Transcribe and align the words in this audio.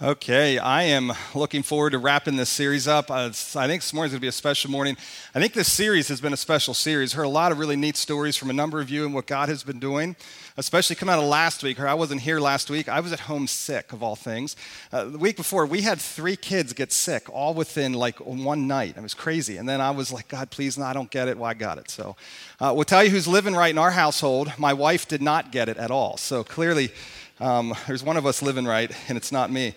Okay, 0.00 0.58
I 0.58 0.84
am 0.84 1.12
looking 1.34 1.64
forward 1.64 1.90
to 1.90 1.98
wrapping 1.98 2.36
this 2.36 2.48
series 2.48 2.86
up. 2.86 3.10
Uh, 3.10 3.30
I 3.56 3.66
think 3.66 3.82
this 3.82 3.92
morning's 3.92 4.12
going 4.12 4.20
to 4.20 4.20
be 4.20 4.28
a 4.28 4.32
special 4.32 4.70
morning. 4.70 4.96
I 5.34 5.40
think 5.40 5.54
this 5.54 5.72
series 5.72 6.06
has 6.06 6.20
been 6.20 6.32
a 6.32 6.36
special 6.36 6.72
series. 6.72 7.14
Heard 7.14 7.24
a 7.24 7.28
lot 7.28 7.50
of 7.50 7.58
really 7.58 7.74
neat 7.74 7.96
stories 7.96 8.36
from 8.36 8.48
a 8.48 8.52
number 8.52 8.80
of 8.80 8.90
you 8.90 9.06
and 9.06 9.12
what 9.12 9.26
God 9.26 9.48
has 9.48 9.64
been 9.64 9.80
doing, 9.80 10.14
especially 10.56 10.94
coming 10.94 11.14
out 11.14 11.18
of 11.18 11.28
last 11.28 11.64
week. 11.64 11.80
I 11.80 11.94
wasn't 11.94 12.20
here 12.20 12.38
last 12.38 12.70
week. 12.70 12.88
I 12.88 13.00
was 13.00 13.12
at 13.12 13.18
home 13.18 13.48
sick, 13.48 13.92
of 13.92 14.00
all 14.00 14.14
things. 14.14 14.54
Uh, 14.92 15.06
the 15.06 15.18
week 15.18 15.36
before, 15.36 15.66
we 15.66 15.80
had 15.80 16.00
three 16.00 16.36
kids 16.36 16.72
get 16.72 16.92
sick, 16.92 17.28
all 17.28 17.52
within 17.52 17.92
like 17.92 18.20
one 18.20 18.68
night. 18.68 18.96
It 18.96 19.02
was 19.02 19.14
crazy. 19.14 19.56
And 19.56 19.68
then 19.68 19.80
I 19.80 19.90
was 19.90 20.12
like, 20.12 20.28
God, 20.28 20.50
please, 20.50 20.78
no, 20.78 20.84
I 20.84 20.92
don't 20.92 21.10
get 21.10 21.26
it. 21.26 21.36
Well, 21.36 21.50
I 21.50 21.54
got 21.54 21.76
it. 21.76 21.90
So 21.90 22.14
uh, 22.60 22.72
we'll 22.72 22.84
tell 22.84 23.02
you 23.02 23.10
who's 23.10 23.26
living 23.26 23.54
right 23.54 23.70
in 23.70 23.78
our 23.78 23.90
household. 23.90 24.52
My 24.58 24.74
wife 24.74 25.08
did 25.08 25.22
not 25.22 25.50
get 25.50 25.68
it 25.68 25.76
at 25.76 25.90
all. 25.90 26.18
So 26.18 26.44
clearly, 26.44 26.92
um, 27.40 27.74
there's 27.86 28.02
one 28.02 28.16
of 28.16 28.26
us 28.26 28.42
living 28.42 28.64
right, 28.64 28.90
and 29.08 29.16
it's 29.16 29.30
not 29.30 29.50
me. 29.50 29.74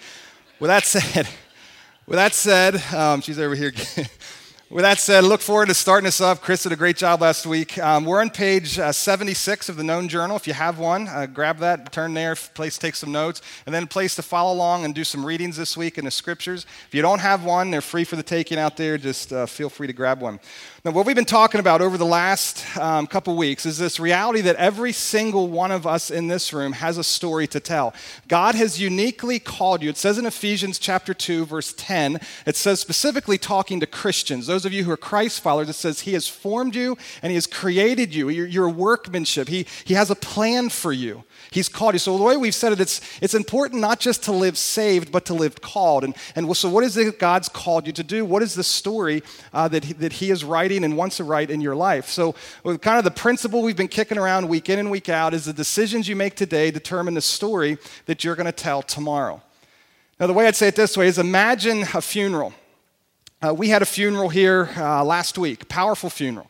With 0.60 0.70
that 0.70 0.86
said, 0.86 1.28
with 2.08 2.18
that 2.18 2.34
said, 2.34 2.82
um, 2.94 3.22
she's 3.22 3.40
over 3.40 3.56
here. 3.56 3.72
With 4.72 4.84
that 4.84 5.00
said, 5.00 5.26
look 5.26 5.42
forward 5.42 5.68
to 5.68 5.74
starting 5.74 6.08
us 6.08 6.22
up. 6.22 6.40
Chris 6.40 6.64
did 6.64 6.72
a 6.72 6.78
great 6.78 6.96
job 6.96 7.20
last 7.20 7.46
week. 7.46 7.78
Um, 7.78 8.06
we're 8.06 8.22
on 8.22 8.30
page 8.30 8.80
uh, 8.80 8.94
76 8.94 9.68
of 9.68 9.76
the 9.76 9.84
Known 9.84 10.08
Journal. 10.08 10.38
If 10.38 10.48
you 10.48 10.54
have 10.54 10.80
one, 10.80 11.10
uh, 11.10 11.26
grab 11.26 11.58
that, 11.58 11.92
turn 11.92 12.14
there, 12.14 12.36
place 12.36 12.78
take 12.78 12.96
some 12.96 13.12
notes, 13.12 13.42
and 13.66 13.76
then 13.76 13.86
place 13.86 14.16
to 14.16 14.22
follow 14.22 14.54
along 14.54 14.86
and 14.86 14.96
do 14.96 15.04
some 15.04 15.26
readings 15.26 15.58
this 15.58 15.76
week 15.76 15.98
in 15.98 16.06
the 16.06 16.12
scriptures. 16.12 16.66
If 16.88 16.96
you 16.96 17.02
don't 17.02 17.20
have 17.20 17.44
one, 17.44 17.70
they're 17.70 17.82
free 17.82 18.06
for 18.06 18.16
the 18.16 18.24
taking 18.24 18.58
out 18.58 18.78
there. 18.78 18.98
Just 18.98 19.34
uh, 19.34 19.46
feel 19.46 19.70
free 19.70 19.88
to 19.88 19.94
grab 19.94 20.22
one. 20.22 20.40
Now, 20.84 20.90
what 20.90 21.06
we've 21.06 21.16
been 21.16 21.26
talking 21.26 21.60
about 21.60 21.80
over 21.84 21.96
the 21.96 22.08
last 22.08 22.66
um, 22.76 23.06
couple 23.06 23.38
weeks 23.38 23.68
is 23.68 23.78
this 23.78 24.00
reality 24.00 24.42
that 24.42 24.56
every 24.56 24.92
single 24.94 25.48
one 25.48 25.70
of 25.70 25.86
us 25.86 26.10
in 26.10 26.28
this 26.28 26.54
room 26.54 26.72
has 26.72 26.98
a 26.98 27.04
story 27.04 27.46
to 27.50 27.60
tell. 27.60 27.94
God 28.28 28.56
has 28.56 28.82
uniquely 28.82 29.38
called 29.38 29.84
you. 29.84 29.92
It 29.92 29.98
says 29.98 30.18
in 30.18 30.26
Ephesians 30.26 30.80
chapter 30.80 31.14
2, 31.14 31.46
verse 31.46 31.76
10, 31.78 32.20
it 32.48 32.56
says 32.56 32.80
specifically 32.80 33.38
talking 33.38 33.80
to 33.80 33.86
Christians, 33.86 34.48
those 34.48 34.66
of 34.66 34.74
you 34.74 34.84
who 34.84 34.90
are 34.90 34.98
Christ 34.98 35.42
followers, 35.42 35.70
it 35.70 35.74
says 35.74 36.00
He 36.00 36.14
has 36.14 36.28
formed 36.28 36.74
you 36.74 36.98
and 37.22 37.30
He 37.30 37.36
has 37.36 37.46
created 37.46 38.16
you. 38.16 38.30
You're, 38.30 38.48
you're 38.48 38.68
workmanship. 38.68 39.50
He, 39.50 39.68
he 39.86 39.94
has 39.94 40.10
a 40.10 40.16
plan 40.16 40.70
for 40.70 40.92
you. 40.92 41.24
He's 41.50 41.68
called 41.68 41.94
you. 41.96 42.00
So 42.00 42.18
the 42.18 42.24
way 42.24 42.38
we've 42.38 42.56
said 42.56 42.72
it, 42.72 42.80
it's, 42.80 43.02
it's 43.22 43.34
important 43.34 43.82
not 43.82 44.00
just 44.00 44.24
to 44.24 44.32
live 44.32 44.58
saved, 44.58 45.12
but 45.12 45.26
to 45.26 45.34
live 45.34 45.62
called. 45.62 46.04
And, 46.04 46.16
and 46.36 46.56
so 46.56 46.70
what 46.70 46.84
is 46.84 46.96
it 46.98 47.20
God's 47.20 47.50
called 47.50 47.88
you 47.88 47.94
to 47.94 48.04
do? 48.04 48.24
What 48.24 48.44
is 48.44 48.56
the 48.56 48.64
story 48.64 49.24
uh, 49.54 49.68
that, 49.70 49.86
he, 49.86 49.94
that 49.94 50.14
He 50.14 50.32
is 50.32 50.44
writing 50.44 50.84
and 50.84 50.96
wants 50.96 51.18
to 51.18 51.24
write 51.24 51.50
in 51.50 51.62
your 51.62 51.76
life? 51.76 52.08
So 52.10 52.36
kind 52.64 52.98
of 52.98 53.04
the 53.04 53.12
principle 53.12 53.62
we've 53.64 53.76
been 53.76 53.88
kicking 53.88 54.18
around 54.18 54.48
week 54.48 54.70
in 54.70 54.80
and 54.80 54.92
week 54.92 55.10
out 55.10 55.34
is 55.34 55.46
the 55.46 55.54
decisions 55.54 56.08
you 56.08 56.16
make 56.16 56.36
today 56.36 56.72
determine 56.72 57.16
the 57.16 57.22
story 57.22 57.78
that 58.06 58.24
you're 58.24 58.36
going 58.36 58.46
to 58.46 58.52
tell 58.52 58.82
tomorrow. 58.82 59.42
Now, 60.20 60.28
the 60.28 60.34
way 60.34 60.46
I'd 60.46 60.56
say 60.56 60.68
it 60.68 60.76
this 60.76 60.96
way 60.96 61.08
is 61.08 61.18
imagine 61.18 61.82
a 61.96 62.02
funeral. 62.02 62.54
Uh, 63.42 63.56
we 63.56 63.70
had 63.70 63.82
a 63.82 63.86
funeral 63.86 64.30
here 64.30 64.70
uh, 64.78 65.04
last 65.04 65.36
week, 65.36 65.68
powerful 65.68 66.12
funeral. 66.12 66.48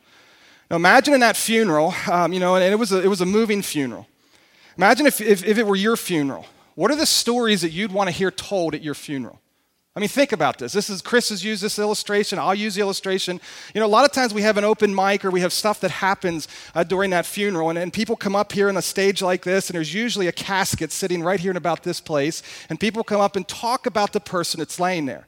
Now, 0.69 0.75
imagine 0.75 1.13
in 1.13 1.21
that 1.21 1.37
funeral, 1.37 1.93
um, 2.11 2.33
you 2.33 2.39
know, 2.41 2.55
and 2.55 2.63
it 2.65 2.75
was 2.75 2.91
a, 2.91 3.01
it 3.01 3.07
was 3.07 3.21
a 3.21 3.25
moving 3.25 3.61
funeral. 3.61 4.07
Imagine 4.81 5.05
if, 5.05 5.21
if, 5.21 5.45
if 5.45 5.59
it 5.59 5.67
were 5.67 5.75
your 5.75 5.95
funeral. 5.95 6.43
What 6.73 6.89
are 6.89 6.95
the 6.95 7.05
stories 7.05 7.61
that 7.61 7.69
you'd 7.69 7.91
want 7.91 8.07
to 8.07 8.11
hear 8.11 8.31
told 8.31 8.73
at 8.73 8.81
your 8.81 8.95
funeral? 8.95 9.39
I 9.95 9.99
mean, 9.99 10.09
think 10.09 10.31
about 10.31 10.57
this. 10.57 10.73
This 10.73 10.89
is 10.89 11.03
Chris 11.03 11.29
has 11.29 11.45
used 11.45 11.61
this 11.61 11.77
illustration. 11.77 12.39
I'll 12.39 12.55
use 12.55 12.73
the 12.73 12.81
illustration. 12.81 13.39
You 13.75 13.81
know, 13.81 13.85
a 13.85 13.87
lot 13.87 14.05
of 14.05 14.11
times 14.11 14.33
we 14.33 14.41
have 14.41 14.57
an 14.57 14.63
open 14.63 14.95
mic 14.95 15.23
or 15.23 15.29
we 15.29 15.41
have 15.41 15.53
stuff 15.53 15.81
that 15.81 15.91
happens 15.91 16.47
uh, 16.73 16.83
during 16.83 17.11
that 17.11 17.27
funeral, 17.27 17.69
and, 17.69 17.77
and 17.77 17.93
people 17.93 18.15
come 18.15 18.35
up 18.35 18.53
here 18.53 18.69
on 18.69 18.77
a 18.77 18.81
stage 18.81 19.21
like 19.21 19.43
this, 19.43 19.69
and 19.69 19.75
there's 19.75 19.93
usually 19.93 20.25
a 20.25 20.31
casket 20.31 20.91
sitting 20.91 21.21
right 21.21 21.39
here 21.39 21.51
in 21.51 21.57
about 21.57 21.83
this 21.83 22.01
place, 22.01 22.41
and 22.67 22.79
people 22.79 23.03
come 23.03 23.21
up 23.21 23.35
and 23.35 23.47
talk 23.47 23.85
about 23.85 24.13
the 24.13 24.19
person 24.19 24.57
that's 24.57 24.79
laying 24.79 25.05
there. 25.05 25.27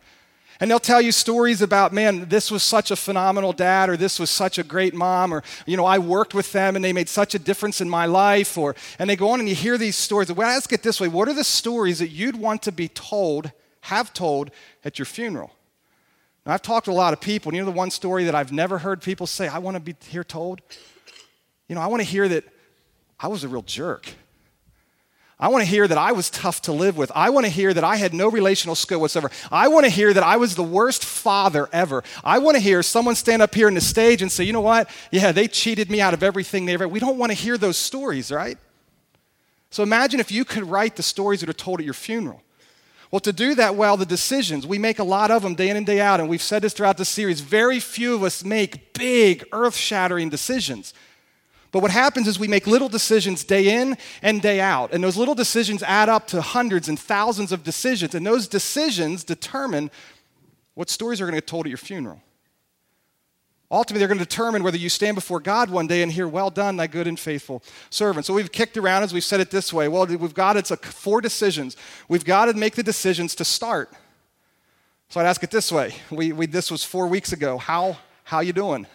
And 0.59 0.69
they'll 0.69 0.79
tell 0.79 1.01
you 1.01 1.11
stories 1.11 1.61
about, 1.61 1.93
man, 1.93 2.29
this 2.29 2.51
was 2.51 2.63
such 2.63 2.91
a 2.91 2.95
phenomenal 2.95 3.53
dad, 3.53 3.89
or 3.89 3.97
this 3.97 4.19
was 4.19 4.29
such 4.29 4.57
a 4.57 4.63
great 4.63 4.93
mom, 4.93 5.33
or, 5.33 5.43
you 5.65 5.75
know, 5.75 5.85
I 5.85 5.97
worked 5.99 6.33
with 6.33 6.51
them 6.51 6.75
and 6.75 6.85
they 6.85 6.93
made 6.93 7.09
such 7.09 7.35
a 7.35 7.39
difference 7.39 7.81
in 7.81 7.89
my 7.89 8.05
life. 8.05 8.57
Or, 8.57 8.75
and 8.99 9.09
they 9.09 9.15
go 9.15 9.31
on 9.31 9.39
and 9.39 9.49
you 9.49 9.55
hear 9.55 9.77
these 9.77 9.95
stories. 9.95 10.31
Well, 10.31 10.47
ask 10.47 10.71
it 10.71 10.83
this 10.83 11.01
way 11.01 11.07
what 11.07 11.27
are 11.27 11.33
the 11.33 11.43
stories 11.43 11.99
that 11.99 12.09
you'd 12.09 12.35
want 12.35 12.61
to 12.63 12.71
be 12.71 12.87
told, 12.87 13.51
have 13.81 14.13
told 14.13 14.51
at 14.85 14.99
your 14.99 15.05
funeral? 15.05 15.51
Now, 16.45 16.53
I've 16.53 16.61
talked 16.61 16.85
to 16.85 16.91
a 16.91 16.93
lot 16.93 17.13
of 17.13 17.21
people, 17.21 17.49
and 17.49 17.55
you 17.55 17.63
know 17.63 17.71
the 17.71 17.77
one 17.77 17.91
story 17.91 18.25
that 18.25 18.35
I've 18.35 18.51
never 18.51 18.77
heard 18.77 19.01
people 19.01 19.27
say, 19.27 19.47
I 19.47 19.59
want 19.59 19.75
to 19.75 19.81
be 19.81 19.95
here 20.09 20.23
told? 20.23 20.61
You 21.67 21.75
know, 21.75 21.81
I 21.81 21.87
want 21.87 22.01
to 22.01 22.07
hear 22.07 22.27
that 22.27 22.43
I 23.19 23.27
was 23.27 23.43
a 23.43 23.47
real 23.47 23.61
jerk. 23.61 24.13
I 25.39 25.49
want 25.49 25.63
to 25.63 25.69
hear 25.69 25.87
that 25.87 25.97
I 25.97 26.11
was 26.11 26.29
tough 26.29 26.61
to 26.63 26.71
live 26.71 26.95
with. 26.95 27.11
I 27.15 27.29
want 27.29 27.45
to 27.45 27.51
hear 27.51 27.73
that 27.73 27.83
I 27.83 27.97
had 27.97 28.13
no 28.13 28.29
relational 28.29 28.75
skill 28.75 29.01
whatsoever. 29.01 29.31
I 29.51 29.67
want 29.67 29.85
to 29.85 29.89
hear 29.89 30.13
that 30.13 30.23
I 30.23 30.37
was 30.37 30.55
the 30.55 30.63
worst 30.63 31.03
father 31.03 31.67
ever. 31.73 32.03
I 32.23 32.39
want 32.39 32.55
to 32.55 32.61
hear 32.61 32.83
someone 32.83 33.15
stand 33.15 33.41
up 33.41 33.53
here 33.53 33.67
on 33.67 33.73
the 33.73 33.81
stage 33.81 34.21
and 34.21 34.31
say, 34.31 34.43
you 34.43 34.53
know 34.53 34.61
what? 34.61 34.89
Yeah, 35.11 35.31
they 35.31 35.47
cheated 35.47 35.89
me 35.89 35.99
out 35.99 36.13
of 36.13 36.23
everything 36.23 36.65
they 36.65 36.73
ever. 36.73 36.87
We 36.87 36.99
don't 36.99 37.17
want 37.17 37.31
to 37.31 37.37
hear 37.37 37.57
those 37.57 37.77
stories, 37.77 38.31
right? 38.31 38.57
So 39.69 39.81
imagine 39.81 40.19
if 40.19 40.31
you 40.31 40.45
could 40.45 40.63
write 40.63 40.95
the 40.95 41.03
stories 41.03 41.39
that 41.39 41.49
are 41.49 41.53
told 41.53 41.79
at 41.79 41.85
your 41.85 41.95
funeral. 41.95 42.43
Well, 43.09 43.19
to 43.21 43.33
do 43.33 43.53
that 43.55 43.75
well, 43.75 43.97
the 43.97 44.05
decisions, 44.05 44.65
we 44.65 44.79
make 44.79 44.97
a 44.97 45.03
lot 45.03 45.29
of 45.29 45.43
them 45.43 45.55
day 45.55 45.69
in 45.69 45.77
and 45.77 45.85
day 45.85 45.99
out, 45.99 46.19
and 46.19 46.29
we've 46.29 46.41
said 46.41 46.61
this 46.61 46.73
throughout 46.73 46.97
the 46.97 47.05
series. 47.05 47.41
Very 47.41 47.79
few 47.79 48.15
of 48.15 48.23
us 48.23 48.43
make 48.43 48.93
big, 48.93 49.45
earth 49.51 49.75
shattering 49.75 50.29
decisions. 50.29 50.93
But 51.73 51.81
what 51.81 51.89
happens 51.89 52.27
is 52.27 52.37
we 52.37 52.47
make 52.47 52.67
little 52.67 52.87
decisions 52.87 53.43
day 53.43 53.81
in 53.81 53.97
and 54.21 54.43
day 54.43 54.61
out. 54.61 54.93
And 54.93 55.03
those 55.03 55.17
little 55.17 55.33
decisions 55.33 55.81
add 55.81 56.07
up 56.07 56.27
to 56.27 56.39
hundreds 56.39 56.87
and 56.87 56.99
thousands 56.99 57.51
of 57.51 57.63
decisions. 57.63 58.13
And 58.13 58.23
those 58.23 58.47
decisions 58.47 59.23
determine 59.23 59.89
what 60.75 60.91
stories 60.91 61.19
are 61.19 61.25
going 61.25 61.33
to 61.33 61.37
get 61.37 61.47
told 61.47 61.65
at 61.65 61.69
your 61.69 61.79
funeral. 61.79 62.21
Ultimately, 63.71 63.97
they're 63.97 64.07
going 64.07 64.19
to 64.19 64.25
determine 64.25 64.61
whether 64.61 64.77
you 64.77 64.87
stand 64.87 65.15
before 65.15 65.39
God 65.39 65.71
one 65.71 65.87
day 65.87 66.03
and 66.03 66.11
hear, 66.11 66.27
Well 66.27 66.51
done, 66.51 66.77
thy 66.77 66.85
good 66.85 67.07
and 67.07 67.19
faithful 67.19 67.63
servant. 67.89 68.27
So 68.27 68.35
we've 68.35 68.51
kicked 68.51 68.77
around 68.77 69.01
as 69.01 69.11
we've 69.11 69.23
said 69.23 69.39
it 69.39 69.49
this 69.49 69.73
way. 69.73 69.87
Well, 69.87 70.05
we've 70.05 70.33
got 70.33 70.57
it's 70.57 70.69
a, 70.69 70.77
four 70.77 71.21
decisions. 71.21 71.75
We've 72.07 72.23
got 72.23 72.45
to 72.45 72.53
make 72.53 72.75
the 72.75 72.83
decisions 72.83 73.33
to 73.33 73.45
start. 73.45 73.91
So 75.09 75.19
I'd 75.19 75.25
ask 75.25 75.41
it 75.41 75.49
this 75.49 75.71
way. 75.71 75.95
We, 76.11 76.33
we, 76.33 76.45
this 76.45 76.69
was 76.69 76.83
four 76.83 77.07
weeks 77.07 77.33
ago. 77.33 77.57
How, 77.57 77.97
how 78.25 78.41
you 78.41 78.53
doing? 78.53 78.85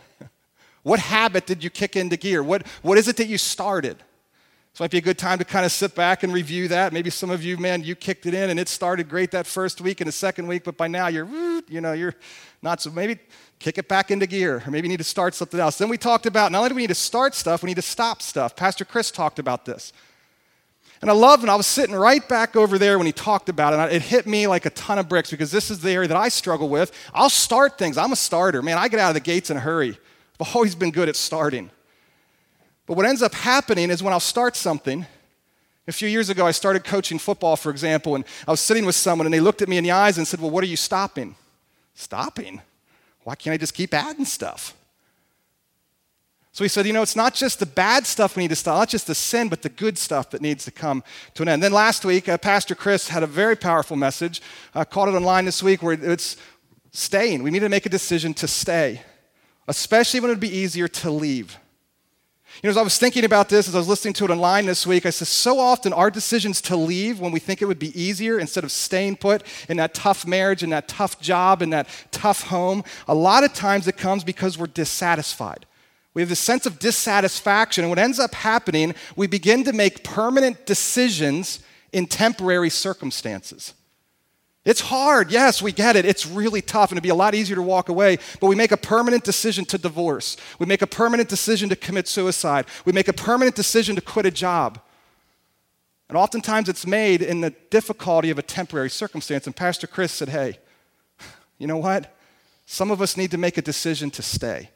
What 0.82 1.00
habit 1.00 1.46
did 1.46 1.62
you 1.62 1.70
kick 1.70 1.96
into 1.96 2.16
gear? 2.16 2.42
What, 2.42 2.66
what 2.82 2.98
is 2.98 3.08
it 3.08 3.16
that 3.16 3.26
you 3.26 3.38
started? 3.38 4.02
It 4.74 4.80
might 4.80 4.90
be 4.92 4.98
a 4.98 5.02
good 5.02 5.18
time 5.18 5.38
to 5.38 5.44
kind 5.44 5.66
of 5.66 5.72
sit 5.72 5.96
back 5.96 6.22
and 6.22 6.32
review 6.32 6.68
that. 6.68 6.92
Maybe 6.92 7.10
some 7.10 7.30
of 7.30 7.42
you, 7.42 7.56
man, 7.56 7.82
you 7.82 7.96
kicked 7.96 8.26
it 8.26 8.34
in 8.34 8.48
and 8.48 8.60
it 8.60 8.68
started 8.68 9.08
great 9.08 9.32
that 9.32 9.46
first 9.46 9.80
week 9.80 10.00
and 10.00 10.06
the 10.06 10.12
second 10.12 10.46
week, 10.46 10.62
but 10.62 10.76
by 10.76 10.86
now 10.86 11.08
you're, 11.08 11.26
you 11.68 11.80
know, 11.80 11.92
you're 11.92 12.14
not 12.62 12.80
so. 12.80 12.90
Maybe 12.90 13.18
kick 13.58 13.78
it 13.78 13.88
back 13.88 14.12
into 14.12 14.26
gear, 14.26 14.62
or 14.64 14.70
maybe 14.70 14.86
you 14.86 14.90
need 14.90 14.98
to 14.98 15.04
start 15.04 15.34
something 15.34 15.58
else. 15.58 15.78
Then 15.78 15.88
we 15.88 15.98
talked 15.98 16.26
about 16.26 16.52
not 16.52 16.58
only 16.58 16.68
do 16.68 16.74
we 16.76 16.82
need 16.82 16.88
to 16.88 16.94
start 16.94 17.34
stuff, 17.34 17.62
we 17.62 17.68
need 17.68 17.74
to 17.74 17.82
stop 17.82 18.22
stuff. 18.22 18.54
Pastor 18.54 18.84
Chris 18.84 19.10
talked 19.10 19.40
about 19.40 19.64
this. 19.64 19.92
And 21.00 21.10
I 21.10 21.14
love 21.14 21.40
when 21.40 21.50
I 21.50 21.54
was 21.54 21.66
sitting 21.66 21.94
right 21.94 22.26
back 22.28 22.56
over 22.56 22.76
there 22.76 22.98
when 22.98 23.06
he 23.06 23.12
talked 23.12 23.48
about 23.48 23.90
it. 23.90 23.94
It 23.94 24.02
hit 24.02 24.26
me 24.26 24.46
like 24.46 24.66
a 24.66 24.70
ton 24.70 24.98
of 24.98 25.08
bricks 25.08 25.30
because 25.30 25.50
this 25.50 25.70
is 25.70 25.80
the 25.80 25.90
area 25.90 26.08
that 26.08 26.16
I 26.16 26.28
struggle 26.28 26.68
with. 26.68 26.92
I'll 27.14 27.30
start 27.30 27.78
things. 27.78 27.96
I'm 27.96 28.12
a 28.12 28.16
starter. 28.16 28.62
Man, 28.62 28.78
I 28.78 28.88
get 28.88 28.98
out 28.98 29.08
of 29.08 29.14
the 29.14 29.20
gates 29.20 29.50
in 29.50 29.56
a 29.56 29.60
hurry. 29.60 29.98
I've 30.40 30.54
always 30.54 30.74
been 30.74 30.90
good 30.90 31.08
at 31.08 31.16
starting. 31.16 31.70
But 32.86 32.96
what 32.96 33.06
ends 33.06 33.22
up 33.22 33.34
happening 33.34 33.90
is 33.90 34.02
when 34.02 34.12
I'll 34.12 34.20
start 34.20 34.56
something, 34.56 35.06
a 35.86 35.92
few 35.92 36.08
years 36.08 36.28
ago, 36.28 36.46
I 36.46 36.50
started 36.50 36.84
coaching 36.84 37.18
football, 37.18 37.56
for 37.56 37.70
example, 37.70 38.14
and 38.14 38.24
I 38.46 38.50
was 38.50 38.60
sitting 38.60 38.84
with 38.84 38.94
someone 38.94 39.26
and 39.26 39.32
they 39.32 39.40
looked 39.40 39.62
at 39.62 39.68
me 39.68 39.78
in 39.78 39.84
the 39.84 39.90
eyes 39.90 40.18
and 40.18 40.28
said, 40.28 40.38
Well, 40.38 40.50
what 40.50 40.62
are 40.62 40.68
you 40.68 40.76
stopping? 40.76 41.34
Stopping? 41.94 42.60
Why 43.24 43.34
can't 43.34 43.54
I 43.54 43.56
just 43.56 43.74
keep 43.74 43.94
adding 43.94 44.26
stuff? 44.26 44.74
So 46.52 46.64
he 46.64 46.68
said, 46.68 46.86
You 46.86 46.92
know, 46.92 47.02
it's 47.02 47.16
not 47.16 47.34
just 47.34 47.58
the 47.58 47.66
bad 47.66 48.06
stuff 48.06 48.36
we 48.36 48.42
need 48.42 48.48
to 48.48 48.56
stop, 48.56 48.78
not 48.78 48.88
just 48.90 49.06
the 49.06 49.14
sin, 49.14 49.48
but 49.48 49.62
the 49.62 49.70
good 49.70 49.96
stuff 49.96 50.30
that 50.30 50.42
needs 50.42 50.64
to 50.66 50.70
come 50.70 51.02
to 51.34 51.42
an 51.42 51.48
end. 51.48 51.62
Then 51.62 51.72
last 51.72 52.04
week, 52.04 52.28
uh, 52.28 52.36
Pastor 52.36 52.74
Chris 52.74 53.08
had 53.08 53.22
a 53.22 53.26
very 53.26 53.56
powerful 53.56 53.96
message. 53.96 54.42
I 54.74 54.82
uh, 54.82 54.84
caught 54.84 55.08
it 55.08 55.14
online 55.14 55.46
this 55.46 55.62
week 55.62 55.82
where 55.82 55.94
it's 55.94 56.36
staying. 56.92 57.42
We 57.42 57.50
need 57.50 57.60
to 57.60 57.68
make 57.70 57.86
a 57.86 57.90
decision 57.90 58.34
to 58.34 58.46
stay 58.46 59.02
especially 59.68 60.20
when 60.20 60.30
it 60.30 60.34
would 60.34 60.40
be 60.40 60.56
easier 60.56 60.88
to 60.88 61.10
leave. 61.10 61.58
You 62.62 62.66
know, 62.66 62.70
as 62.70 62.76
I 62.76 62.82
was 62.82 62.98
thinking 62.98 63.24
about 63.24 63.48
this, 63.48 63.68
as 63.68 63.74
I 63.74 63.78
was 63.78 63.86
listening 63.86 64.14
to 64.14 64.24
it 64.24 64.30
online 64.30 64.66
this 64.66 64.84
week, 64.84 65.06
I 65.06 65.10
said, 65.10 65.28
so 65.28 65.60
often 65.60 65.92
our 65.92 66.10
decisions 66.10 66.60
to 66.62 66.76
leave 66.76 67.20
when 67.20 67.30
we 67.30 67.38
think 67.38 67.62
it 67.62 67.66
would 67.66 67.78
be 67.78 68.00
easier 68.00 68.40
instead 68.40 68.64
of 68.64 68.72
staying 68.72 69.18
put 69.18 69.44
in 69.68 69.76
that 69.76 69.94
tough 69.94 70.26
marriage, 70.26 70.64
in 70.64 70.70
that 70.70 70.88
tough 70.88 71.20
job, 71.20 71.62
in 71.62 71.70
that 71.70 71.86
tough 72.10 72.44
home, 72.44 72.82
a 73.06 73.14
lot 73.14 73.44
of 73.44 73.52
times 73.52 73.86
it 73.86 73.96
comes 73.96 74.24
because 74.24 74.58
we're 74.58 74.66
dissatisfied. 74.66 75.66
We 76.14 76.22
have 76.22 76.30
this 76.30 76.40
sense 76.40 76.66
of 76.66 76.80
dissatisfaction, 76.80 77.84
and 77.84 77.90
what 77.90 77.98
ends 78.00 78.18
up 78.18 78.34
happening, 78.34 78.94
we 79.14 79.28
begin 79.28 79.62
to 79.64 79.72
make 79.72 80.02
permanent 80.02 80.66
decisions 80.66 81.60
in 81.92 82.06
temporary 82.06 82.70
circumstances. 82.70 83.74
It's 84.68 84.82
hard. 84.82 85.30
Yes, 85.30 85.62
we 85.62 85.72
get 85.72 85.96
it. 85.96 86.04
It's 86.04 86.26
really 86.26 86.60
tough, 86.60 86.90
and 86.90 86.98
it'd 86.98 87.02
be 87.02 87.08
a 87.08 87.14
lot 87.14 87.34
easier 87.34 87.56
to 87.56 87.62
walk 87.62 87.88
away. 87.88 88.18
But 88.38 88.48
we 88.48 88.54
make 88.54 88.70
a 88.70 88.76
permanent 88.76 89.24
decision 89.24 89.64
to 89.64 89.78
divorce. 89.78 90.36
We 90.58 90.66
make 90.66 90.82
a 90.82 90.86
permanent 90.86 91.30
decision 91.30 91.70
to 91.70 91.76
commit 91.76 92.06
suicide. 92.06 92.66
We 92.84 92.92
make 92.92 93.08
a 93.08 93.14
permanent 93.14 93.56
decision 93.56 93.96
to 93.96 94.02
quit 94.02 94.26
a 94.26 94.30
job. 94.30 94.78
And 96.10 96.18
oftentimes 96.18 96.68
it's 96.68 96.86
made 96.86 97.22
in 97.22 97.40
the 97.40 97.54
difficulty 97.70 98.28
of 98.28 98.38
a 98.38 98.42
temporary 98.42 98.90
circumstance. 98.90 99.46
And 99.46 99.56
Pastor 99.56 99.86
Chris 99.86 100.12
said, 100.12 100.28
hey, 100.28 100.58
you 101.56 101.66
know 101.66 101.78
what? 101.78 102.14
Some 102.66 102.90
of 102.90 103.00
us 103.00 103.16
need 103.16 103.30
to 103.30 103.38
make 103.38 103.56
a 103.56 103.62
decision 103.62 104.10
to 104.10 104.22
stay. 104.22 104.68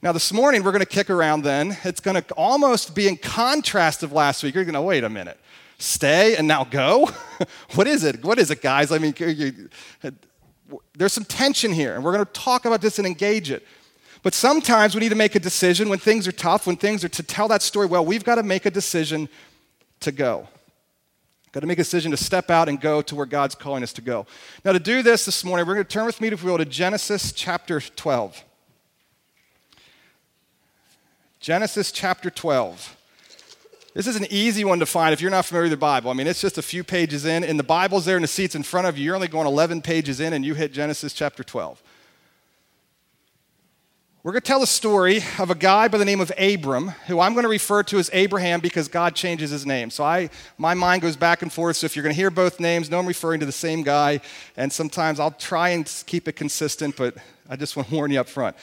Now, 0.00 0.12
this 0.12 0.32
morning, 0.32 0.62
we're 0.62 0.72
going 0.72 0.80
to 0.80 0.86
kick 0.86 1.10
around 1.10 1.42
then. 1.42 1.76
It's 1.84 2.00
going 2.00 2.22
to 2.22 2.34
almost 2.38 2.94
be 2.94 3.06
in 3.06 3.18
contrast 3.18 4.02
of 4.02 4.12
last 4.12 4.42
week. 4.42 4.54
You're 4.54 4.64
going 4.64 4.72
to, 4.72 4.80
wait 4.80 5.04
a 5.04 5.10
minute, 5.10 5.38
stay 5.80 6.36
and 6.36 6.46
now 6.46 6.64
go? 6.64 7.10
what 7.74 7.86
is 7.86 8.04
it? 8.04 8.24
What 8.24 8.38
is 8.38 8.50
it, 8.50 8.62
guys? 8.62 8.92
I 8.92 8.98
mean, 8.98 9.14
there's 10.94 11.12
some 11.12 11.24
tension 11.24 11.72
here, 11.72 11.94
and 11.94 12.04
we're 12.04 12.12
going 12.12 12.24
to 12.24 12.32
talk 12.32 12.64
about 12.64 12.80
this 12.80 12.98
and 12.98 13.06
engage 13.06 13.50
it. 13.50 13.66
But 14.22 14.34
sometimes 14.34 14.94
we 14.94 15.00
need 15.00 15.08
to 15.08 15.14
make 15.14 15.34
a 15.34 15.40
decision 15.40 15.88
when 15.88 15.98
things 15.98 16.28
are 16.28 16.32
tough, 16.32 16.66
when 16.66 16.76
things 16.76 17.04
are 17.04 17.08
to 17.08 17.22
tell 17.22 17.48
that 17.48 17.62
story 17.62 17.86
well, 17.86 18.04
we've 18.04 18.24
got 18.24 18.34
to 18.34 18.42
make 18.42 18.66
a 18.66 18.70
decision 18.70 19.28
to 20.00 20.12
go. 20.12 20.46
Got 21.52 21.60
to 21.60 21.66
make 21.66 21.78
a 21.78 21.82
decision 21.82 22.10
to 22.12 22.16
step 22.16 22.50
out 22.50 22.68
and 22.68 22.80
go 22.80 23.02
to 23.02 23.16
where 23.16 23.26
God's 23.26 23.54
calling 23.54 23.82
us 23.82 23.92
to 23.94 24.02
go. 24.02 24.26
Now, 24.64 24.72
to 24.72 24.78
do 24.78 25.02
this 25.02 25.24
this 25.24 25.42
morning, 25.42 25.66
we're 25.66 25.74
going 25.74 25.86
to 25.86 25.90
turn 25.90 26.06
with 26.06 26.20
me, 26.20 26.28
if 26.28 26.44
we 26.44 26.50
will, 26.50 26.58
to 26.58 26.64
Genesis 26.64 27.32
chapter 27.32 27.80
12. 27.80 28.44
Genesis 31.40 31.90
chapter 31.90 32.30
12. 32.30 32.96
This 33.92 34.06
is 34.06 34.14
an 34.14 34.26
easy 34.30 34.64
one 34.64 34.78
to 34.78 34.86
find 34.86 35.12
if 35.12 35.20
you're 35.20 35.32
not 35.32 35.44
familiar 35.44 35.64
with 35.64 35.72
the 35.72 35.76
Bible. 35.76 36.10
I 36.10 36.14
mean, 36.14 36.28
it's 36.28 36.40
just 36.40 36.58
a 36.58 36.62
few 36.62 36.84
pages 36.84 37.24
in, 37.24 37.42
and 37.42 37.58
the 37.58 37.64
Bible's 37.64 38.04
there 38.04 38.16
in 38.16 38.22
the 38.22 38.28
seats 38.28 38.54
in 38.54 38.62
front 38.62 38.86
of 38.86 38.96
you. 38.96 39.04
You're 39.04 39.16
only 39.16 39.26
going 39.26 39.48
11 39.48 39.82
pages 39.82 40.20
in, 40.20 40.32
and 40.32 40.44
you 40.44 40.54
hit 40.54 40.72
Genesis 40.72 41.12
chapter 41.12 41.42
12. 41.42 41.82
We're 44.22 44.32
going 44.32 44.42
to 44.42 44.46
tell 44.46 44.62
a 44.62 44.66
story 44.66 45.22
of 45.38 45.50
a 45.50 45.54
guy 45.54 45.88
by 45.88 45.96
the 45.96 46.04
name 46.04 46.20
of 46.20 46.30
Abram, 46.38 46.88
who 47.06 47.20
I'm 47.20 47.32
going 47.32 47.44
to 47.44 47.48
refer 47.48 47.82
to 47.84 47.98
as 47.98 48.10
Abraham 48.12 48.60
because 48.60 48.86
God 48.86 49.16
changes 49.16 49.50
his 49.50 49.64
name. 49.64 49.88
So 49.88 50.04
I, 50.04 50.28
my 50.58 50.74
mind 50.74 51.00
goes 51.00 51.16
back 51.16 51.40
and 51.40 51.50
forth. 51.50 51.78
So 51.78 51.86
if 51.86 51.96
you're 51.96 52.02
going 52.02 52.14
to 52.14 52.20
hear 52.20 52.30
both 52.30 52.60
names, 52.60 52.90
know 52.90 52.98
I'm 52.98 53.06
referring 53.06 53.40
to 53.40 53.46
the 53.46 53.50
same 53.50 53.82
guy. 53.82 54.20
And 54.58 54.70
sometimes 54.70 55.18
I'll 55.18 55.30
try 55.30 55.70
and 55.70 55.90
keep 56.06 56.28
it 56.28 56.32
consistent, 56.36 56.96
but 56.96 57.16
I 57.48 57.56
just 57.56 57.76
want 57.76 57.88
to 57.88 57.94
warn 57.96 58.10
you 58.10 58.20
up 58.20 58.28
front. 58.28 58.56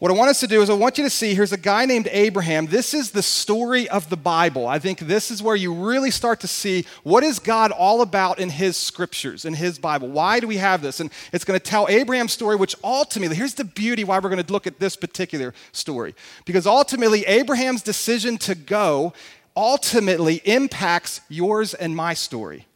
What 0.00 0.12
I 0.12 0.14
want 0.14 0.30
us 0.30 0.38
to 0.40 0.46
do 0.46 0.62
is, 0.62 0.70
I 0.70 0.74
want 0.74 0.96
you 0.96 1.02
to 1.02 1.10
see 1.10 1.34
here's 1.34 1.50
a 1.50 1.56
guy 1.56 1.84
named 1.84 2.08
Abraham. 2.12 2.66
This 2.66 2.94
is 2.94 3.10
the 3.10 3.22
story 3.22 3.88
of 3.88 4.08
the 4.08 4.16
Bible. 4.16 4.68
I 4.68 4.78
think 4.78 5.00
this 5.00 5.28
is 5.28 5.42
where 5.42 5.56
you 5.56 5.74
really 5.74 6.12
start 6.12 6.38
to 6.40 6.46
see 6.46 6.84
what 7.02 7.24
is 7.24 7.40
God 7.40 7.72
all 7.72 8.00
about 8.00 8.38
in 8.38 8.48
his 8.48 8.76
scriptures, 8.76 9.44
in 9.44 9.54
his 9.54 9.76
Bible. 9.76 10.06
Why 10.06 10.38
do 10.38 10.46
we 10.46 10.58
have 10.58 10.82
this? 10.82 11.00
And 11.00 11.10
it's 11.32 11.44
going 11.44 11.58
to 11.58 11.64
tell 11.64 11.88
Abraham's 11.88 12.32
story, 12.32 12.54
which 12.54 12.76
ultimately, 12.84 13.34
here's 13.34 13.54
the 13.54 13.64
beauty 13.64 14.04
why 14.04 14.20
we're 14.20 14.30
going 14.30 14.40
to 14.44 14.52
look 14.52 14.68
at 14.68 14.78
this 14.78 14.94
particular 14.94 15.52
story. 15.72 16.14
Because 16.44 16.64
ultimately, 16.64 17.24
Abraham's 17.26 17.82
decision 17.82 18.38
to 18.38 18.54
go 18.54 19.12
ultimately 19.56 20.36
impacts 20.44 21.22
yours 21.28 21.74
and 21.74 21.96
my 21.96 22.14
story. 22.14 22.67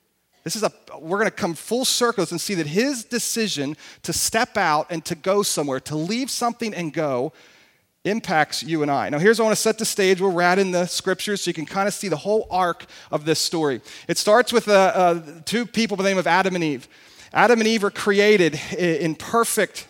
This 0.45 0.57
is 0.57 0.63
a, 0.63 0.73
we're 0.99 1.19
going 1.19 1.31
to 1.31 1.37
come 1.37 1.55
full 1.55 1.85
circles 1.85 2.33
and 2.33 2.41
see 2.41 2.55
that 2.55 2.67
his 2.67 3.05
decision 3.05 3.77
to 4.03 4.13
step 4.13 4.57
out 4.57 4.87
and 4.91 5.05
to 5.05 5.15
go 5.15 5.43
somewhere, 5.43 5.81
to 5.81 5.97
leave 5.97 6.31
something 6.31 6.75
and 6.75 6.93
go, 6.93 7.33
impacts 8.05 8.63
you 8.63 8.83
and 8.83 8.91
I. 8.91 9.09
Now, 9.09 9.19
here's 9.19 9.39
I 9.39 9.45
want 9.45 9.55
to 9.55 9.61
set 9.61 9.79
the 9.79 9.85
stage 9.85 10.21
we're 10.21 10.43
at 10.43 10.59
in 10.59 10.73
the 10.73 10.87
scriptures 10.87 11.43
so 11.43 11.51
you 11.51 11.55
can 11.55 11.67
kind 11.67 11.87
of 11.87 11.95
see 11.95 12.09
the 12.09 12.17
whole 12.17 12.49
arc 12.51 12.87
of 13.13 13.25
this 13.25 13.39
story. 13.39 13.81
It 14.09 14.19
starts 14.19 14.53
with 14.53 14.67
uh, 14.67 14.73
uh, 14.73 15.21
two 15.45 15.67
people 15.67 15.97
by 15.97 16.03
the 16.03 16.11
name 16.11 16.19
of 16.19 16.27
Adam 16.27 16.57
and 16.57 16.65
Eve. 16.65 16.89
Adam 17.33 17.61
and 17.61 17.69
Eve 17.69 17.85
are 17.85 17.91
created 17.91 18.61
in 18.77 19.15
perfect 19.15 19.87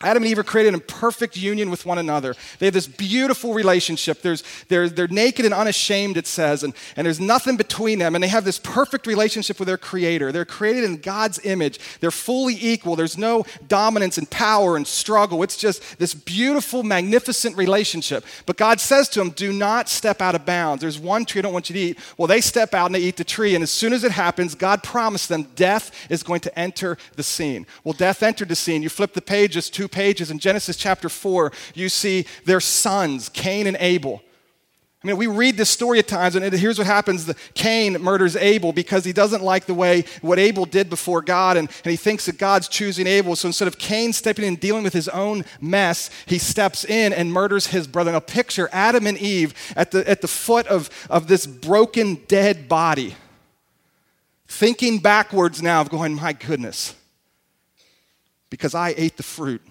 Adam 0.00 0.22
and 0.22 0.30
Eve 0.30 0.38
are 0.38 0.44
created 0.44 0.74
in 0.74 0.80
perfect 0.80 1.36
union 1.36 1.70
with 1.70 1.84
one 1.84 1.98
another. 1.98 2.36
They 2.60 2.66
have 2.66 2.74
this 2.74 2.86
beautiful 2.86 3.52
relationship. 3.52 4.22
There's, 4.22 4.44
they're, 4.68 4.88
they're 4.88 5.08
naked 5.08 5.44
and 5.44 5.52
unashamed, 5.52 6.16
it 6.16 6.28
says, 6.28 6.62
and, 6.62 6.72
and 6.94 7.04
there's 7.04 7.18
nothing 7.18 7.56
between 7.56 7.98
them. 7.98 8.14
And 8.14 8.22
they 8.22 8.28
have 8.28 8.44
this 8.44 8.60
perfect 8.60 9.08
relationship 9.08 9.58
with 9.58 9.66
their 9.66 9.76
Creator. 9.76 10.30
They're 10.30 10.44
created 10.44 10.84
in 10.84 10.98
God's 10.98 11.44
image. 11.44 11.80
They're 11.98 12.12
fully 12.12 12.56
equal. 12.60 12.94
There's 12.94 13.18
no 13.18 13.44
dominance 13.66 14.18
and 14.18 14.30
power 14.30 14.76
and 14.76 14.86
struggle. 14.86 15.42
It's 15.42 15.56
just 15.56 15.98
this 15.98 16.14
beautiful, 16.14 16.84
magnificent 16.84 17.56
relationship. 17.56 18.24
But 18.46 18.56
God 18.56 18.78
says 18.78 19.08
to 19.10 19.18
them, 19.18 19.30
Do 19.30 19.52
not 19.52 19.88
step 19.88 20.22
out 20.22 20.36
of 20.36 20.46
bounds. 20.46 20.80
There's 20.80 20.98
one 21.00 21.24
tree 21.24 21.40
I 21.40 21.42
don't 21.42 21.52
want 21.52 21.70
you 21.70 21.74
to 21.74 21.80
eat. 21.80 21.98
Well, 22.16 22.28
they 22.28 22.40
step 22.40 22.72
out 22.72 22.86
and 22.86 22.94
they 22.94 23.00
eat 23.00 23.16
the 23.16 23.24
tree. 23.24 23.56
And 23.56 23.64
as 23.64 23.72
soon 23.72 23.92
as 23.92 24.04
it 24.04 24.12
happens, 24.12 24.54
God 24.54 24.84
promised 24.84 25.28
them 25.28 25.48
death 25.56 25.90
is 26.08 26.22
going 26.22 26.40
to 26.40 26.56
enter 26.56 26.98
the 27.16 27.24
scene. 27.24 27.66
Well, 27.82 27.94
death 27.94 28.22
entered 28.22 28.48
the 28.48 28.54
scene. 28.54 28.84
You 28.84 28.90
flip 28.90 29.12
the 29.12 29.22
pages 29.22 29.68
two 29.68 29.87
pages 29.88 30.30
in 30.30 30.38
Genesis 30.38 30.76
chapter 30.76 31.08
4, 31.08 31.52
you 31.74 31.88
see 31.88 32.26
their 32.44 32.60
sons, 32.60 33.28
Cain 33.28 33.66
and 33.66 33.76
Abel. 33.80 34.22
I 35.02 35.06
mean, 35.06 35.16
we 35.16 35.28
read 35.28 35.56
this 35.56 35.70
story 35.70 36.00
at 36.00 36.08
times, 36.08 36.34
and 36.34 36.52
here's 36.52 36.76
what 36.76 36.88
happens. 36.88 37.24
The, 37.24 37.36
Cain 37.54 38.02
murders 38.02 38.34
Abel 38.34 38.72
because 38.72 39.04
he 39.04 39.12
doesn't 39.12 39.44
like 39.44 39.66
the 39.66 39.74
way 39.74 40.04
what 40.22 40.40
Abel 40.40 40.64
did 40.64 40.90
before 40.90 41.22
God, 41.22 41.56
and, 41.56 41.68
and 41.84 41.90
he 41.92 41.96
thinks 41.96 42.26
that 42.26 42.36
God's 42.36 42.66
choosing 42.66 43.06
Abel. 43.06 43.36
So 43.36 43.46
instead 43.46 43.68
of 43.68 43.78
Cain 43.78 44.12
stepping 44.12 44.44
in 44.44 44.54
and 44.54 44.60
dealing 44.60 44.82
with 44.82 44.94
his 44.94 45.08
own 45.08 45.44
mess, 45.60 46.10
he 46.26 46.38
steps 46.38 46.84
in 46.84 47.12
and 47.12 47.32
murders 47.32 47.68
his 47.68 47.86
brother. 47.86 48.10
Now, 48.10 48.18
picture 48.18 48.68
Adam 48.72 49.06
and 49.06 49.16
Eve 49.18 49.54
at 49.76 49.92
the, 49.92 50.08
at 50.08 50.20
the 50.20 50.26
foot 50.26 50.66
of, 50.66 50.90
of 51.08 51.28
this 51.28 51.46
broken, 51.46 52.16
dead 52.26 52.68
body, 52.68 53.14
thinking 54.48 54.98
backwards 54.98 55.62
now 55.62 55.80
of 55.80 55.90
going, 55.90 56.12
My 56.14 56.32
goodness, 56.32 56.96
because 58.50 58.74
I 58.74 58.94
ate 58.96 59.16
the 59.16 59.22
fruit. 59.22 59.62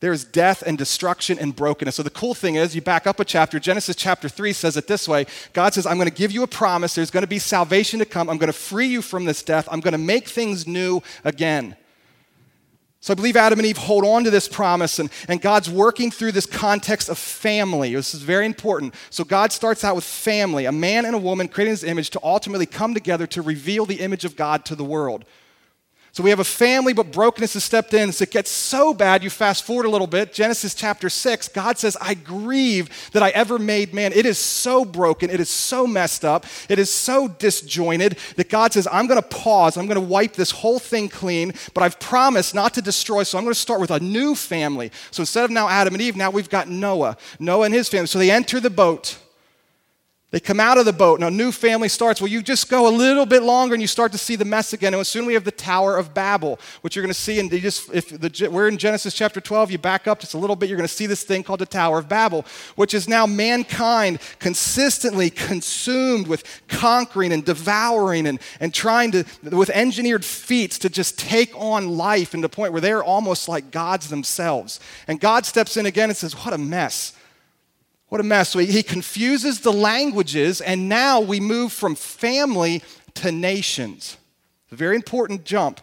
There 0.00 0.12
is 0.12 0.24
death 0.24 0.62
and 0.64 0.78
destruction 0.78 1.38
and 1.38 1.54
brokenness. 1.54 1.96
So 1.96 2.04
the 2.04 2.10
cool 2.10 2.34
thing 2.34 2.54
is, 2.54 2.74
you 2.74 2.80
back 2.80 3.06
up 3.06 3.18
a 3.18 3.24
chapter, 3.24 3.58
Genesis 3.58 3.96
chapter 3.96 4.28
3 4.28 4.52
says 4.52 4.76
it 4.76 4.86
this 4.86 5.08
way 5.08 5.26
God 5.52 5.74
says, 5.74 5.86
I'm 5.86 5.96
going 5.96 6.08
to 6.08 6.14
give 6.14 6.30
you 6.30 6.44
a 6.44 6.48
promise. 6.48 6.94
There's 6.94 7.10
going 7.10 7.24
to 7.24 7.28
be 7.28 7.40
salvation 7.40 7.98
to 7.98 8.04
come. 8.04 8.30
I'm 8.30 8.38
going 8.38 8.48
to 8.48 8.52
free 8.52 8.86
you 8.86 9.02
from 9.02 9.24
this 9.24 9.42
death. 9.42 9.68
I'm 9.70 9.80
going 9.80 9.92
to 9.92 9.98
make 9.98 10.28
things 10.28 10.66
new 10.66 11.02
again. 11.24 11.76
So 13.00 13.12
I 13.12 13.14
believe 13.14 13.36
Adam 13.36 13.60
and 13.60 13.66
Eve 13.66 13.76
hold 13.76 14.04
on 14.04 14.24
to 14.24 14.30
this 14.30 14.48
promise, 14.48 14.98
and, 14.98 15.08
and 15.28 15.40
God's 15.40 15.70
working 15.70 16.10
through 16.10 16.32
this 16.32 16.46
context 16.46 17.08
of 17.08 17.16
family. 17.16 17.94
This 17.94 18.12
is 18.12 18.22
very 18.22 18.44
important. 18.44 18.94
So 19.10 19.22
God 19.22 19.52
starts 19.52 19.84
out 19.84 19.94
with 19.94 20.02
family, 20.02 20.64
a 20.64 20.72
man 20.72 21.04
and 21.04 21.14
a 21.14 21.18
woman 21.18 21.46
creating 21.46 21.72
his 21.72 21.84
image 21.84 22.10
to 22.10 22.20
ultimately 22.24 22.66
come 22.66 22.94
together 22.94 23.26
to 23.28 23.42
reveal 23.42 23.86
the 23.86 24.00
image 24.00 24.24
of 24.24 24.34
God 24.34 24.64
to 24.64 24.74
the 24.74 24.84
world. 24.84 25.24
So 26.12 26.22
we 26.22 26.30
have 26.30 26.40
a 26.40 26.44
family, 26.44 26.92
but 26.92 27.12
brokenness 27.12 27.54
has 27.54 27.64
stepped 27.64 27.94
in. 27.94 28.12
So 28.12 28.22
it 28.22 28.30
gets 28.30 28.50
so 28.50 28.94
bad, 28.94 29.22
you 29.22 29.30
fast 29.30 29.64
forward 29.64 29.86
a 29.86 29.90
little 29.90 30.06
bit, 30.06 30.32
Genesis 30.32 30.74
chapter 30.74 31.08
6, 31.08 31.48
God 31.48 31.78
says, 31.78 31.96
I 32.00 32.14
grieve 32.14 33.10
that 33.12 33.22
I 33.22 33.30
ever 33.30 33.58
made 33.58 33.94
man. 33.94 34.12
It 34.12 34.26
is 34.26 34.38
so 34.38 34.84
broken, 34.84 35.30
it 35.30 35.40
is 35.40 35.50
so 35.50 35.86
messed 35.86 36.24
up, 36.24 36.46
it 36.68 36.78
is 36.78 36.92
so 36.92 37.28
disjointed 37.28 38.18
that 38.36 38.48
God 38.48 38.72
says, 38.72 38.88
I'm 38.90 39.06
going 39.06 39.20
to 39.20 39.28
pause, 39.28 39.76
I'm 39.76 39.86
going 39.86 40.00
to 40.00 40.00
wipe 40.00 40.32
this 40.32 40.50
whole 40.50 40.78
thing 40.78 41.08
clean, 41.08 41.52
but 41.74 41.82
I've 41.82 42.00
promised 42.00 42.54
not 42.54 42.74
to 42.74 42.82
destroy, 42.82 43.22
so 43.22 43.38
I'm 43.38 43.44
going 43.44 43.54
to 43.54 43.60
start 43.60 43.80
with 43.80 43.90
a 43.90 44.00
new 44.00 44.34
family. 44.34 44.90
So 45.10 45.22
instead 45.22 45.44
of 45.44 45.50
now 45.50 45.68
Adam 45.68 45.94
and 45.94 46.02
Eve, 46.02 46.16
now 46.16 46.30
we've 46.30 46.50
got 46.50 46.68
Noah, 46.68 47.16
Noah 47.38 47.66
and 47.66 47.74
his 47.74 47.88
family. 47.88 48.06
So 48.06 48.18
they 48.18 48.30
enter 48.30 48.60
the 48.60 48.70
boat. 48.70 49.18
They 50.30 50.40
come 50.40 50.60
out 50.60 50.76
of 50.76 50.84
the 50.84 50.92
boat. 50.92 51.20
and 51.20 51.24
a 51.24 51.30
new 51.30 51.50
family 51.50 51.88
starts. 51.88 52.20
Well, 52.20 52.28
you 52.28 52.42
just 52.42 52.68
go 52.68 52.86
a 52.86 52.92
little 52.94 53.24
bit 53.24 53.42
longer 53.42 53.74
and 53.74 53.80
you 53.80 53.88
start 53.88 54.12
to 54.12 54.18
see 54.18 54.36
the 54.36 54.44
mess 54.44 54.74
again. 54.74 54.92
And 54.92 55.06
soon 55.06 55.24
we 55.24 55.32
have 55.32 55.44
the 55.44 55.50
Tower 55.50 55.96
of 55.96 56.12
Babel, 56.12 56.60
which 56.82 56.94
you're 56.94 57.02
going 57.02 57.14
to 57.14 57.18
see. 57.18 57.40
And 57.40 57.50
just 57.50 57.90
if 57.94 58.10
the, 58.10 58.50
we're 58.50 58.68
in 58.68 58.76
Genesis 58.76 59.14
chapter 59.14 59.40
12, 59.40 59.70
you 59.70 59.78
back 59.78 60.06
up 60.06 60.20
just 60.20 60.34
a 60.34 60.38
little 60.38 60.54
bit, 60.54 60.68
you're 60.68 60.76
going 60.76 60.86
to 60.86 60.94
see 60.94 61.06
this 61.06 61.22
thing 61.22 61.42
called 61.42 61.60
the 61.60 61.66
Tower 61.66 61.98
of 61.98 62.10
Babel, 62.10 62.44
which 62.76 62.92
is 62.92 63.08
now 63.08 63.26
mankind 63.26 64.18
consistently 64.38 65.30
consumed 65.30 66.26
with 66.26 66.44
conquering 66.68 67.32
and 67.32 67.42
devouring 67.42 68.26
and, 68.26 68.38
and 68.60 68.74
trying 68.74 69.12
to, 69.12 69.24
with 69.44 69.70
engineered 69.70 70.26
feats, 70.26 70.78
to 70.80 70.90
just 70.90 71.18
take 71.18 71.58
on 71.58 71.88
life 71.96 72.34
and 72.34 72.44
the 72.44 72.50
point 72.50 72.72
where 72.72 72.82
they're 72.82 73.02
almost 73.02 73.48
like 73.48 73.70
gods 73.70 74.10
themselves. 74.10 74.78
And 75.06 75.20
God 75.20 75.46
steps 75.46 75.78
in 75.78 75.86
again 75.86 76.10
and 76.10 76.16
says, 76.18 76.34
What 76.34 76.52
a 76.52 76.58
mess. 76.58 77.14
What 78.08 78.20
a 78.20 78.24
mess. 78.24 78.50
So 78.50 78.58
he 78.58 78.82
confuses 78.82 79.60
the 79.60 79.72
languages, 79.72 80.60
and 80.60 80.88
now 80.88 81.20
we 81.20 81.40
move 81.40 81.72
from 81.72 81.94
family 81.94 82.82
to 83.14 83.30
nations. 83.30 84.16
It's 84.64 84.72
a 84.72 84.76
very 84.76 84.96
important 84.96 85.44
jump. 85.44 85.80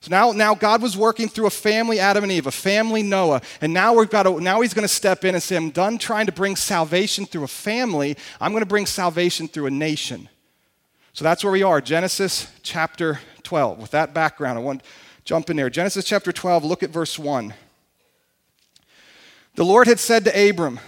So 0.00 0.10
now, 0.10 0.30
now 0.30 0.54
God 0.54 0.80
was 0.80 0.96
working 0.96 1.28
through 1.28 1.46
a 1.46 1.50
family, 1.50 1.98
Adam 1.98 2.22
and 2.22 2.32
Eve, 2.32 2.46
a 2.46 2.52
family, 2.52 3.02
Noah, 3.02 3.42
and 3.60 3.74
now 3.74 3.94
we've 3.94 4.10
got 4.10 4.24
to, 4.24 4.40
now 4.40 4.60
he's 4.60 4.72
going 4.72 4.86
to 4.86 4.92
step 4.92 5.24
in 5.24 5.34
and 5.34 5.42
say, 5.42 5.56
I'm 5.56 5.70
done 5.70 5.98
trying 5.98 6.26
to 6.26 6.32
bring 6.32 6.54
salvation 6.54 7.26
through 7.26 7.42
a 7.42 7.48
family. 7.48 8.16
I'm 8.40 8.52
going 8.52 8.62
to 8.62 8.68
bring 8.68 8.86
salvation 8.86 9.48
through 9.48 9.66
a 9.66 9.70
nation. 9.70 10.28
So 11.12 11.24
that's 11.24 11.42
where 11.42 11.52
we 11.52 11.64
are, 11.64 11.80
Genesis 11.80 12.46
chapter 12.62 13.18
12. 13.42 13.80
With 13.80 13.90
that 13.90 14.14
background, 14.14 14.56
I 14.56 14.62
want 14.62 14.84
to 14.84 14.88
jump 15.24 15.50
in 15.50 15.56
there. 15.56 15.68
Genesis 15.68 16.04
chapter 16.04 16.30
12, 16.30 16.64
look 16.64 16.84
at 16.84 16.90
verse 16.90 17.18
1. 17.18 17.52
The 19.56 19.64
Lord 19.64 19.88
had 19.88 19.98
said 19.98 20.24
to 20.26 20.48
Abram, 20.48 20.78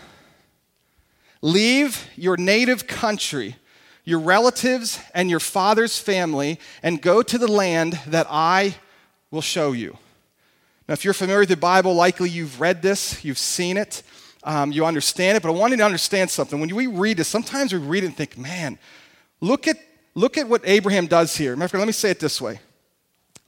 Leave 1.42 2.06
your 2.16 2.36
native 2.36 2.86
country, 2.86 3.56
your 4.04 4.18
relatives, 4.18 4.98
and 5.14 5.30
your 5.30 5.40
father's 5.40 5.98
family, 5.98 6.58
and 6.82 7.00
go 7.00 7.22
to 7.22 7.38
the 7.38 7.48
land 7.48 7.98
that 8.06 8.26
I 8.30 8.76
will 9.30 9.40
show 9.42 9.72
you. 9.72 9.96
Now, 10.88 10.94
if 10.94 11.04
you're 11.04 11.14
familiar 11.14 11.40
with 11.40 11.48
the 11.48 11.56
Bible, 11.56 11.94
likely 11.94 12.30
you've 12.30 12.60
read 12.60 12.82
this, 12.82 13.24
you've 13.24 13.38
seen 13.38 13.76
it, 13.76 14.02
um, 14.42 14.72
you 14.72 14.84
understand 14.84 15.36
it, 15.36 15.42
but 15.42 15.48
I 15.48 15.52
want 15.52 15.70
you 15.70 15.76
to 15.76 15.84
understand 15.84 16.30
something. 16.30 16.58
When 16.58 16.74
we 16.74 16.86
read 16.86 17.18
this, 17.18 17.28
sometimes 17.28 17.72
we 17.72 17.78
read 17.78 18.04
it 18.04 18.08
and 18.08 18.16
think, 18.16 18.36
man, 18.36 18.78
Look 19.40 19.66
at, 19.66 19.78
look 20.14 20.36
at 20.36 20.48
what 20.48 20.62
Abraham 20.64 21.06
does 21.06 21.36
here. 21.36 21.56
Matter 21.56 21.64
of 21.64 21.70
fact, 21.72 21.78
let 21.80 21.86
me 21.86 21.92
say 21.92 22.10
it 22.10 22.20
this 22.20 22.40
way. 22.40 22.60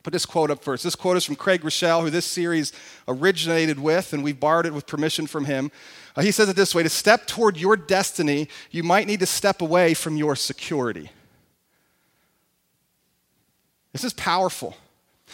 Put 0.03 0.13
this 0.13 0.27
quote 0.27 0.51
up 0.51 0.65
first. 0.65 0.83
This 0.83 0.97
quote 0.97 1.17
is 1.17 1.25
from 1.25 1.37
Craig 1.37 1.63
Groeschel, 1.63 2.03
who 2.03 2.11
this 2.11 2.27
series 2.27 2.73
originated 3.07 3.79
with, 3.79 4.13
and 4.13 4.25
we 4.25 4.33
borrowed 4.33 4.67
it 4.67 4.75
with 4.75 4.87
permission 4.87 5.27
from 5.27 5.45
him. 5.45 5.71
Uh, 6.17 6.23
he 6.23 6.33
says 6.33 6.49
it 6.49 6.57
this 6.57 6.75
way 6.75 6.83
To 6.83 6.89
step 6.89 7.27
toward 7.27 7.57
your 7.57 7.77
destiny, 7.77 8.49
you 8.71 8.83
might 8.83 9.07
need 9.07 9.21
to 9.21 9.27
step 9.27 9.63
away 9.63 9.95
from 9.95 10.17
your 10.17 10.35
security. 10.35 11.11
This 13.93 14.05
is 14.05 14.13
powerful. 14.13 14.77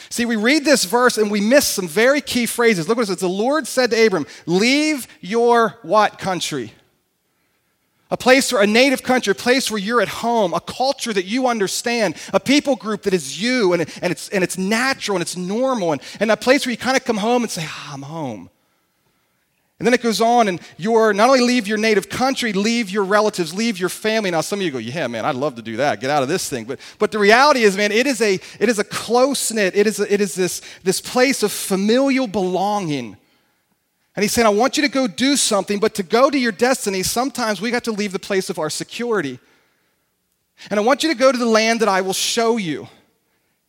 See, 0.09 0.25
we 0.25 0.35
read 0.35 0.63
this 0.63 0.85
verse 0.85 1.17
and 1.17 1.31
we 1.31 1.41
miss 1.41 1.67
some 1.67 1.87
very 1.87 2.21
key 2.21 2.45
phrases. 2.45 2.87
Look 2.87 2.97
what 2.97 3.03
it 3.03 3.07
says. 3.07 3.17
The 3.17 3.27
Lord 3.27 3.67
said 3.67 3.91
to 3.91 4.05
Abram, 4.05 4.27
Leave 4.45 5.07
your 5.19 5.79
what 5.81 6.19
country? 6.19 6.73
A 8.11 8.17
place 8.17 8.51
where 8.51 8.61
a 8.61 8.67
native 8.67 9.03
country, 9.03 9.31
a 9.31 9.35
place 9.35 9.69
where 9.69 9.79
you're 9.79 10.01
at 10.01 10.07
home, 10.07 10.53
a 10.53 10.59
culture 10.59 11.13
that 11.13 11.25
you 11.25 11.47
understand, 11.47 12.15
a 12.33 12.39
people 12.39 12.75
group 12.75 13.03
that 13.03 13.13
is 13.13 13.41
you 13.41 13.73
and, 13.73 13.81
and, 14.01 14.11
it's, 14.11 14.29
and 14.29 14.43
it's 14.43 14.57
natural 14.57 15.15
and 15.15 15.21
it's 15.21 15.37
normal, 15.37 15.91
and, 15.91 16.01
and 16.19 16.31
a 16.31 16.37
place 16.37 16.65
where 16.65 16.71
you 16.71 16.77
kind 16.77 16.97
of 16.97 17.05
come 17.05 17.17
home 17.17 17.43
and 17.43 17.51
say, 17.51 17.63
ah, 17.65 17.93
I'm 17.93 18.01
home. 18.01 18.49
And 19.77 19.85
then 19.85 19.93
it 19.93 20.01
goes 20.01 20.19
on, 20.19 20.49
and 20.49 20.59
you're 20.75 21.13
not 21.13 21.29
only 21.29 21.39
leave 21.39 21.65
your 21.65 21.77
native 21.77 22.09
country, 22.09 22.51
leave 22.51 22.89
your 22.89 23.05
relatives, 23.05 23.53
leave 23.53 23.79
your 23.79 23.87
family. 23.87 24.29
Now, 24.29 24.41
some 24.41 24.59
of 24.59 24.65
you 24.65 24.71
go, 24.71 24.77
yeah, 24.77 25.07
man, 25.07 25.23
I'd 25.23 25.35
love 25.35 25.55
to 25.55 25.61
do 25.61 25.77
that. 25.77 26.01
Get 26.01 26.09
out 26.09 26.21
of 26.21 26.27
this 26.27 26.49
thing. 26.49 26.65
But, 26.65 26.79
but 26.97 27.11
the 27.11 27.19
reality 27.19 27.61
is, 27.61 27.77
man, 27.77 27.93
it 27.93 28.05
is 28.05 28.19
a, 28.21 28.33
it 28.59 28.67
is 28.67 28.77
a 28.77 28.83
close 28.83 29.53
knit, 29.53 29.77
it 29.77 29.87
is, 29.87 30.01
it 30.01 30.19
is 30.19 30.35
this, 30.35 30.61
this 30.83 30.99
place 30.99 31.43
of 31.43 31.53
familial 31.53 32.27
belonging. 32.27 33.15
And 34.19 34.23
he's 34.25 34.33
saying, 34.33 34.47
I 34.47 34.49
want 34.49 34.75
you 34.75 34.83
to 34.83 34.89
go 34.89 35.07
do 35.07 35.37
something, 35.37 35.79
but 35.79 35.95
to 35.95 36.03
go 36.03 36.29
to 36.29 36.37
your 36.37 36.51
destiny, 36.51 37.03
sometimes 37.03 37.61
we 37.61 37.71
got 37.71 37.85
to 37.85 37.93
leave 37.93 38.11
the 38.11 38.19
place 38.19 38.49
of 38.49 38.59
our 38.59 38.69
security. 38.69 39.39
And 40.69 40.77
I 40.77 40.83
want 40.83 41.03
you 41.03 41.09
to 41.13 41.17
go 41.17 41.31
to 41.31 41.37
the 41.37 41.45
land 41.45 41.79
that 41.79 41.87
I 41.87 42.01
will 42.01 42.11
show 42.11 42.57
you. 42.57 42.89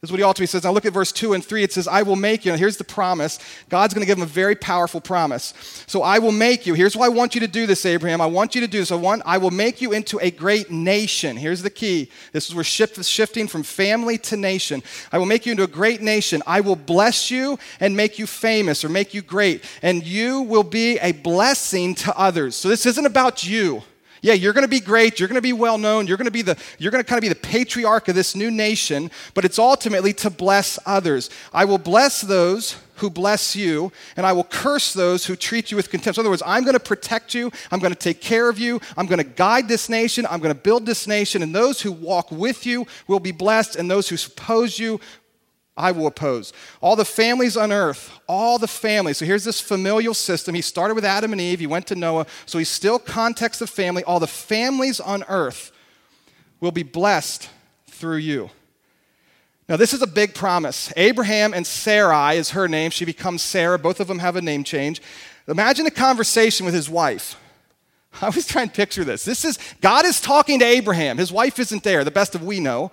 This 0.01 0.09
is 0.09 0.13
what 0.13 0.21
he 0.21 0.25
ultimately 0.25 0.47
says. 0.47 0.65
Now 0.65 0.73
look 0.73 0.87
at 0.87 0.95
verse 0.95 1.13
2 1.13 1.35
and 1.35 1.45
3. 1.45 1.63
It 1.63 1.75
says, 1.75 1.87
I 1.87 2.01
will 2.01 2.17
make 2.17 2.47
you. 2.47 2.53
And 2.53 2.59
here's 2.59 2.79
the 2.79 2.85
promise. 2.85 3.39
God's 3.69 3.93
going 3.93 4.01
to 4.01 4.07
give 4.07 4.17
him 4.17 4.23
a 4.23 4.27
very 4.27 4.55
powerful 4.55 4.99
promise. 4.99 5.53
So 5.87 6.03
I 6.03 6.19
will 6.21 6.33
make 6.33 6.67
you. 6.67 6.73
Here's 6.73 6.97
why 6.97 7.05
I 7.05 7.11
want 7.11 7.35
you 7.35 7.43
to 7.43 7.47
do 7.47 7.67
this, 7.67 7.85
Abraham. 7.85 8.23
I 8.23 8.27
want 8.27 8.55
you 8.55 8.63
to 8.63 8.67
do 8.67 8.79
this. 8.79 8.91
I, 8.91 8.95
want, 8.95 9.21
I 9.27 9.37
will 9.37 9.51
make 9.51 9.83
you 9.83 9.93
into 9.93 10.19
a 10.21 10.31
great 10.31 10.71
nation. 10.71 11.37
Here's 11.37 11.61
the 11.61 11.69
key. 11.69 12.11
This 12.33 12.49
is 12.49 12.55
where 12.55 12.65
shift, 12.65 13.05
shifting 13.05 13.47
from 13.47 13.63
family 13.63 14.17
to 14.17 14.39
nation. 14.39 14.83
I 15.13 15.19
will 15.19 15.27
make 15.27 15.45
you 15.45 15.51
into 15.51 15.65
a 15.65 15.69
great 15.69 16.01
nation. 16.01 16.43
I 16.47 16.63
will 16.63 16.77
bless 16.77 17.31
you 17.31 17.59
and 17.79 17.95
make 17.95 18.19
you 18.19 18.27
famous 18.27 18.83
or 18.83 18.89
make 18.89 19.13
you 19.13 19.21
great. 19.21 19.65
And 19.83 20.03
you 20.03 20.41
will 20.41 20.65
be 20.65 20.99
a 21.01 21.13
blessing 21.13 21.95
to 21.97 22.19
others. 22.19 22.57
So 22.57 22.71
this 22.71 22.87
isn't 22.87 23.05
about 23.05 23.47
you. 23.47 23.83
Yeah, 24.23 24.35
you're 24.35 24.53
going 24.53 24.65
to 24.65 24.69
be 24.69 24.81
great. 24.81 25.19
You're 25.19 25.29
going 25.29 25.37
to 25.37 25.43
be 25.43 25.53
well 25.53 25.79
known. 25.79 26.07
You're 26.07 26.17
going 26.17 26.27
to 26.27 26.31
be 26.31 26.43
the 26.43 26.57
you're 26.79 26.91
going 26.91 27.03
to 27.03 27.09
kind 27.09 27.19
of 27.19 27.23
be 27.23 27.29
the 27.29 27.35
patriarch 27.35 28.09
of 28.09 28.15
this 28.15 28.35
new 28.35 28.51
nation, 28.51 29.11
but 29.35 29.45
it's 29.45 29.59
ultimately 29.59 30.13
to 30.15 30.31
bless 30.31 30.79
others. 30.85 31.31
I 31.53 31.65
will 31.65 31.79
bless 31.79 32.21
those 32.21 32.77
who 32.97 33.09
bless 33.09 33.57
you, 33.57 33.91
and 34.17 34.27
I 34.27 34.33
will 34.33 34.45
curse 34.45 34.93
those 34.93 35.25
who 35.25 35.35
treat 35.35 35.71
you 35.71 35.77
with 35.77 35.91
contempt. 35.91 36.17
So 36.17 36.21
in 36.21 36.27
other 36.27 36.31
words, 36.31 36.43
I'm 36.45 36.65
going 36.65 36.75
to 36.75 36.81
protect 36.81 37.33
you. 37.33 37.51
I'm 37.71 37.81
going 37.81 37.95
to 37.95 37.99
take 37.99 38.21
care 38.21 38.49
of 38.51 38.59
you. 38.59 38.79
I'm 38.97 39.07
going 39.07 39.19
to 39.19 39.25
guide 39.25 39.69
this 39.69 39.89
nation. 39.89 40.27
I'm 40.29 40.41
going 40.41 40.55
to 40.55 40.61
build 40.61 40.85
this 40.85 41.07
nation, 41.07 41.43
and 41.43 41.55
those 41.55 41.81
who 41.81 41.93
walk 41.93 42.31
with 42.31 42.67
you 42.67 42.87
will 43.09 43.21
be 43.21 43.33
blessed, 43.33 43.77
and 43.77 43.91
those 43.91 44.11
who 44.11 44.17
oppose 44.17 44.79
you 44.79 45.01
I 45.81 45.93
will 45.93 46.07
oppose. 46.07 46.53
All 46.81 46.95
the 46.95 47.05
families 47.05 47.57
on 47.57 47.73
earth, 47.73 48.19
all 48.29 48.59
the 48.59 48.69
families. 48.69 49.19
So 49.19 49.25
here's 49.25 49.45
this 49.45 49.61
familial 49.61 50.15
system. 50.15 50.55
He 50.55 50.61
started 50.61 50.95
with 50.95 51.05
Adam 51.05 51.33
and 51.33 51.41
Eve, 51.41 51.61
he 51.61 51.67
went 51.67 51.87
to 51.89 51.97
Noah. 51.97 52.27
So 52.47 52.59
he's 52.59 52.69
still 52.69 52.99
context 52.99 53.63
of 53.63 53.71
family. 53.71 54.05
All 54.05 54.21
the 54.21 54.27
families 54.27 55.01
on 55.01 55.25
earth 55.29 55.73
will 56.61 56.73
be 56.73 56.83
blessed 56.83 57.49
through 57.87 58.19
you. 58.19 58.51
Now, 59.69 59.77
this 59.77 59.95
is 59.95 60.03
a 60.03 60.07
big 60.07 60.35
promise. 60.35 60.93
Abraham 60.97 61.55
and 61.55 61.67
Sarai 61.67 62.37
is 62.37 62.51
her 62.51 62.67
name. 62.67 62.91
She 62.91 63.05
becomes 63.05 63.41
Sarah. 63.41 63.79
Both 63.79 64.01
of 64.01 64.09
them 64.09 64.19
have 64.19 64.37
a 64.37 64.43
name 64.43 64.65
change. 64.65 65.01
Imagine 65.47 65.87
a 65.87 65.91
conversation 65.91 66.67
with 66.67 66.75
his 66.75 66.91
wife. 66.91 67.37
I 68.23 68.31
was 68.31 68.47
trying 68.47 68.69
to 68.69 68.75
picture 68.75 69.05
this. 69.05 69.25
This 69.25 69.45
is 69.45 69.59
God 69.81 70.05
is 70.05 70.21
talking 70.21 70.59
to 70.59 70.65
Abraham. 70.65 71.19
His 71.19 71.33
wife 71.33 71.59
isn't 71.59 71.85
there, 71.85 72.05
the 72.05 72.11
best 72.11 72.35
of 72.35 72.45
we 72.45 72.61
know. 72.61 72.91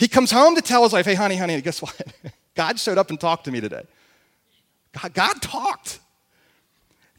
He 0.00 0.08
comes 0.08 0.30
home 0.30 0.54
to 0.54 0.62
tell 0.62 0.82
his 0.82 0.94
wife, 0.94 1.04
hey, 1.04 1.14
honey, 1.14 1.36
honey, 1.36 1.60
guess 1.60 1.82
what? 1.82 1.94
God 2.54 2.80
showed 2.80 2.96
up 2.96 3.10
and 3.10 3.20
talked 3.20 3.44
to 3.44 3.50
me 3.50 3.60
today. 3.60 3.82
God, 4.98 5.12
God 5.12 5.42
talked. 5.42 6.00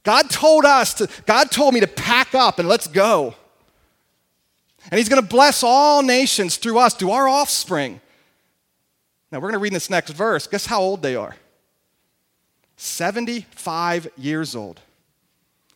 God 0.01 0.31
told 0.31 0.65
us 0.65 0.95
to, 0.95 1.07
God 1.27 1.51
told 1.51 1.75
me 1.75 1.79
to 1.81 1.87
pack 1.87 2.33
up 2.33 2.57
and 2.57 2.67
let's 2.67 2.87
go. 2.87 3.35
And 4.89 4.97
he's 4.97 5.09
going 5.09 5.21
to 5.21 5.27
bless 5.27 5.61
all 5.61 6.01
nations 6.01 6.57
through 6.57 6.79
us, 6.79 6.95
through 6.95 7.11
our 7.11 7.27
offspring. 7.27 8.01
Now, 9.31 9.37
we're 9.37 9.49
going 9.49 9.53
to 9.53 9.59
read 9.59 9.73
this 9.73 9.91
next 9.91 10.09
verse. 10.09 10.47
Guess 10.47 10.65
how 10.65 10.81
old 10.81 11.03
they 11.03 11.15
are? 11.15 11.35
75 12.77 14.07
years 14.17 14.55
old. 14.55 14.79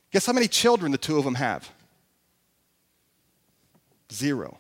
Guess 0.09 0.25
how 0.25 0.33
many 0.33 0.47
children 0.47 0.91
the 0.91 0.97
two 0.97 1.19
of 1.19 1.24
them 1.24 1.35
have? 1.35 1.69
Zero. 4.12 4.57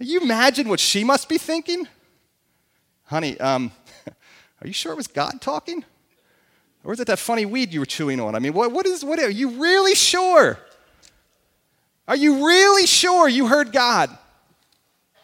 Can 0.00 0.08
you 0.08 0.22
imagine 0.22 0.66
what 0.66 0.80
she 0.80 1.04
must 1.04 1.28
be 1.28 1.36
thinking? 1.36 1.86
Honey, 3.04 3.38
um, 3.38 3.70
are 4.62 4.66
you 4.66 4.72
sure 4.72 4.92
it 4.92 4.96
was 4.96 5.06
God 5.06 5.42
talking? 5.42 5.84
Or 6.82 6.94
is 6.94 7.00
it 7.00 7.06
that 7.08 7.18
funny 7.18 7.44
weed 7.44 7.70
you 7.70 7.80
were 7.80 7.86
chewing 7.86 8.18
on? 8.18 8.34
I 8.34 8.38
mean, 8.38 8.54
what, 8.54 8.72
what 8.72 8.86
is, 8.86 9.04
what 9.04 9.18
are 9.18 9.28
you 9.28 9.62
really 9.62 9.94
sure? 9.94 10.58
Are 12.08 12.16
you 12.16 12.46
really 12.46 12.86
sure 12.86 13.28
you 13.28 13.46
heard 13.46 13.72
God? 13.72 14.08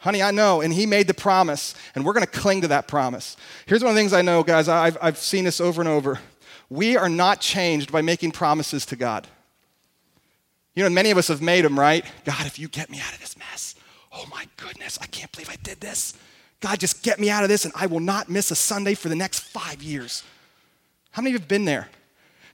Honey, 0.01 0.23
I 0.23 0.31
know, 0.31 0.61
and 0.61 0.75
He 0.75 0.85
made 0.85 1.07
the 1.07 1.15
promise, 1.15 1.75
and 1.95 2.05
we're 2.05 2.13
going 2.13 2.27
to 2.27 2.31
cling 2.31 2.61
to 2.61 2.69
that 2.69 2.87
promise. 2.87 3.39
Here's 3.65 3.83
one 3.83 3.89
of 3.89 3.95
the 3.95 4.01
things 4.01 4.13
I 4.13 4.21
know, 4.21 4.43
guys, 4.43 4.69
I've, 4.69 4.99
I've 5.01 5.17
seen 5.17 5.45
this 5.45 5.59
over 5.59 5.81
and 5.81 5.89
over. 5.89 6.21
We 6.69 6.99
are 6.99 7.09
not 7.09 7.41
changed 7.41 7.91
by 7.91 8.03
making 8.03 8.33
promises 8.33 8.85
to 8.87 8.97
God. 8.97 9.27
You 10.75 10.83
know, 10.83 10.91
many 10.91 11.11
of 11.13 11.17
us 11.17 11.29
have 11.29 11.41
made 11.41 11.65
them, 11.65 11.81
right? 11.81 12.05
God, 12.27 12.45
if 12.45 12.59
you 12.59 12.69
get 12.69 12.91
me 12.91 13.01
out 13.01 13.15
of 13.15 13.21
this 13.21 13.39
mess, 13.39 13.76
oh 14.17 14.27
my 14.31 14.47
goodness, 14.57 14.99
I 15.01 15.07
can't 15.07 15.31
believe 15.33 15.51
I 15.51 15.57
did 15.63 15.81
this. 15.81 16.15
God, 16.61 16.81
just 16.81 17.03
get 17.03 17.21
me 17.21 17.29
out 17.29 17.43
of 17.43 17.49
this 17.49 17.65
and 17.65 17.75
I 17.77 17.87
will 17.87 18.01
not 18.01 18.29
miss 18.29 18.51
a 18.51 18.57
Sunday 18.57 18.95
for 18.95 19.09
the 19.09 19.17
next 19.17 19.41
five 19.41 19.83
years. 19.83 20.25
How 21.11 21.23
many 21.23 21.31
of 21.31 21.35
you 21.35 21.41
have 21.41 21.49
been 21.49 21.65
there? 21.65 21.89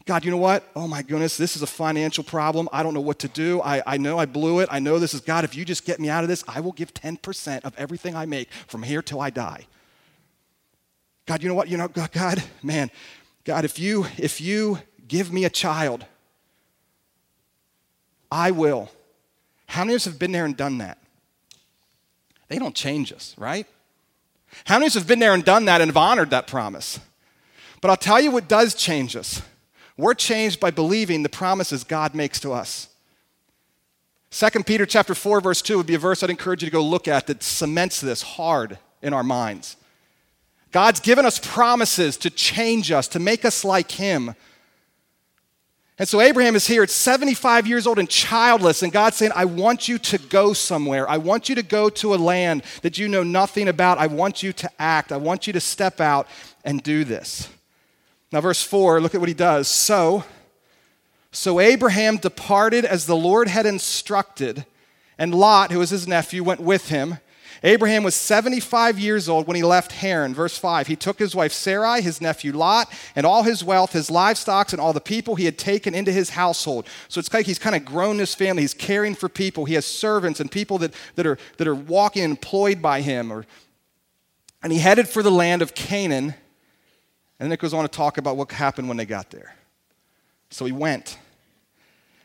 God, 0.04 0.24
you 0.24 0.32
know 0.32 0.36
what? 0.36 0.68
Oh 0.74 0.88
my 0.88 1.02
goodness, 1.02 1.36
this 1.36 1.54
is 1.54 1.62
a 1.62 1.66
financial 1.66 2.24
problem. 2.24 2.68
I 2.72 2.82
don't 2.82 2.92
know 2.92 3.00
what 3.00 3.20
to 3.20 3.28
do. 3.28 3.62
I, 3.62 3.82
I 3.86 3.96
know 3.98 4.18
I 4.18 4.26
blew 4.26 4.58
it. 4.58 4.68
I 4.72 4.80
know 4.80 4.98
this 4.98 5.14
is 5.14 5.20
God. 5.20 5.44
If 5.44 5.54
you 5.54 5.64
just 5.64 5.84
get 5.84 6.00
me 6.00 6.08
out 6.08 6.24
of 6.24 6.28
this, 6.28 6.42
I 6.48 6.58
will 6.58 6.72
give 6.72 6.92
10% 6.92 7.64
of 7.64 7.74
everything 7.78 8.16
I 8.16 8.26
make 8.26 8.52
from 8.66 8.82
here 8.82 9.00
till 9.00 9.20
I 9.20 9.30
die. 9.30 9.66
God, 11.26 11.42
you 11.42 11.48
know 11.48 11.54
what? 11.54 11.68
You 11.68 11.76
know, 11.76 11.86
God, 11.86 12.42
man, 12.64 12.90
God, 13.44 13.64
if 13.64 13.78
you 13.78 14.06
if 14.18 14.40
you 14.40 14.80
give 15.06 15.32
me 15.32 15.44
a 15.44 15.50
child, 15.50 16.04
I 18.30 18.50
will. 18.50 18.90
How 19.66 19.84
many 19.84 19.94
of 19.94 19.98
us 19.98 20.04
have 20.06 20.18
been 20.18 20.32
there 20.32 20.44
and 20.44 20.56
done 20.56 20.78
that? 20.78 20.98
They 22.52 22.58
don't 22.58 22.74
change 22.74 23.14
us, 23.14 23.34
right? 23.38 23.66
How 24.66 24.74
many 24.74 24.84
of 24.84 24.90
us 24.90 24.94
have 24.94 25.06
been 25.06 25.20
there 25.20 25.32
and 25.32 25.42
done 25.42 25.64
that 25.64 25.80
and 25.80 25.88
have 25.88 25.96
honored 25.96 26.28
that 26.30 26.46
promise? 26.46 27.00
But 27.80 27.90
I'll 27.90 27.96
tell 27.96 28.20
you 28.20 28.30
what 28.30 28.46
does 28.46 28.74
change 28.74 29.16
us. 29.16 29.40
We're 29.96 30.12
changed 30.12 30.60
by 30.60 30.70
believing 30.70 31.22
the 31.22 31.30
promises 31.30 31.82
God 31.82 32.14
makes 32.14 32.38
to 32.40 32.52
us. 32.52 32.88
2 34.32 34.64
Peter 34.64 34.84
chapter 34.84 35.14
4 35.14 35.40
verse 35.40 35.62
2 35.62 35.78
would 35.78 35.86
be 35.86 35.94
a 35.94 35.98
verse 35.98 36.22
I'd 36.22 36.28
encourage 36.28 36.62
you 36.62 36.68
to 36.68 36.72
go 36.72 36.82
look 36.82 37.08
at 37.08 37.26
that 37.26 37.42
cements 37.42 38.02
this 38.02 38.20
hard 38.20 38.78
in 39.00 39.14
our 39.14 39.24
minds. 39.24 39.78
God's 40.72 41.00
given 41.00 41.24
us 41.24 41.38
promises 41.38 42.18
to 42.18 42.28
change 42.28 42.92
us, 42.92 43.08
to 43.08 43.18
make 43.18 43.46
us 43.46 43.64
like 43.64 43.92
him. 43.92 44.34
And 45.98 46.08
so 46.08 46.20
Abraham 46.20 46.56
is 46.56 46.66
here 46.66 46.82
at 46.82 46.90
75 46.90 47.66
years 47.66 47.86
old 47.86 47.98
and 47.98 48.08
childless, 48.08 48.82
and 48.82 48.90
God's 48.90 49.16
saying, 49.16 49.32
I 49.34 49.44
want 49.44 49.88
you 49.88 49.98
to 49.98 50.18
go 50.18 50.52
somewhere. 50.52 51.08
I 51.08 51.18
want 51.18 51.48
you 51.48 51.54
to 51.54 51.62
go 51.62 51.90
to 51.90 52.14
a 52.14 52.16
land 52.16 52.62
that 52.80 52.98
you 52.98 53.08
know 53.08 53.22
nothing 53.22 53.68
about. 53.68 53.98
I 53.98 54.06
want 54.06 54.42
you 54.42 54.52
to 54.54 54.70
act. 54.78 55.12
I 55.12 55.18
want 55.18 55.46
you 55.46 55.52
to 55.52 55.60
step 55.60 56.00
out 56.00 56.26
and 56.64 56.82
do 56.82 57.04
this. 57.04 57.48
Now, 58.32 58.40
verse 58.40 58.62
4, 58.62 59.00
look 59.00 59.14
at 59.14 59.20
what 59.20 59.28
he 59.28 59.34
does. 59.34 59.68
So, 59.68 60.24
so 61.30 61.60
Abraham 61.60 62.16
departed 62.16 62.86
as 62.86 63.04
the 63.04 63.16
Lord 63.16 63.48
had 63.48 63.66
instructed, 63.66 64.64
and 65.18 65.34
Lot, 65.34 65.70
who 65.70 65.78
was 65.78 65.90
his 65.90 66.08
nephew, 66.08 66.42
went 66.42 66.60
with 66.60 66.88
him. 66.88 67.18
Abraham 67.62 68.02
was 68.02 68.14
75 68.14 68.98
years 68.98 69.28
old 69.28 69.46
when 69.46 69.56
he 69.56 69.62
left 69.62 69.92
Haran. 69.92 70.34
Verse 70.34 70.56
5 70.56 70.86
He 70.86 70.96
took 70.96 71.18
his 71.18 71.34
wife 71.34 71.52
Sarai, 71.52 72.00
his 72.00 72.20
nephew 72.20 72.52
Lot, 72.52 72.92
and 73.14 73.26
all 73.26 73.42
his 73.42 73.62
wealth, 73.62 73.92
his 73.92 74.10
livestock, 74.10 74.72
and 74.72 74.80
all 74.80 74.92
the 74.92 75.00
people 75.00 75.36
he 75.36 75.44
had 75.44 75.58
taken 75.58 75.94
into 75.94 76.12
his 76.12 76.30
household. 76.30 76.86
So 77.08 77.18
it's 77.18 77.32
like 77.32 77.46
he's 77.46 77.58
kind 77.58 77.76
of 77.76 77.84
grown 77.84 78.16
this 78.16 78.34
family. 78.34 78.62
He's 78.62 78.74
caring 78.74 79.14
for 79.14 79.28
people. 79.28 79.64
He 79.64 79.74
has 79.74 79.86
servants 79.86 80.40
and 80.40 80.50
people 80.50 80.78
that, 80.78 80.94
that, 81.16 81.26
are, 81.26 81.38
that 81.58 81.68
are 81.68 81.74
walking 81.74 82.22
employed 82.22 82.80
by 82.80 83.00
him. 83.00 83.32
Or, 83.32 83.44
and 84.62 84.72
he 84.72 84.78
headed 84.78 85.08
for 85.08 85.22
the 85.22 85.30
land 85.30 85.62
of 85.62 85.74
Canaan. 85.74 86.34
And 87.38 87.46
then 87.46 87.52
it 87.52 87.58
goes 87.58 87.74
on 87.74 87.82
to 87.82 87.88
talk 87.88 88.18
about 88.18 88.36
what 88.36 88.50
happened 88.52 88.88
when 88.88 88.96
they 88.96 89.06
got 89.06 89.30
there. 89.30 89.54
So 90.50 90.64
he 90.64 90.72
went. 90.72 91.18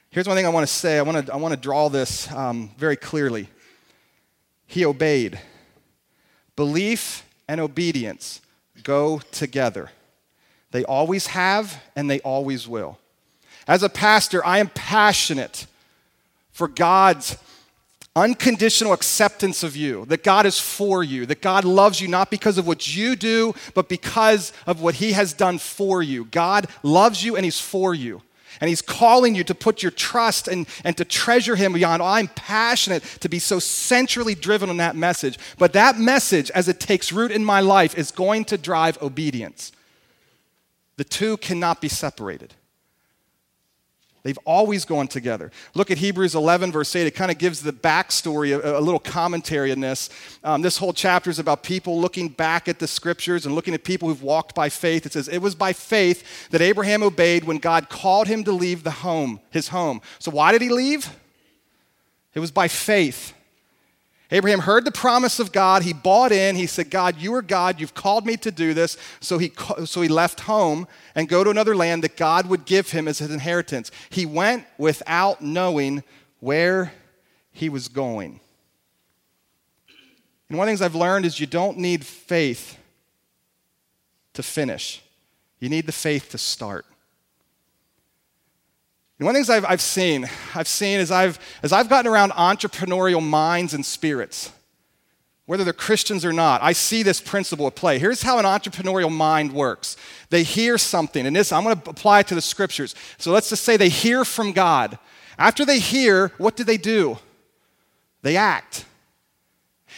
Here's 0.09 0.27
one 0.27 0.35
thing 0.37 0.45
I 0.45 0.49
want 0.49 0.67
to 0.67 0.73
say. 0.73 0.97
I 0.97 1.01
want 1.01 1.27
to, 1.27 1.33
I 1.33 1.37
want 1.37 1.53
to 1.53 1.59
draw 1.59 1.89
this 1.89 2.31
um, 2.31 2.71
very 2.77 2.95
clearly. 2.95 3.49
He 4.67 4.85
obeyed. 4.85 5.39
Belief 6.55 7.25
and 7.47 7.59
obedience 7.59 8.41
go 8.83 9.19
together. 9.31 9.89
They 10.71 10.83
always 10.83 11.27
have 11.27 11.81
and 11.95 12.09
they 12.09 12.19
always 12.19 12.67
will. 12.67 12.99
As 13.67 13.83
a 13.83 13.89
pastor, 13.89 14.45
I 14.45 14.59
am 14.59 14.69
passionate 14.69 15.65
for 16.51 16.67
God's 16.67 17.37
unconditional 18.15 18.93
acceptance 18.93 19.61
of 19.61 19.75
you, 19.75 20.05
that 20.05 20.23
God 20.23 20.45
is 20.45 20.59
for 20.59 21.03
you, 21.03 21.25
that 21.27 21.41
God 21.41 21.63
loves 21.63 22.01
you 22.01 22.07
not 22.07 22.31
because 22.31 22.57
of 22.57 22.65
what 22.65 22.95
you 22.95 23.15
do, 23.15 23.53
but 23.75 23.87
because 23.87 24.51
of 24.65 24.81
what 24.81 24.95
He 24.95 25.11
has 25.11 25.33
done 25.33 25.59
for 25.59 26.01
you. 26.01 26.25
God 26.25 26.67
loves 26.81 27.23
you 27.23 27.35
and 27.35 27.45
He's 27.45 27.59
for 27.59 27.93
you. 27.93 28.23
And 28.59 28.69
He's 28.69 28.81
calling 28.81 29.35
you 29.35 29.43
to 29.45 29.55
put 29.55 29.81
your 29.81 29.91
trust 29.91 30.47
and, 30.47 30.67
and 30.83 30.97
to 30.97 31.05
treasure 31.05 31.55
Him 31.55 31.73
beyond. 31.73 32.01
Oh, 32.01 32.05
I'm 32.05 32.27
passionate 32.29 33.03
to 33.21 33.29
be 33.29 33.39
so 33.39 33.59
centrally 33.59 34.35
driven 34.35 34.69
on 34.69 34.77
that 34.77 34.95
message. 34.95 35.37
But 35.57 35.73
that 35.73 35.97
message, 35.97 36.51
as 36.51 36.67
it 36.67 36.79
takes 36.79 37.11
root 37.11 37.31
in 37.31 37.43
my 37.43 37.59
life, 37.59 37.97
is 37.97 38.11
going 38.11 38.45
to 38.45 38.57
drive 38.57 39.01
obedience. 39.01 39.71
The 40.97 41.03
two 41.03 41.37
cannot 41.37 41.81
be 41.81 41.89
separated. 41.89 42.55
They've 44.27 44.37
always 44.43 44.83
gone 44.83 45.07
together. 45.07 45.53
Look 45.73 45.89
at 45.89 45.99
Hebrews 45.99 46.35
11, 46.35 46.73
verse 46.73 46.93
8. 46.93 47.07
It 47.07 47.11
kind 47.11 47.31
of 47.31 47.37
gives 47.37 47.61
the 47.61 47.71
backstory, 47.71 48.53
a, 48.53 48.77
a 48.77 48.81
little 48.81 48.99
commentary 48.99 49.71
in 49.71 49.79
this. 49.79 50.09
Um, 50.43 50.61
this 50.61 50.75
whole 50.75 50.91
chapter 50.91 51.29
is 51.29 51.39
about 51.39 51.63
people 51.63 51.97
looking 52.01 52.27
back 52.27 52.67
at 52.67 52.79
the 52.79 52.89
scriptures 52.89 53.45
and 53.45 53.55
looking 53.55 53.73
at 53.73 53.85
people 53.85 54.09
who've 54.09 54.21
walked 54.21 54.53
by 54.53 54.67
faith. 54.67 55.05
It 55.05 55.13
says, 55.13 55.29
It 55.29 55.37
was 55.37 55.55
by 55.55 55.71
faith 55.71 56.49
that 56.49 56.59
Abraham 56.59 57.03
obeyed 57.03 57.45
when 57.45 57.57
God 57.57 57.87
called 57.87 58.27
him 58.27 58.43
to 58.43 58.51
leave 58.51 58.83
the 58.83 58.91
home, 58.91 59.39
his 59.49 59.69
home. 59.69 60.01
So 60.19 60.29
why 60.31 60.51
did 60.51 60.61
he 60.61 60.67
leave? 60.67 61.09
It 62.33 62.41
was 62.41 62.51
by 62.51 62.67
faith. 62.67 63.33
Abraham 64.29 64.59
heard 64.59 64.83
the 64.83 64.91
promise 64.91 65.39
of 65.39 65.53
God. 65.53 65.83
He 65.83 65.93
bought 65.93 66.31
in. 66.33 66.55
He 66.55 66.67
said, 66.67 66.89
God, 66.89 67.17
you 67.17 67.33
are 67.35 67.41
God. 67.41 67.79
You've 67.79 67.93
called 67.93 68.25
me 68.25 68.35
to 68.37 68.51
do 68.51 68.73
this. 68.73 68.97
So 69.21 69.37
he, 69.37 69.53
so 69.85 70.01
he 70.01 70.09
left 70.09 70.41
home 70.41 70.87
and 71.15 71.29
go 71.29 71.43
to 71.43 71.49
another 71.49 71.75
land 71.75 72.03
that 72.03 72.17
God 72.17 72.47
would 72.47 72.65
give 72.65 72.91
him 72.91 73.07
as 73.07 73.19
his 73.19 73.31
inheritance. 73.31 73.89
He 74.09 74.25
went 74.25 74.65
without 74.77 75.41
knowing 75.41 76.03
where 76.39 76.91
he 77.51 77.69
was 77.69 77.87
going. 77.87 78.41
And 80.49 80.57
one 80.57 80.67
of 80.67 80.73
the 80.73 80.77
things 80.77 80.81
I've 80.81 80.95
learned 80.95 81.25
is 81.25 81.39
you 81.39 81.47
don't 81.47 81.77
need 81.77 82.05
faith 82.05 82.77
to 84.33 84.43
finish, 84.43 85.01
you 85.59 85.69
need 85.69 85.85
the 85.87 85.91
faith 85.91 86.29
to 86.31 86.37
start. 86.37 86.85
One 89.19 89.29
of 89.29 89.33
the 89.33 89.39
things 89.39 89.49
I've, 89.49 89.65
I've 89.65 89.81
seen, 89.81 90.29
I've 90.53 90.67
seen 90.67 90.99
as 90.99 91.09
I've, 91.09 91.39
as 91.63 91.73
I've 91.73 91.89
gotten 91.89 92.11
around 92.11 92.33
entrepreneurial 92.33 93.23
minds 93.23 93.73
and 93.73 93.83
spirits, 93.83 94.51
whether 95.47 95.63
they're 95.63 95.73
Christians 95.73 96.23
or 96.23 96.33
not, 96.33 96.61
I 96.61 96.73
see 96.73 97.01
this 97.01 97.19
principle 97.19 97.65
at 97.67 97.75
play. 97.75 97.97
Here's 97.97 98.21
how 98.21 98.37
an 98.37 98.45
entrepreneurial 98.45 99.11
mind 99.11 99.53
works. 99.53 99.97
They 100.29 100.43
hear 100.43 100.77
something, 100.77 101.25
and 101.25 101.35
this, 101.35 101.51
I'm 101.51 101.63
going 101.63 101.79
to 101.79 101.89
apply 101.89 102.23
to 102.23 102.35
the 102.35 102.41
scriptures. 102.41 102.93
So 103.17 103.31
let's 103.31 103.49
just 103.49 103.63
say 103.63 103.75
they 103.75 103.89
hear 103.89 104.23
from 104.23 104.51
God. 104.51 104.99
After 105.39 105.65
they 105.65 105.79
hear, 105.79 106.33
what 106.37 106.55
do 106.55 106.63
they 106.63 106.77
do? 106.77 107.17
They 108.21 108.37
act. 108.37 108.85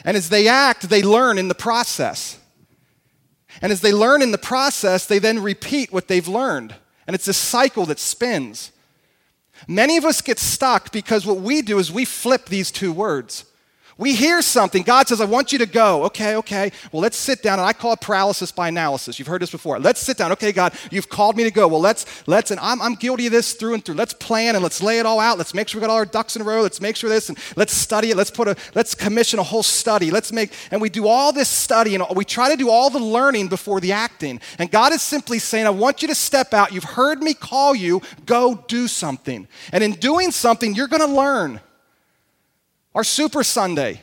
And 0.05 0.15
as 0.15 0.29
they 0.29 0.47
act, 0.47 0.87
they 0.89 1.01
learn 1.01 1.37
in 1.37 1.47
the 1.49 1.55
process. 1.55 2.39
And 3.61 3.71
as 3.71 3.81
they 3.81 3.91
learn 3.91 4.21
in 4.21 4.31
the 4.31 4.37
process, 4.37 5.05
they 5.05 5.19
then 5.19 5.41
repeat 5.41 5.91
what 5.91 6.07
they've 6.07 6.27
learned. 6.27 6.75
And 7.07 7.15
it's 7.15 7.27
a 7.27 7.33
cycle 7.33 7.85
that 7.87 7.99
spins. 7.99 8.71
Many 9.67 9.97
of 9.97 10.05
us 10.05 10.21
get 10.21 10.39
stuck 10.39 10.91
because 10.91 11.25
what 11.25 11.37
we 11.37 11.61
do 11.61 11.79
is 11.79 11.91
we 11.91 12.05
flip 12.05 12.45
these 12.45 12.71
two 12.71 12.91
words. 12.91 13.45
We 13.99 14.15
hear 14.15 14.41
something. 14.41 14.83
God 14.83 15.09
says, 15.09 15.19
I 15.19 15.25
want 15.25 15.51
you 15.51 15.59
to 15.59 15.65
go. 15.65 16.05
Okay, 16.05 16.37
okay. 16.37 16.71
Well, 16.93 17.01
let's 17.01 17.17
sit 17.17 17.43
down. 17.43 17.59
And 17.59 17.67
I 17.67 17.73
call 17.73 17.91
it 17.91 17.99
paralysis 17.99 18.49
by 18.49 18.69
analysis. 18.69 19.19
You've 19.19 19.27
heard 19.27 19.41
this 19.41 19.51
before. 19.51 19.77
Let's 19.77 19.99
sit 19.99 20.15
down. 20.15 20.31
Okay, 20.31 20.53
God, 20.53 20.73
you've 20.89 21.09
called 21.09 21.35
me 21.35 21.43
to 21.43 21.51
go. 21.51 21.67
Well, 21.67 21.81
let's, 21.81 22.25
let's, 22.25 22.49
and 22.49 22.61
I'm, 22.61 22.81
I'm 22.81 22.95
guilty 22.95 23.25
of 23.25 23.33
this 23.33 23.55
through 23.55 23.73
and 23.73 23.83
through. 23.83 23.95
Let's 23.95 24.13
plan 24.13 24.55
and 24.55 24.63
let's 24.63 24.81
lay 24.81 24.99
it 24.99 25.05
all 25.05 25.19
out. 25.19 25.37
Let's 25.37 25.53
make 25.53 25.67
sure 25.67 25.81
we 25.81 25.85
got 25.85 25.91
all 25.91 25.97
our 25.97 26.05
ducks 26.05 26.37
in 26.37 26.41
a 26.41 26.45
row. 26.45 26.61
Let's 26.61 26.79
make 26.79 26.95
sure 26.95 27.09
this 27.09 27.27
and 27.27 27.37
let's 27.57 27.73
study 27.73 28.11
it. 28.11 28.15
Let's 28.15 28.31
put 28.31 28.47
a, 28.47 28.55
let's 28.73 28.95
commission 28.95 29.37
a 29.37 29.43
whole 29.43 29.63
study. 29.63 30.11
Let's 30.11 30.31
make, 30.31 30.53
and 30.71 30.81
we 30.81 30.87
do 30.87 31.05
all 31.05 31.33
this 31.33 31.49
study 31.49 31.93
and 31.93 32.05
we 32.15 32.23
try 32.23 32.49
to 32.49 32.55
do 32.55 32.69
all 32.69 32.89
the 32.89 32.99
learning 32.99 33.49
before 33.49 33.81
the 33.81 33.91
acting. 33.91 34.39
And 34.59 34.71
God 34.71 34.93
is 34.93 35.01
simply 35.01 35.39
saying, 35.39 35.65
I 35.65 35.71
want 35.71 36.01
you 36.01 36.07
to 36.07 36.15
step 36.15 36.53
out. 36.53 36.71
You've 36.71 36.85
heard 36.85 37.21
me 37.21 37.33
call 37.33 37.75
you. 37.75 38.01
Go 38.25 38.63
do 38.69 38.87
something. 38.87 39.45
And 39.73 39.83
in 39.83 39.91
doing 39.91 40.31
something, 40.31 40.73
you're 40.73 40.87
going 40.87 41.05
to 41.05 41.13
learn. 41.13 41.59
Our 42.95 43.03
Super 43.03 43.43
Sunday. 43.43 44.01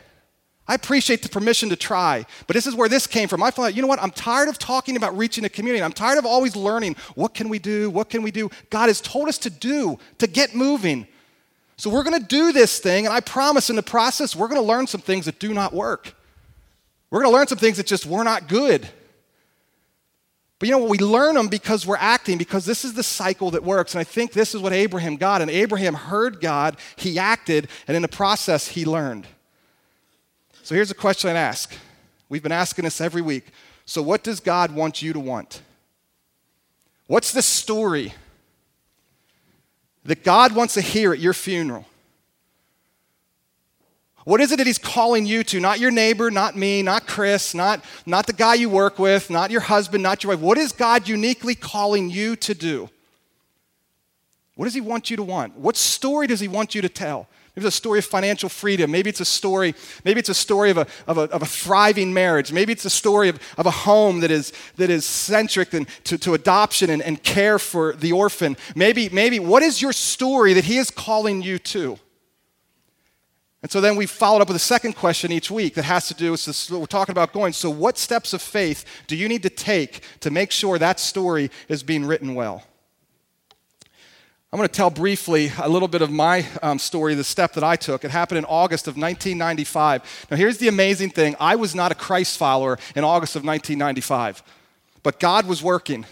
I 0.69 0.75
appreciate 0.75 1.23
the 1.23 1.29
permission 1.29 1.69
to 1.69 1.77
try, 1.77 2.27
but 2.47 2.55
this 2.55 2.67
is 2.67 2.75
where 2.75 2.89
this 2.89 3.07
came 3.07 3.29
from. 3.29 3.41
I 3.43 3.51
thought, 3.51 3.75
you 3.75 3.83
know 3.83 3.89
what? 3.89 4.03
I'm 4.03 4.11
tired 4.11 4.49
of 4.49 4.59
talking 4.59 4.97
about 4.97 5.17
reaching 5.17 5.45
a 5.45 5.49
community. 5.49 5.83
I'm 5.83 5.93
tired 5.93 6.19
of 6.19 6.27
always 6.27 6.57
learning 6.57 6.97
what 7.15 7.35
can 7.35 7.49
we 7.49 7.61
do? 7.61 7.89
What 7.89 8.11
can 8.11 8.23
we 8.23 8.33
do? 8.33 8.51
God 8.69 8.89
has 8.89 9.01
told 9.01 9.29
us 9.29 9.39
to 9.39 9.51
do, 9.51 9.99
to 10.19 10.27
get 10.27 10.57
moving. 10.57 11.07
So 11.77 11.89
we're 11.89 12.03
going 12.03 12.21
to 12.21 12.27
do 12.27 12.53
this 12.53 12.81
thing, 12.81 13.07
and 13.07 13.15
I 13.15 13.21
promise 13.21 13.71
in 13.71 13.77
the 13.77 13.83
process, 13.83 14.35
we're 14.35 14.49
going 14.49 14.61
to 14.61 14.67
learn 14.67 14.87
some 14.87 15.01
things 15.01 15.27
that 15.27 15.39
do 15.39 15.55
not 15.55 15.73
work. 15.73 16.15
We're 17.11 17.21
going 17.21 17.33
to 17.33 17.37
learn 17.37 17.47
some 17.47 17.59
things 17.59 17.77
that 17.77 17.87
just 17.87 18.07
were 18.07 18.25
not 18.25 18.49
good. 18.49 18.89
But 20.59 20.69
you 20.69 20.73
know 20.73 20.79
what? 20.79 20.91
We 20.91 20.99
learn 20.99 21.35
them 21.35 21.49
because 21.49 21.87
we're 21.87 21.97
acting, 21.99 22.39
because 22.39 22.65
this 22.65 22.85
is 22.85 22.95
the 22.95 23.03
cycle 23.03 23.51
that 23.51 23.63
works. 23.63 23.95
And 23.95 24.01
I 24.01 24.05
think 24.05 24.33
this 24.33 24.55
is 24.55 24.63
what 24.63 24.73
Abraham 24.73 25.17
got. 25.17 25.43
And 25.43 25.51
Abraham 25.51 25.95
heard 25.95 26.41
God, 26.41 26.79
he 26.97 27.19
acted, 27.19 27.69
and 27.87 27.95
in 27.95 28.03
the 28.03 28.09
process, 28.09 28.69
he 28.69 28.87
learned. 28.87 29.27
So 30.63 30.75
here's 30.75 30.91
a 30.91 30.95
question 30.95 31.31
I'd 31.31 31.37
ask. 31.37 31.75
We've 32.29 32.43
been 32.43 32.53
asking 32.53 32.85
this 32.85 33.01
every 33.01 33.23
week. 33.23 33.49
So, 33.85 34.03
what 34.03 34.25
does 34.25 34.41
God 34.41 34.75
want 34.75 35.01
you 35.01 35.13
to 35.13 35.21
want? 35.21 35.63
What's 37.07 37.33
the 37.33 37.43
story 37.43 38.13
that 40.05 40.25
God 40.25 40.55
wants 40.55 40.75
to 40.75 40.81
hear 40.81 41.13
at 41.13 41.21
your 41.21 41.33
funeral? 41.33 41.85
What 44.27 44.41
is 44.41 44.51
it 44.51 44.57
that 44.57 44.67
He's 44.67 44.77
calling 44.77 45.25
you 45.25 45.45
to? 45.45 45.61
Not 45.61 45.79
your 45.79 45.93
neighbor, 45.93 46.33
not 46.33 46.57
me, 46.57 46.83
not 46.83 47.07
Chris, 47.07 47.55
not, 47.55 47.85
not 48.07 48.27
the 48.27 48.33
guy 48.33 48.55
you 48.55 48.69
work 48.69 48.99
with, 48.99 49.31
not 49.31 49.53
your 49.53 49.61
husband, 49.61 50.03
not 50.03 50.25
your 50.25 50.33
wife. 50.33 50.41
What 50.41 50.59
is 50.59 50.73
God 50.73 51.07
uniquely 51.07 51.55
calling 51.55 52.11
you 52.11 52.35
to 52.35 52.53
do? 52.53 52.91
What 54.57 54.65
does 54.65 54.75
He 54.75 54.81
want 54.81 55.11
you 55.11 55.17
to 55.17 55.23
want? 55.23 55.57
What 55.57 55.77
story 55.77 56.27
does 56.27 56.41
He 56.41 56.49
want 56.49 56.75
you 56.75 56.83
to 56.83 56.89
tell? 56.89 57.29
Maybe 57.55 57.69
it's 57.69 57.77
a 57.77 57.79
story 57.79 58.01
of 58.01 58.05
financial 58.05 58.49
freedom. 58.49 58.91
Maybe 58.91 59.11
it's 59.11 59.21
a 59.21 59.25
story, 59.25 59.77
maybe 60.05 60.19
it's 60.19 60.29
a 60.29 60.35
story 60.35 60.71
of 60.71 60.79
a, 60.79 60.89
of 61.07 61.19
a, 61.19 61.23
of 61.31 61.43
a 61.43 61.47
thriving 61.47 62.13
marriage. 62.13 62.53
Maybe 62.53 62.73
it's 62.73 62.85
a 62.85 62.91
story 62.91 63.29
of, 63.29 63.39
of 63.57 63.67
a 63.67 63.71
home 63.71 64.19
that 64.21 64.33
is, 64.33 64.53
that 64.75 64.91
is 64.91 65.07
centric 65.07 65.73
and 65.73 65.87
to, 66.03 66.19
to 66.19 66.35
adoption 66.35 66.91
and, 66.91 67.01
and 67.01 67.23
care 67.23 67.61
for 67.61 67.93
the 67.93 68.11
orphan. 68.11 68.57
Maybe, 68.75 69.09
maybe 69.09 69.39
what 69.39 69.63
is 69.63 69.81
your 69.81 69.93
story 69.93 70.53
that 70.55 70.65
he 70.65 70.79
is 70.79 70.91
calling 70.91 71.43
you 71.43 71.61
to? 71.61 72.01
And 73.67 73.71
so 73.73 73.81
then 73.81 73.97
we 73.97 74.07
followed 74.07 74.43
up 74.43 74.47
with 74.47 74.57
a 74.57 74.61
second 74.61 74.93
question 74.93 75.33
each 75.33 75.51
week 75.51 75.75
that 75.75 75.83
has 75.83 76.07
to 76.07 76.15
do 76.15 76.31
with 76.31 76.45
this, 76.45 76.71
what 76.71 76.79
we're 76.79 76.87
talking 76.87 77.11
about 77.11 77.33
going. 77.33 77.53
So, 77.53 77.69
what 77.69 77.99
steps 77.99 78.33
of 78.33 78.41
faith 78.41 78.85
do 79.09 79.17
you 79.17 79.27
need 79.27 79.43
to 79.43 79.51
take 79.51 80.05
to 80.21 80.31
make 80.31 80.53
sure 80.53 80.79
that 80.79 81.01
story 81.01 81.51
is 81.69 81.83
being 81.83 82.05
written 82.05 82.37
well? 82.37 82.63
I'm 84.53 84.57
going 84.59 84.69
to 84.69 84.73
tell 84.73 84.89
briefly 84.89 85.51
a 85.61 85.69
little 85.69 85.89
bit 85.89 86.01
of 86.01 86.13
my 86.13 86.47
um, 86.63 86.79
story, 86.79 87.17
the 87.17 87.25
step 87.25 87.55
that 87.55 87.65
I 87.65 87.75
took. 87.75 88.05
It 88.05 88.13
happened 88.13 88.39
in 88.39 88.45
August 88.45 88.87
of 88.87 88.93
1995. 88.97 90.27
Now, 90.31 90.37
here's 90.37 90.59
the 90.59 90.69
amazing 90.69 91.11
thing 91.11 91.35
I 91.41 91.57
was 91.57 91.75
not 91.75 91.91
a 91.91 91.97
Christ 91.97 92.39
follower 92.39 92.79
in 92.95 93.03
August 93.03 93.35
of 93.35 93.43
1995, 93.43 94.45
but 95.03 95.19
God 95.19 95.45
was 95.45 95.61
working. 95.61 96.07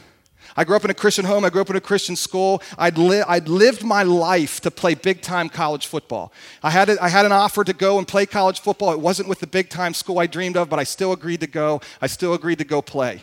I 0.57 0.65
grew 0.65 0.77
up 0.77 0.85
in 0.85 0.91
a 0.91 0.95
Christian 0.95 1.25
home. 1.25 1.45
I 1.45 1.51
grew 1.51 1.61
up 1.61 1.71
in 1.71 1.77
a 1.77 1.81
Christian 1.81 2.17
school. 2.17 2.63
I'd, 2.79 2.97
li- 2.99 3.25
I'd 3.27 3.49
lived 3.49 3.83
my 3.83 4.03
life 4.03 4.61
to 4.61 4.71
play 4.71 4.95
big 4.95 5.21
time 5.21 5.49
college 5.49 5.87
football. 5.87 6.33
I 6.63 6.71
had, 6.71 6.89
a, 6.89 7.03
I 7.03 7.09
had 7.09 7.27
an 7.27 7.33
offer 7.33 7.65
to 7.65 7.73
go 7.73 7.99
and 7.99 8.07
play 8.07 8.27
college 8.27 8.61
football. 8.61 8.93
It 8.93 9.01
wasn't 9.01 9.29
with 9.29 9.41
the 9.41 9.47
big 9.47 9.69
time 9.69 9.95
school 9.95 10.19
I 10.19 10.27
dreamed 10.27 10.57
of, 10.57 10.69
but 10.69 10.79
I 10.79 10.85
still 10.85 11.13
agreed 11.13 11.41
to 11.41 11.47
go. 11.47 11.81
I 12.01 12.07
still 12.07 12.35
agreed 12.35 12.59
to 12.59 12.65
go 12.65 12.83
play. 12.83 13.23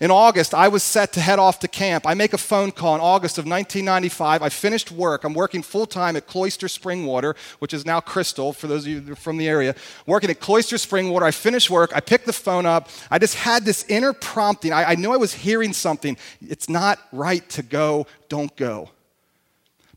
In 0.00 0.12
August, 0.12 0.54
I 0.54 0.68
was 0.68 0.84
set 0.84 1.12
to 1.14 1.20
head 1.20 1.40
off 1.40 1.58
to 1.58 1.68
camp. 1.68 2.06
I 2.06 2.14
make 2.14 2.32
a 2.32 2.38
phone 2.38 2.70
call 2.70 2.94
in 2.94 3.00
August 3.00 3.36
of 3.36 3.46
1995. 3.46 4.42
I 4.42 4.48
finished 4.48 4.92
work. 4.92 5.24
I'm 5.24 5.34
working 5.34 5.60
full 5.60 5.86
time 5.86 6.14
at 6.14 6.28
Cloister 6.28 6.68
Springwater, 6.68 7.36
which 7.58 7.74
is 7.74 7.84
now 7.84 7.98
Crystal, 7.98 8.52
for 8.52 8.68
those 8.68 8.86
of 8.86 8.92
you 8.92 9.14
from 9.16 9.38
the 9.38 9.48
area. 9.48 9.74
Working 10.06 10.30
at 10.30 10.38
Cloister 10.38 10.76
Springwater. 10.76 11.22
I 11.22 11.32
finished 11.32 11.68
work. 11.68 11.90
I 11.96 12.00
picked 12.00 12.26
the 12.26 12.32
phone 12.32 12.64
up. 12.64 12.88
I 13.10 13.18
just 13.18 13.34
had 13.34 13.64
this 13.64 13.84
inner 13.88 14.12
prompting. 14.12 14.72
I, 14.72 14.92
I 14.92 14.94
knew 14.94 15.12
I 15.12 15.16
was 15.16 15.34
hearing 15.34 15.72
something. 15.72 16.16
It's 16.40 16.68
not 16.68 17.00
right 17.10 17.48
to 17.50 17.64
go. 17.64 18.06
Don't 18.28 18.54
go. 18.54 18.90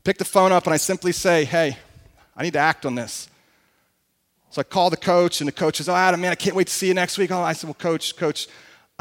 Pick 0.02 0.18
the 0.18 0.24
phone 0.24 0.50
up 0.50 0.64
and 0.64 0.74
I 0.74 0.78
simply 0.78 1.12
say, 1.12 1.44
hey, 1.44 1.78
I 2.36 2.42
need 2.42 2.54
to 2.54 2.58
act 2.58 2.84
on 2.84 2.96
this. 2.96 3.28
So 4.50 4.60
I 4.60 4.64
call 4.64 4.90
the 4.90 4.98
coach, 4.98 5.40
and 5.40 5.48
the 5.48 5.52
coach 5.52 5.78
says, 5.78 5.88
Oh, 5.88 5.94
Adam, 5.94 6.20
man, 6.20 6.30
I 6.30 6.34
can't 6.34 6.54
wait 6.54 6.66
to 6.66 6.72
see 6.74 6.86
you 6.86 6.92
next 6.92 7.16
week. 7.16 7.30
Oh, 7.30 7.40
I 7.40 7.54
said, 7.54 7.68
Well, 7.68 7.74
coach, 7.74 8.14
coach, 8.16 8.48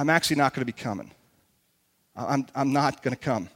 I'm 0.01 0.09
actually 0.09 0.37
not 0.37 0.55
going 0.55 0.61
to 0.61 0.65
be 0.65 0.71
coming. 0.71 1.11
I'm, 2.15 2.47
I'm 2.55 2.73
not 2.73 3.03
going 3.03 3.15
to 3.15 3.19
come. 3.19 3.49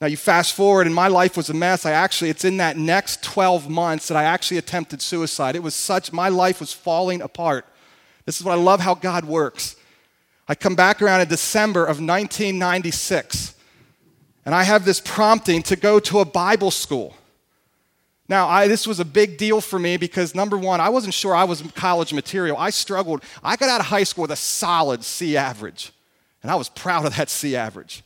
Now, 0.00 0.06
you 0.06 0.16
fast 0.16 0.54
forward, 0.54 0.86
and 0.86 0.94
my 0.94 1.08
life 1.08 1.36
was 1.36 1.50
a 1.50 1.54
mess. 1.54 1.84
I 1.84 1.90
actually, 1.90 2.30
it's 2.30 2.46
in 2.46 2.56
that 2.56 2.78
next 2.78 3.22
12 3.24 3.68
months 3.68 4.08
that 4.08 4.16
I 4.16 4.24
actually 4.24 4.56
attempted 4.56 5.02
suicide. 5.02 5.54
It 5.54 5.62
was 5.62 5.74
such, 5.74 6.14
my 6.14 6.30
life 6.30 6.60
was 6.60 6.72
falling 6.72 7.20
apart. 7.20 7.66
This 8.24 8.40
is 8.40 8.44
what 8.44 8.52
I 8.52 8.54
love 8.62 8.80
how 8.80 8.94
God 8.94 9.26
works. 9.26 9.76
I 10.48 10.54
come 10.54 10.74
back 10.74 11.02
around 11.02 11.20
in 11.20 11.28
December 11.28 11.82
of 11.82 12.00
1996, 12.00 13.54
and 14.46 14.54
I 14.54 14.62
have 14.62 14.86
this 14.86 14.98
prompting 14.98 15.62
to 15.64 15.76
go 15.76 16.00
to 16.00 16.20
a 16.20 16.24
Bible 16.24 16.70
school. 16.70 17.14
Now, 18.28 18.46
I, 18.46 18.68
this 18.68 18.86
was 18.86 19.00
a 19.00 19.04
big 19.04 19.38
deal 19.38 19.60
for 19.60 19.78
me 19.78 19.96
because 19.96 20.34
number 20.34 20.58
one, 20.58 20.80
I 20.80 20.90
wasn't 20.90 21.14
sure 21.14 21.34
I 21.34 21.44
was 21.44 21.62
college 21.74 22.12
material. 22.12 22.58
I 22.58 22.70
struggled. 22.70 23.22
I 23.42 23.56
got 23.56 23.70
out 23.70 23.80
of 23.80 23.86
high 23.86 24.04
school 24.04 24.22
with 24.22 24.30
a 24.30 24.36
solid 24.36 25.02
C 25.02 25.36
average, 25.36 25.92
and 26.42 26.50
I 26.50 26.56
was 26.56 26.68
proud 26.68 27.06
of 27.06 27.16
that 27.16 27.30
C 27.30 27.56
average. 27.56 28.02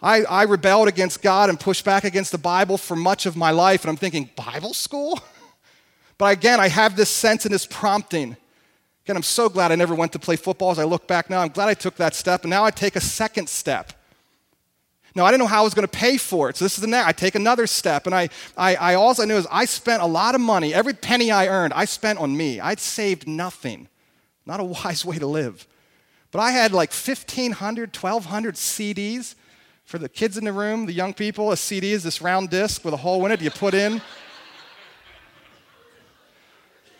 I, 0.00 0.24
I 0.24 0.42
rebelled 0.44 0.88
against 0.88 1.22
God 1.22 1.48
and 1.48 1.58
pushed 1.58 1.84
back 1.84 2.04
against 2.04 2.32
the 2.32 2.38
Bible 2.38 2.76
for 2.76 2.96
much 2.96 3.26
of 3.26 3.36
my 3.36 3.50
life, 3.50 3.82
and 3.82 3.90
I'm 3.90 3.96
thinking, 3.96 4.30
Bible 4.36 4.74
school? 4.74 5.20
But 6.18 6.36
again, 6.38 6.60
I 6.60 6.68
have 6.68 6.94
this 6.94 7.10
sense 7.10 7.46
and 7.46 7.52
this 7.52 7.66
prompting. 7.66 8.36
Again, 9.04 9.16
I'm 9.16 9.24
so 9.24 9.48
glad 9.48 9.72
I 9.72 9.74
never 9.74 9.92
went 9.92 10.12
to 10.12 10.20
play 10.20 10.36
football 10.36 10.70
as 10.70 10.78
I 10.78 10.84
look 10.84 11.08
back 11.08 11.28
now. 11.28 11.40
I'm 11.40 11.48
glad 11.48 11.68
I 11.68 11.74
took 11.74 11.96
that 11.96 12.14
step, 12.14 12.42
and 12.42 12.50
now 12.50 12.64
I 12.64 12.70
take 12.70 12.94
a 12.94 13.00
second 13.00 13.48
step. 13.48 13.92
Now, 15.14 15.26
I 15.26 15.30
didn't 15.30 15.40
know 15.40 15.48
how 15.48 15.60
I 15.60 15.64
was 15.64 15.74
going 15.74 15.86
to 15.86 15.98
pay 15.98 16.16
for 16.16 16.48
it, 16.48 16.56
so 16.56 16.64
this 16.64 16.74
is 16.74 16.80
the 16.80 16.86
next. 16.86 17.06
I 17.06 17.12
take 17.12 17.34
another 17.34 17.66
step, 17.66 18.06
and 18.06 18.14
I, 18.14 18.30
I, 18.56 18.76
I 18.76 18.94
all 18.94 19.14
I 19.20 19.24
knew 19.26 19.36
is 19.36 19.46
I 19.50 19.66
spent 19.66 20.02
a 20.02 20.06
lot 20.06 20.34
of 20.34 20.40
money. 20.40 20.72
Every 20.72 20.94
penny 20.94 21.30
I 21.30 21.48
earned, 21.48 21.74
I 21.74 21.84
spent 21.84 22.18
on 22.18 22.36
me. 22.36 22.60
I'd 22.60 22.80
saved 22.80 23.28
nothing. 23.28 23.88
Not 24.46 24.60
a 24.60 24.64
wise 24.64 25.04
way 25.04 25.18
to 25.18 25.26
live. 25.26 25.66
But 26.30 26.40
I 26.40 26.52
had 26.52 26.72
like 26.72 26.92
1,500, 26.92 27.94
1,200 27.94 28.54
CDs 28.54 29.34
for 29.84 29.98
the 29.98 30.08
kids 30.08 30.38
in 30.38 30.44
the 30.44 30.52
room, 30.52 30.86
the 30.86 30.92
young 30.92 31.12
people, 31.12 31.52
a 31.52 31.56
CD 31.56 31.92
is 31.92 32.02
this 32.02 32.22
round 32.22 32.48
disc 32.48 32.82
with 32.84 32.94
a 32.94 32.96
hole 32.96 33.26
in 33.26 33.32
it 33.32 33.42
you 33.42 33.50
put 33.50 33.74
in. 33.74 34.00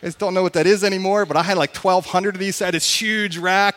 I 0.03 0.07
just 0.07 0.19
don't 0.19 0.35
know 0.35 0.43
what 0.43 0.53
that 0.55 0.67
is 0.67 0.85
anymore, 0.85 1.25
but 1.25 1.39
I 1.39 1.43
had 1.43 1.57
like 1.57 1.75
1,200 1.75 2.35
of 2.35 2.41
these. 2.41 2.61
I 2.61 2.67
had 2.67 2.75
this 2.75 3.01
huge 3.01 3.39
rack. 3.39 3.77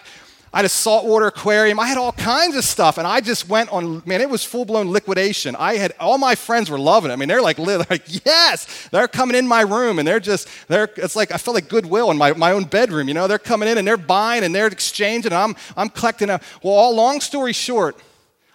I 0.56 0.60
had 0.60 0.66
a 0.66 0.70
saltwater 0.70 1.28
aquarium. 1.28 1.82
I 1.82 1.86
had 1.86 1.98
all 1.98 2.14
kinds 2.14 2.56
of 2.56 2.64
stuff, 2.64 2.98
and 2.98 3.06
I 3.06 3.20
just 3.20 3.50
went 3.50 3.74
on. 3.74 4.02
Man, 4.06 4.22
it 4.22 4.30
was 4.30 4.46
full 4.46 4.64
blown 4.64 4.90
liquidation. 4.90 5.54
I 5.54 5.76
had 5.76 5.94
all 6.00 6.18
my 6.18 6.34
friends 6.34 6.70
were 6.70 6.80
loving 6.80 7.12
it. 7.12 7.14
I 7.14 7.18
mean, 7.18 7.28
they're 7.28 7.42
like, 7.42 7.58
they're 7.58 7.80
like, 7.90 8.26
yes, 8.26 8.88
they're 8.88 9.10
coming 9.10 9.36
in 9.36 9.50
my 9.50 9.64
room, 9.64 10.00
and 10.00 10.08
they're 10.08 10.22
just, 10.22 10.48
they're. 10.70 10.90
It's 10.96 11.14
like 11.14 11.34
I 11.34 11.38
felt 11.38 11.56
like 11.56 11.68
Goodwill 11.68 12.10
in 12.10 12.18
my, 12.18 12.32
my 12.32 12.54
own 12.54 12.64
bedroom. 12.64 13.10
You 13.10 13.14
know, 13.14 13.28
they're 13.28 13.38
coming 13.38 13.68
in 13.68 13.78
and 13.78 13.86
they're 13.86 13.98
buying 13.98 14.46
and 14.46 14.56
they're 14.56 14.68
exchanging. 14.68 15.34
And 15.34 15.42
I'm 15.42 15.58
I'm 15.76 15.90
collecting. 15.90 16.30
A, 16.30 16.40
well, 16.64 16.74
all 16.74 16.96
long 16.96 17.20
story 17.20 17.52
short, 17.52 17.98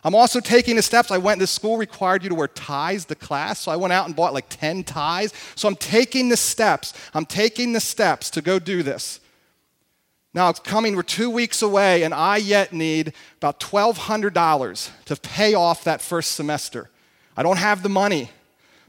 I'm 0.02 0.14
also 0.14 0.40
taking 0.40 0.76
the 0.76 0.82
steps. 0.82 1.10
I 1.10 1.18
went, 1.18 1.38
this 1.38 1.50
school 1.50 1.76
required 1.76 2.22
you 2.22 2.30
to 2.30 2.34
wear 2.34 2.48
ties 2.48 3.04
to 3.04 3.14
class. 3.14 3.60
So 3.60 3.72
I 3.72 3.76
went 3.76 3.92
out 3.92 4.06
and 4.06 4.16
bought 4.16 4.32
like 4.32 4.46
10 4.48 4.84
ties. 4.84 5.34
So 5.54 5.68
I'm 5.68 5.76
taking 5.76 6.30
the 6.30 6.38
steps. 6.38 6.94
I'm 7.12 7.26
taking 7.26 7.74
the 7.74 7.80
steps 7.80 8.30
to 8.30 8.40
go 8.40 8.58
do 8.58 8.82
this. 8.82 9.20
Now 10.32 10.48
it's 10.48 10.60
coming, 10.60 10.94
we're 10.94 11.02
two 11.02 11.28
weeks 11.28 11.60
away, 11.60 12.04
and 12.04 12.14
I 12.14 12.36
yet 12.36 12.72
need 12.72 13.14
about 13.38 13.58
$1,200 13.58 14.90
to 15.06 15.16
pay 15.16 15.54
off 15.54 15.84
that 15.84 16.00
first 16.00 16.32
semester. 16.32 16.88
I 17.36 17.42
don't 17.42 17.58
have 17.58 17.82
the 17.82 17.88
money, 17.88 18.30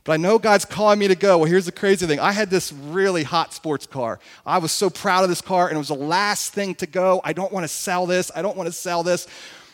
but 0.04 0.14
I 0.14 0.18
know 0.18 0.38
God's 0.38 0.66
calling 0.66 1.00
me 1.00 1.08
to 1.08 1.16
go. 1.16 1.40
Well, 1.40 1.50
here's 1.50 1.66
the 1.66 1.72
crazy 1.72 2.06
thing 2.06 2.20
I 2.20 2.32
had 2.32 2.50
this 2.50 2.72
really 2.72 3.24
hot 3.24 3.54
sports 3.54 3.88
car. 3.88 4.20
I 4.46 4.60
was 4.60 4.72
so 4.72 4.90
proud 4.90 5.24
of 5.24 5.30
this 5.30 5.42
car, 5.42 5.68
and 5.68 5.76
it 5.76 5.80
was 5.80 5.88
the 5.88 5.96
last 5.96 6.54
thing 6.54 6.76
to 6.76 6.86
go. 6.86 7.22
I 7.24 7.34
don't 7.34 7.52
want 7.52 7.64
to 7.64 7.68
sell 7.68 8.06
this. 8.06 8.32
I 8.36 8.42
don't 8.44 8.56
want 8.56 8.68
to 8.68 8.74
sell 8.74 9.02
this. 9.02 9.28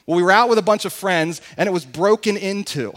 Well, 0.07 0.15
we 0.15 0.23
were 0.23 0.31
out 0.31 0.47
with 0.47 0.57
a 0.57 0.63
bunch 0.63 0.85
of 0.85 0.93
friends 0.93 1.41
and 1.57 1.67
it 1.67 1.71
was 1.71 1.85
broken 1.85 2.37
into. 2.37 2.93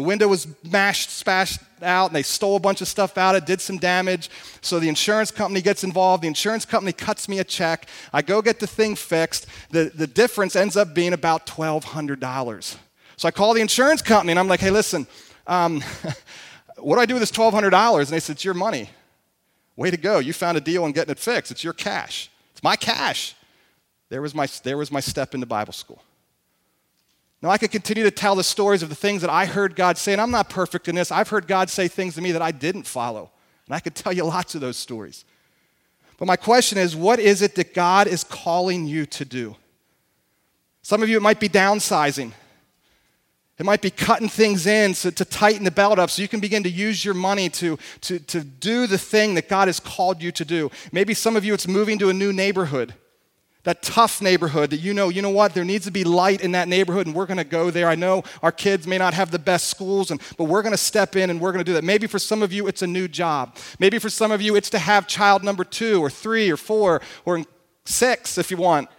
The 0.00 0.06
window 0.06 0.28
was 0.28 0.48
mashed, 0.64 1.10
spashed 1.10 1.60
out, 1.82 2.06
and 2.06 2.16
they 2.16 2.22
stole 2.22 2.56
a 2.56 2.58
bunch 2.58 2.80
of 2.80 2.88
stuff 2.88 3.18
out. 3.18 3.34
Of 3.34 3.42
it 3.42 3.46
did 3.46 3.60
some 3.60 3.76
damage. 3.76 4.30
So 4.62 4.80
the 4.80 4.88
insurance 4.88 5.30
company 5.30 5.60
gets 5.60 5.84
involved. 5.84 6.22
The 6.22 6.26
insurance 6.26 6.64
company 6.64 6.94
cuts 6.94 7.28
me 7.28 7.38
a 7.38 7.44
check. 7.44 7.86
I 8.10 8.22
go 8.22 8.40
get 8.40 8.60
the 8.60 8.66
thing 8.66 8.96
fixed. 8.96 9.44
The, 9.68 9.92
the 9.94 10.06
difference 10.06 10.56
ends 10.56 10.74
up 10.74 10.94
being 10.94 11.12
about 11.12 11.46
$1,200. 11.46 12.76
So 13.18 13.28
I 13.28 13.30
call 13.30 13.52
the 13.52 13.60
insurance 13.60 14.00
company 14.00 14.30
and 14.32 14.40
I'm 14.40 14.48
like, 14.48 14.60
hey, 14.60 14.70
listen, 14.70 15.06
um, 15.46 15.82
what 16.78 16.96
do 16.96 17.02
I 17.02 17.04
do 17.04 17.12
with 17.12 17.20
this 17.20 17.32
$1,200? 17.32 17.98
And 17.98 18.06
they 18.06 18.20
said, 18.20 18.36
it's 18.36 18.44
your 18.46 18.54
money. 18.54 18.88
Way 19.76 19.90
to 19.90 19.98
go. 19.98 20.18
You 20.18 20.32
found 20.32 20.56
a 20.56 20.62
deal 20.62 20.84
on 20.84 20.92
getting 20.92 21.12
it 21.12 21.18
fixed. 21.18 21.52
It's 21.52 21.62
your 21.62 21.74
cash. 21.74 22.30
It's 22.52 22.62
my 22.62 22.76
cash. 22.76 23.34
There 24.08 24.22
was 24.22 24.34
my, 24.34 24.48
there 24.62 24.78
was 24.78 24.90
my 24.90 25.00
step 25.00 25.34
into 25.34 25.46
Bible 25.46 25.74
school. 25.74 26.02
Now, 27.42 27.48
I 27.48 27.58
could 27.58 27.70
continue 27.70 28.04
to 28.04 28.10
tell 28.10 28.34
the 28.34 28.44
stories 28.44 28.82
of 28.82 28.90
the 28.90 28.94
things 28.94 29.22
that 29.22 29.30
I 29.30 29.46
heard 29.46 29.74
God 29.74 29.96
say, 29.96 30.12
and 30.12 30.20
I'm 30.20 30.30
not 30.30 30.50
perfect 30.50 30.88
in 30.88 30.94
this. 30.94 31.10
I've 31.10 31.30
heard 31.30 31.46
God 31.46 31.70
say 31.70 31.88
things 31.88 32.14
to 32.16 32.20
me 32.20 32.32
that 32.32 32.42
I 32.42 32.50
didn't 32.50 32.82
follow. 32.82 33.30
And 33.66 33.74
I 33.74 33.80
could 33.80 33.94
tell 33.94 34.12
you 34.12 34.24
lots 34.26 34.54
of 34.54 34.60
those 34.60 34.76
stories. 34.76 35.24
But 36.18 36.26
my 36.26 36.36
question 36.36 36.76
is 36.76 36.94
what 36.94 37.18
is 37.18 37.40
it 37.40 37.54
that 37.54 37.72
God 37.72 38.06
is 38.06 38.24
calling 38.24 38.86
you 38.86 39.06
to 39.06 39.24
do? 39.24 39.56
Some 40.82 41.02
of 41.02 41.08
you, 41.08 41.16
it 41.16 41.22
might 41.22 41.40
be 41.40 41.48
downsizing. 41.48 42.32
It 43.58 43.66
might 43.66 43.82
be 43.82 43.90
cutting 43.90 44.28
things 44.28 44.66
in 44.66 44.94
so, 44.94 45.10
to 45.10 45.24
tighten 45.24 45.64
the 45.64 45.70
belt 45.70 45.98
up 45.98 46.08
so 46.08 46.22
you 46.22 46.28
can 46.28 46.40
begin 46.40 46.62
to 46.62 46.70
use 46.70 47.04
your 47.04 47.12
money 47.12 47.50
to, 47.50 47.78
to, 48.02 48.18
to 48.18 48.42
do 48.42 48.86
the 48.86 48.96
thing 48.96 49.34
that 49.34 49.50
God 49.50 49.68
has 49.68 49.80
called 49.80 50.22
you 50.22 50.32
to 50.32 50.44
do. 50.46 50.70
Maybe 50.92 51.12
some 51.12 51.36
of 51.36 51.44
you, 51.44 51.52
it's 51.52 51.68
moving 51.68 51.98
to 51.98 52.08
a 52.08 52.14
new 52.14 52.32
neighborhood 52.32 52.94
that 53.64 53.82
tough 53.82 54.22
neighborhood 54.22 54.70
that 54.70 54.78
you 54.78 54.94
know, 54.94 55.10
you 55.10 55.20
know 55.20 55.30
what, 55.30 55.52
there 55.52 55.64
needs 55.64 55.84
to 55.84 55.90
be 55.90 56.04
light 56.04 56.40
in 56.40 56.52
that 56.52 56.66
neighborhood 56.66 57.06
and 57.06 57.14
we're 57.14 57.26
going 57.26 57.36
to 57.36 57.44
go 57.44 57.70
there. 57.70 57.88
I 57.88 57.94
know 57.94 58.22
our 58.42 58.52
kids 58.52 58.86
may 58.86 58.96
not 58.96 59.12
have 59.14 59.30
the 59.30 59.38
best 59.38 59.68
schools, 59.68 60.10
and, 60.10 60.20
but 60.38 60.44
we're 60.44 60.62
going 60.62 60.72
to 60.72 60.78
step 60.78 61.16
in 61.16 61.30
and 61.30 61.40
we're 61.40 61.52
going 61.52 61.64
to 61.64 61.68
do 61.68 61.74
that. 61.74 61.84
Maybe 61.84 62.06
for 62.06 62.18
some 62.18 62.42
of 62.42 62.52
you, 62.52 62.66
it's 62.66 62.82
a 62.82 62.86
new 62.86 63.06
job. 63.06 63.56
Maybe 63.78 63.98
for 63.98 64.08
some 64.08 64.32
of 64.32 64.40
you, 64.40 64.56
it's 64.56 64.70
to 64.70 64.78
have 64.78 65.06
child 65.06 65.44
number 65.44 65.64
two 65.64 66.02
or 66.02 66.08
three 66.08 66.50
or 66.50 66.56
four 66.56 67.02
or 67.24 67.44
six 67.84 68.38
if 68.38 68.50
you 68.50 68.56
want. 68.56 68.88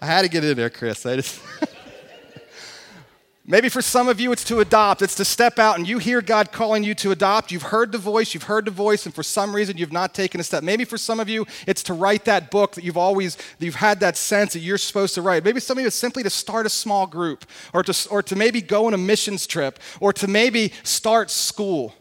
I 0.00 0.06
had 0.06 0.22
to 0.22 0.28
get 0.28 0.44
in 0.44 0.56
there, 0.56 0.70
Chris. 0.70 1.04
I 1.04 1.16
just. 1.16 1.40
Maybe 3.48 3.68
for 3.68 3.80
some 3.80 4.08
of 4.08 4.18
you, 4.18 4.32
it's 4.32 4.42
to 4.44 4.58
adopt. 4.58 5.02
It's 5.02 5.14
to 5.14 5.24
step 5.24 5.60
out 5.60 5.78
and 5.78 5.88
you 5.88 5.98
hear 5.98 6.20
God 6.20 6.50
calling 6.50 6.82
you 6.82 6.96
to 6.96 7.12
adopt. 7.12 7.52
You've 7.52 7.62
heard 7.62 7.92
the 7.92 7.98
voice, 7.98 8.34
you've 8.34 8.42
heard 8.42 8.64
the 8.64 8.72
voice, 8.72 9.06
and 9.06 9.14
for 9.14 9.22
some 9.22 9.54
reason, 9.54 9.76
you've 9.76 9.92
not 9.92 10.14
taken 10.14 10.40
a 10.40 10.42
step. 10.42 10.64
Maybe 10.64 10.84
for 10.84 10.98
some 10.98 11.20
of 11.20 11.28
you, 11.28 11.46
it's 11.64 11.84
to 11.84 11.94
write 11.94 12.24
that 12.24 12.50
book 12.50 12.74
that 12.74 12.82
you've 12.82 12.96
always, 12.96 13.38
you've 13.60 13.76
had 13.76 14.00
that 14.00 14.16
sense 14.16 14.54
that 14.54 14.60
you're 14.60 14.78
supposed 14.78 15.14
to 15.14 15.22
write. 15.22 15.44
Maybe 15.44 15.60
some 15.60 15.78
of 15.78 15.82
you, 15.82 15.86
it's 15.86 15.94
simply 15.94 16.24
to 16.24 16.30
start 16.30 16.66
a 16.66 16.70
small 16.70 17.06
group, 17.06 17.44
or 17.72 17.84
to, 17.84 18.08
or 18.10 18.20
to 18.24 18.34
maybe 18.34 18.60
go 18.60 18.86
on 18.86 18.94
a 18.94 18.98
missions 18.98 19.46
trip, 19.46 19.78
or 20.00 20.12
to 20.14 20.26
maybe 20.26 20.72
start 20.82 21.30
school. 21.30 21.94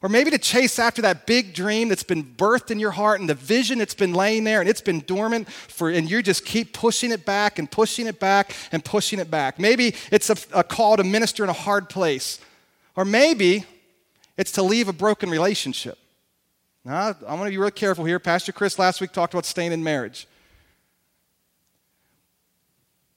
Or 0.00 0.08
maybe 0.08 0.30
to 0.30 0.38
chase 0.38 0.78
after 0.78 1.02
that 1.02 1.26
big 1.26 1.54
dream 1.54 1.88
that's 1.88 2.04
been 2.04 2.22
birthed 2.22 2.70
in 2.70 2.78
your 2.78 2.92
heart 2.92 3.18
and 3.18 3.28
the 3.28 3.34
vision 3.34 3.78
that's 3.78 3.94
been 3.94 4.14
laying 4.14 4.44
there 4.44 4.60
and 4.60 4.68
it's 4.68 4.80
been 4.80 5.00
dormant 5.00 5.50
for, 5.50 5.90
and 5.90 6.08
you 6.08 6.22
just 6.22 6.44
keep 6.44 6.72
pushing 6.72 7.10
it 7.10 7.26
back 7.26 7.58
and 7.58 7.68
pushing 7.68 8.06
it 8.06 8.20
back 8.20 8.54
and 8.70 8.84
pushing 8.84 9.18
it 9.18 9.28
back. 9.28 9.58
Maybe 9.58 9.94
it's 10.12 10.30
a, 10.30 10.36
a 10.54 10.62
call 10.62 10.96
to 10.96 11.04
minister 11.04 11.42
in 11.42 11.50
a 11.50 11.54
hard 11.54 11.88
place. 11.88 12.38
Or 12.94 13.04
maybe 13.04 13.64
it's 14.36 14.52
to 14.52 14.62
leave 14.62 14.88
a 14.88 14.92
broken 14.92 15.30
relationship. 15.30 15.98
Now, 16.84 17.16
I 17.26 17.34
want 17.34 17.46
to 17.46 17.50
be 17.50 17.58
real 17.58 17.70
careful 17.72 18.04
here. 18.04 18.20
Pastor 18.20 18.52
Chris 18.52 18.78
last 18.78 19.00
week 19.00 19.12
talked 19.12 19.34
about 19.34 19.46
staying 19.46 19.72
in 19.72 19.82
marriage. 19.82 20.28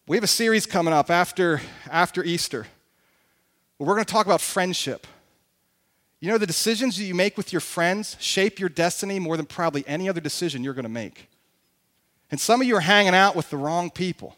We 0.08 0.17
have 0.17 0.24
a 0.24 0.28
series 0.28 0.65
coming 0.65 0.94
up 0.94 1.12
after, 1.12 1.62
after 1.89 2.24
Easter. 2.24 2.65
We're 3.78 3.94
going 3.94 4.04
to 4.04 4.12
talk 4.12 4.26
about 4.26 4.41
friendship. 4.41 5.06
You 6.22 6.30
know, 6.30 6.38
the 6.38 6.48
decisions 6.48 6.98
that 6.98 7.04
you 7.04 7.16
make 7.16 7.36
with 7.36 7.52
your 7.52 7.60
friends 7.60 8.16
shape 8.20 8.60
your 8.60 8.70
destiny 8.70 9.20
more 9.20 9.36
than 9.36 9.48
probably 9.48 9.84
any 9.88 10.08
other 10.08 10.22
decision 10.22 10.64
you're 10.64 10.76
going 10.76 10.84
to 10.84 10.90
make. 10.90 11.28
And 12.30 12.40
some 12.40 12.62
of 12.62 12.68
you 12.68 12.76
are 12.78 12.82
hanging 12.82 13.16
out 13.16 13.36
with 13.36 13.50
the 13.50 13.58
wrong 13.58 13.90
people. 13.90 14.38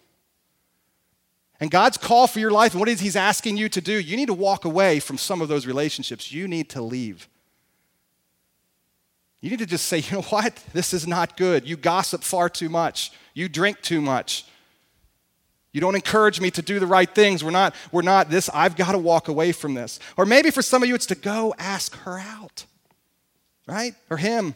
And 1.59 1.69
God's 1.69 1.97
call 1.97 2.25
for 2.25 2.39
your 2.39 2.51
life 2.51 2.71
and 2.71 2.79
what 2.79 2.89
is 2.89 3.01
He's 3.01 3.17
asking 3.17 3.57
you 3.57 3.69
to 3.69 3.81
do, 3.81 3.99
you 3.99 4.15
need 4.15 4.27
to 4.27 4.33
walk 4.33 4.65
away 4.65 4.99
from 4.99 5.17
some 5.17 5.41
of 5.41 5.49
those 5.49 5.67
relationships. 5.67 6.31
You 6.31 6.47
need 6.47 6.69
to 6.69 6.81
leave. 6.81 7.27
You 9.41 9.49
need 9.49 9.59
to 9.59 9.65
just 9.65 9.87
say, 9.87 9.97
you 9.99 10.13
know 10.13 10.21
what? 10.23 10.55
This 10.71 10.93
is 10.93 11.05
not 11.05 11.35
good. 11.35 11.67
You 11.67 11.75
gossip 11.75 12.23
far 12.23 12.47
too 12.47 12.69
much. 12.69 13.11
You 13.33 13.49
drink 13.49 13.81
too 13.81 13.99
much. 13.99 14.45
You 15.73 15.81
don't 15.81 15.95
encourage 15.95 16.39
me 16.39 16.51
to 16.51 16.61
do 16.61 16.79
the 16.79 16.87
right 16.87 17.13
things. 17.13 17.43
We're 17.43 17.51
not, 17.51 17.75
we're 17.91 18.03
not 18.03 18.29
this, 18.29 18.49
I've 18.53 18.75
got 18.75 18.91
to 18.93 18.97
walk 18.97 19.27
away 19.27 19.51
from 19.51 19.73
this. 19.73 19.99
Or 20.15 20.25
maybe 20.25 20.51
for 20.51 20.61
some 20.61 20.83
of 20.83 20.87
you, 20.87 20.95
it's 20.95 21.07
to 21.07 21.15
go 21.15 21.53
ask 21.57 21.95
her 21.97 22.19
out, 22.19 22.65
right? 23.67 23.95
Or 24.09 24.17
him. 24.17 24.55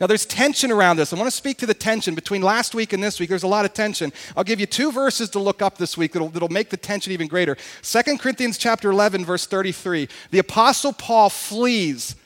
Now, 0.00 0.06
there's 0.06 0.26
tension 0.26 0.72
around 0.72 0.96
this. 0.96 1.12
I 1.12 1.16
want 1.16 1.28
to 1.28 1.36
speak 1.36 1.58
to 1.58 1.66
the 1.66 1.74
tension 1.74 2.14
between 2.14 2.42
last 2.42 2.74
week 2.74 2.92
and 2.92 3.02
this 3.02 3.20
week. 3.20 3.28
There's 3.28 3.44
a 3.44 3.48
lot 3.48 3.64
of 3.64 3.74
tension. 3.74 4.12
I'll 4.36 4.44
give 4.44 4.60
you 4.60 4.66
two 4.66 4.90
verses 4.90 5.30
to 5.30 5.38
look 5.38 5.62
up 5.62 5.78
this 5.78 5.96
week 5.96 6.12
that'll, 6.12 6.28
that'll 6.30 6.48
make 6.48 6.70
the 6.70 6.76
tension 6.76 7.12
even 7.12 7.28
greater. 7.28 7.56
2 7.82 8.18
Corinthians 8.18 8.58
chapter 8.58 8.90
11, 8.90 9.24
verse 9.24 9.46
33. 9.46 10.08
The 10.30 10.38
Apostle 10.40 10.92
Paul 10.92 11.30
flees 11.30 12.16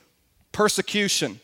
persecution. 0.51 1.41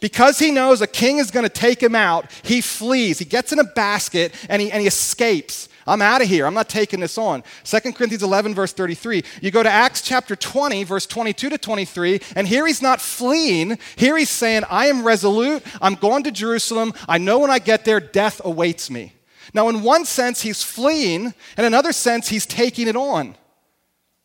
Because 0.00 0.38
he 0.38 0.50
knows 0.50 0.80
a 0.80 0.86
king 0.86 1.18
is 1.18 1.30
going 1.30 1.44
to 1.44 1.50
take 1.50 1.82
him 1.82 1.94
out, 1.94 2.30
he 2.42 2.60
flees. 2.60 3.18
He 3.18 3.24
gets 3.24 3.52
in 3.52 3.58
a 3.58 3.64
basket 3.64 4.34
and 4.48 4.62
he, 4.62 4.70
and 4.70 4.80
he 4.80 4.86
escapes. 4.86 5.68
I'm 5.88 6.02
out 6.02 6.20
of 6.20 6.28
here. 6.28 6.46
I'm 6.46 6.54
not 6.54 6.68
taking 6.68 7.00
this 7.00 7.16
on. 7.16 7.42
2 7.64 7.80
Corinthians 7.92 8.22
11, 8.22 8.54
verse 8.54 8.72
33. 8.72 9.24
You 9.40 9.50
go 9.50 9.62
to 9.62 9.70
Acts 9.70 10.02
chapter 10.02 10.36
20, 10.36 10.84
verse 10.84 11.06
22 11.06 11.48
to 11.50 11.58
23, 11.58 12.20
and 12.36 12.46
here 12.46 12.66
he's 12.66 12.82
not 12.82 13.00
fleeing. 13.00 13.78
Here 13.96 14.16
he's 14.16 14.30
saying, 14.30 14.64
I 14.68 14.86
am 14.86 15.02
resolute. 15.02 15.62
I'm 15.80 15.94
going 15.94 16.24
to 16.24 16.30
Jerusalem. 16.30 16.92
I 17.08 17.18
know 17.18 17.38
when 17.38 17.50
I 17.50 17.58
get 17.58 17.84
there, 17.86 18.00
death 18.00 18.40
awaits 18.44 18.90
me. 18.90 19.14
Now, 19.54 19.70
in 19.70 19.82
one 19.82 20.04
sense, 20.04 20.42
he's 20.42 20.62
fleeing, 20.62 21.24
and 21.24 21.34
in 21.56 21.64
another 21.64 21.92
sense, 21.92 22.28
he's 22.28 22.44
taking 22.44 22.86
it 22.86 22.96
on. 22.96 23.34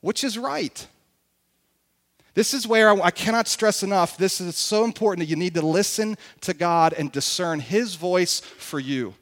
Which 0.01 0.25
is 0.25 0.37
right? 0.37 0.85
This 2.33 2.53
is 2.53 2.67
where 2.67 2.89
I, 3.01 3.11
cannot 3.11 3.47
stress 3.47 3.83
enough. 3.83 4.17
This 4.17 4.41
is 4.41 4.55
so 4.55 4.83
important 4.83 5.19
that 5.19 5.29
you 5.29 5.35
need 5.35 5.53
to 5.53 5.65
listen 5.65 6.17
to 6.41 6.53
God 6.53 6.93
and 6.93 7.11
discern 7.11 7.59
His 7.59 7.95
voice 7.95 8.39
for 8.39 8.79
you. 8.79 9.13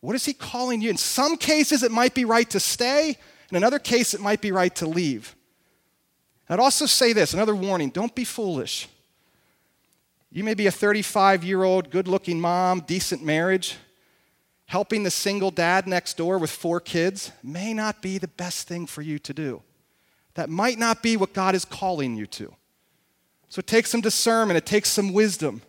What 0.00 0.16
is 0.16 0.24
He 0.24 0.32
calling 0.32 0.80
you? 0.80 0.90
In 0.90 0.96
some 0.96 1.36
cases, 1.36 1.84
it 1.84 1.92
might 1.92 2.14
be 2.14 2.24
right 2.24 2.50
to 2.50 2.58
stay, 2.58 3.16
in 3.52 3.56
another 3.56 3.78
case, 3.78 4.14
it 4.14 4.20
might 4.20 4.40
be 4.40 4.50
right 4.50 4.74
to 4.76 4.86
leave. 4.86 5.36
I'd 6.48 6.58
also 6.58 6.86
say 6.86 7.12
this 7.12 7.34
another 7.34 7.54
warning 7.54 7.90
don't 7.90 8.14
be 8.14 8.24
foolish. 8.24 8.88
You 10.30 10.42
may 10.42 10.54
be 10.54 10.66
a 10.66 10.70
35 10.70 11.44
year 11.44 11.62
old, 11.62 11.90
good 11.90 12.08
looking 12.08 12.40
mom, 12.40 12.80
decent 12.80 13.22
marriage. 13.22 13.76
Helping 14.64 15.02
the 15.02 15.10
single 15.10 15.50
dad 15.50 15.86
next 15.86 16.16
door 16.16 16.38
with 16.38 16.50
four 16.50 16.80
kids 16.80 17.30
may 17.42 17.74
not 17.74 18.00
be 18.00 18.16
the 18.16 18.28
best 18.28 18.66
thing 18.66 18.86
for 18.86 19.02
you 19.02 19.18
to 19.18 19.34
do. 19.34 19.62
That 20.34 20.48
might 20.48 20.78
not 20.78 21.02
be 21.02 21.16
what 21.16 21.32
God 21.32 21.54
is 21.54 21.64
calling 21.64 22.16
you 22.16 22.26
to. 22.26 22.54
So 23.48 23.60
it 23.60 23.66
takes 23.66 23.90
some 23.90 24.00
discernment, 24.00 24.56
it 24.56 24.66
takes 24.66 24.88
some 24.88 25.12
wisdom. 25.12 25.62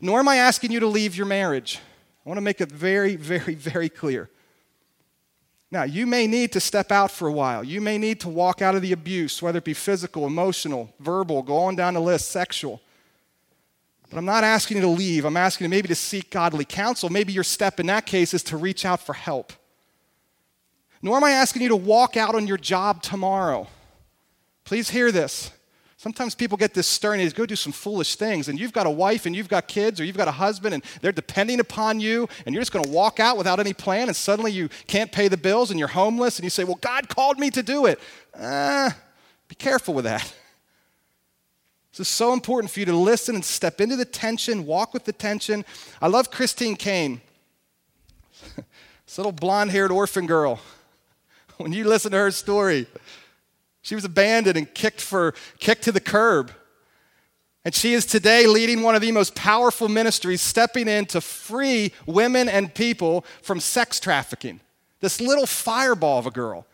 Nor 0.00 0.20
am 0.20 0.28
I 0.28 0.36
asking 0.36 0.72
you 0.72 0.80
to 0.80 0.86
leave 0.86 1.16
your 1.16 1.26
marriage. 1.26 1.78
I 2.24 2.28
want 2.28 2.38
to 2.38 2.42
make 2.42 2.60
it 2.60 2.70
very, 2.70 3.16
very, 3.16 3.54
very 3.54 3.88
clear. 3.88 4.28
Now, 5.70 5.84
you 5.84 6.04
may 6.04 6.26
need 6.26 6.50
to 6.52 6.60
step 6.60 6.90
out 6.90 7.12
for 7.12 7.28
a 7.28 7.32
while. 7.32 7.62
You 7.62 7.80
may 7.80 7.96
need 7.96 8.20
to 8.20 8.28
walk 8.28 8.60
out 8.60 8.74
of 8.74 8.82
the 8.82 8.92
abuse, 8.92 9.40
whether 9.40 9.58
it 9.58 9.64
be 9.64 9.74
physical, 9.74 10.26
emotional, 10.26 10.92
verbal, 10.98 11.42
go 11.42 11.58
on 11.58 11.76
down 11.76 11.94
the 11.94 12.00
list, 12.00 12.30
sexual. 12.30 12.80
But 14.10 14.18
I'm 14.18 14.24
not 14.24 14.42
asking 14.42 14.78
you 14.78 14.82
to 14.82 14.88
leave. 14.88 15.24
I'm 15.24 15.36
asking 15.36 15.66
you 15.66 15.68
maybe 15.68 15.86
to 15.86 15.94
seek 15.94 16.30
godly 16.30 16.64
counsel. 16.64 17.08
Maybe 17.08 17.32
your 17.32 17.44
step 17.44 17.78
in 17.78 17.86
that 17.86 18.04
case 18.04 18.34
is 18.34 18.42
to 18.44 18.56
reach 18.56 18.84
out 18.84 19.00
for 19.00 19.12
help. 19.12 19.52
Nor 21.02 21.16
am 21.16 21.24
I 21.24 21.30
asking 21.30 21.62
you 21.62 21.68
to 21.68 21.76
walk 21.76 22.16
out 22.16 22.34
on 22.34 22.46
your 22.46 22.58
job 22.58 23.02
tomorrow. 23.02 23.66
Please 24.64 24.90
hear 24.90 25.10
this. 25.10 25.50
Sometimes 26.00 26.34
people 26.34 26.56
get 26.56 26.72
this 26.72 26.86
stirring, 26.86 27.20
they 27.20 27.28
go 27.28 27.44
do 27.44 27.54
some 27.54 27.74
foolish 27.74 28.16
things, 28.16 28.48
and 28.48 28.58
you've 28.58 28.72
got 28.72 28.86
a 28.86 28.90
wife 28.90 29.26
and 29.26 29.36
you've 29.36 29.50
got 29.50 29.68
kids, 29.68 30.00
or 30.00 30.04
you've 30.04 30.16
got 30.16 30.28
a 30.28 30.32
husband, 30.32 30.72
and 30.72 30.82
they're 31.02 31.12
depending 31.12 31.60
upon 31.60 32.00
you, 32.00 32.26
and 32.46 32.54
you're 32.54 32.62
just 32.62 32.72
going 32.72 32.86
to 32.86 32.90
walk 32.90 33.20
out 33.20 33.36
without 33.36 33.60
any 33.60 33.74
plan, 33.74 34.08
and 34.08 34.16
suddenly 34.16 34.50
you 34.50 34.70
can't 34.86 35.12
pay 35.12 35.28
the 35.28 35.36
bills 35.36 35.70
and 35.70 35.78
you're 35.78 35.88
homeless, 35.88 36.38
and 36.38 36.44
you 36.44 36.48
say, 36.48 36.64
Well, 36.64 36.78
God 36.80 37.10
called 37.10 37.38
me 37.38 37.50
to 37.50 37.62
do 37.62 37.84
it. 37.84 38.00
Uh, 38.34 38.88
be 39.46 39.54
careful 39.54 39.92
with 39.92 40.04
that. 40.04 40.22
This 41.92 42.00
is 42.00 42.08
so 42.08 42.32
important 42.32 42.70
for 42.70 42.80
you 42.80 42.86
to 42.86 42.96
listen 42.96 43.34
and 43.34 43.44
step 43.44 43.78
into 43.78 43.96
the 43.96 44.06
tension, 44.06 44.64
walk 44.64 44.94
with 44.94 45.04
the 45.04 45.12
tension. 45.12 45.66
I 46.00 46.06
love 46.06 46.30
Christine 46.30 46.76
Caine, 46.76 47.20
this 49.04 49.18
little 49.18 49.32
blonde 49.32 49.70
haired 49.70 49.90
orphan 49.90 50.26
girl. 50.26 50.60
When 51.60 51.74
you 51.74 51.84
listen 51.84 52.12
to 52.12 52.16
her 52.16 52.30
story, 52.30 52.86
she 53.82 53.94
was 53.94 54.06
abandoned 54.06 54.56
and 54.56 54.72
kicked, 54.72 55.00
for, 55.00 55.34
kicked 55.58 55.82
to 55.84 55.92
the 55.92 56.00
curb. 56.00 56.52
And 57.66 57.74
she 57.74 57.92
is 57.92 58.06
today 58.06 58.46
leading 58.46 58.80
one 58.80 58.94
of 58.94 59.02
the 59.02 59.12
most 59.12 59.34
powerful 59.34 59.86
ministries, 59.86 60.40
stepping 60.40 60.88
in 60.88 61.04
to 61.06 61.20
free 61.20 61.92
women 62.06 62.48
and 62.48 62.74
people 62.74 63.26
from 63.42 63.60
sex 63.60 64.00
trafficking. 64.00 64.60
This 65.00 65.20
little 65.20 65.44
fireball 65.44 66.18
of 66.18 66.26
a 66.26 66.30
girl. 66.30 66.66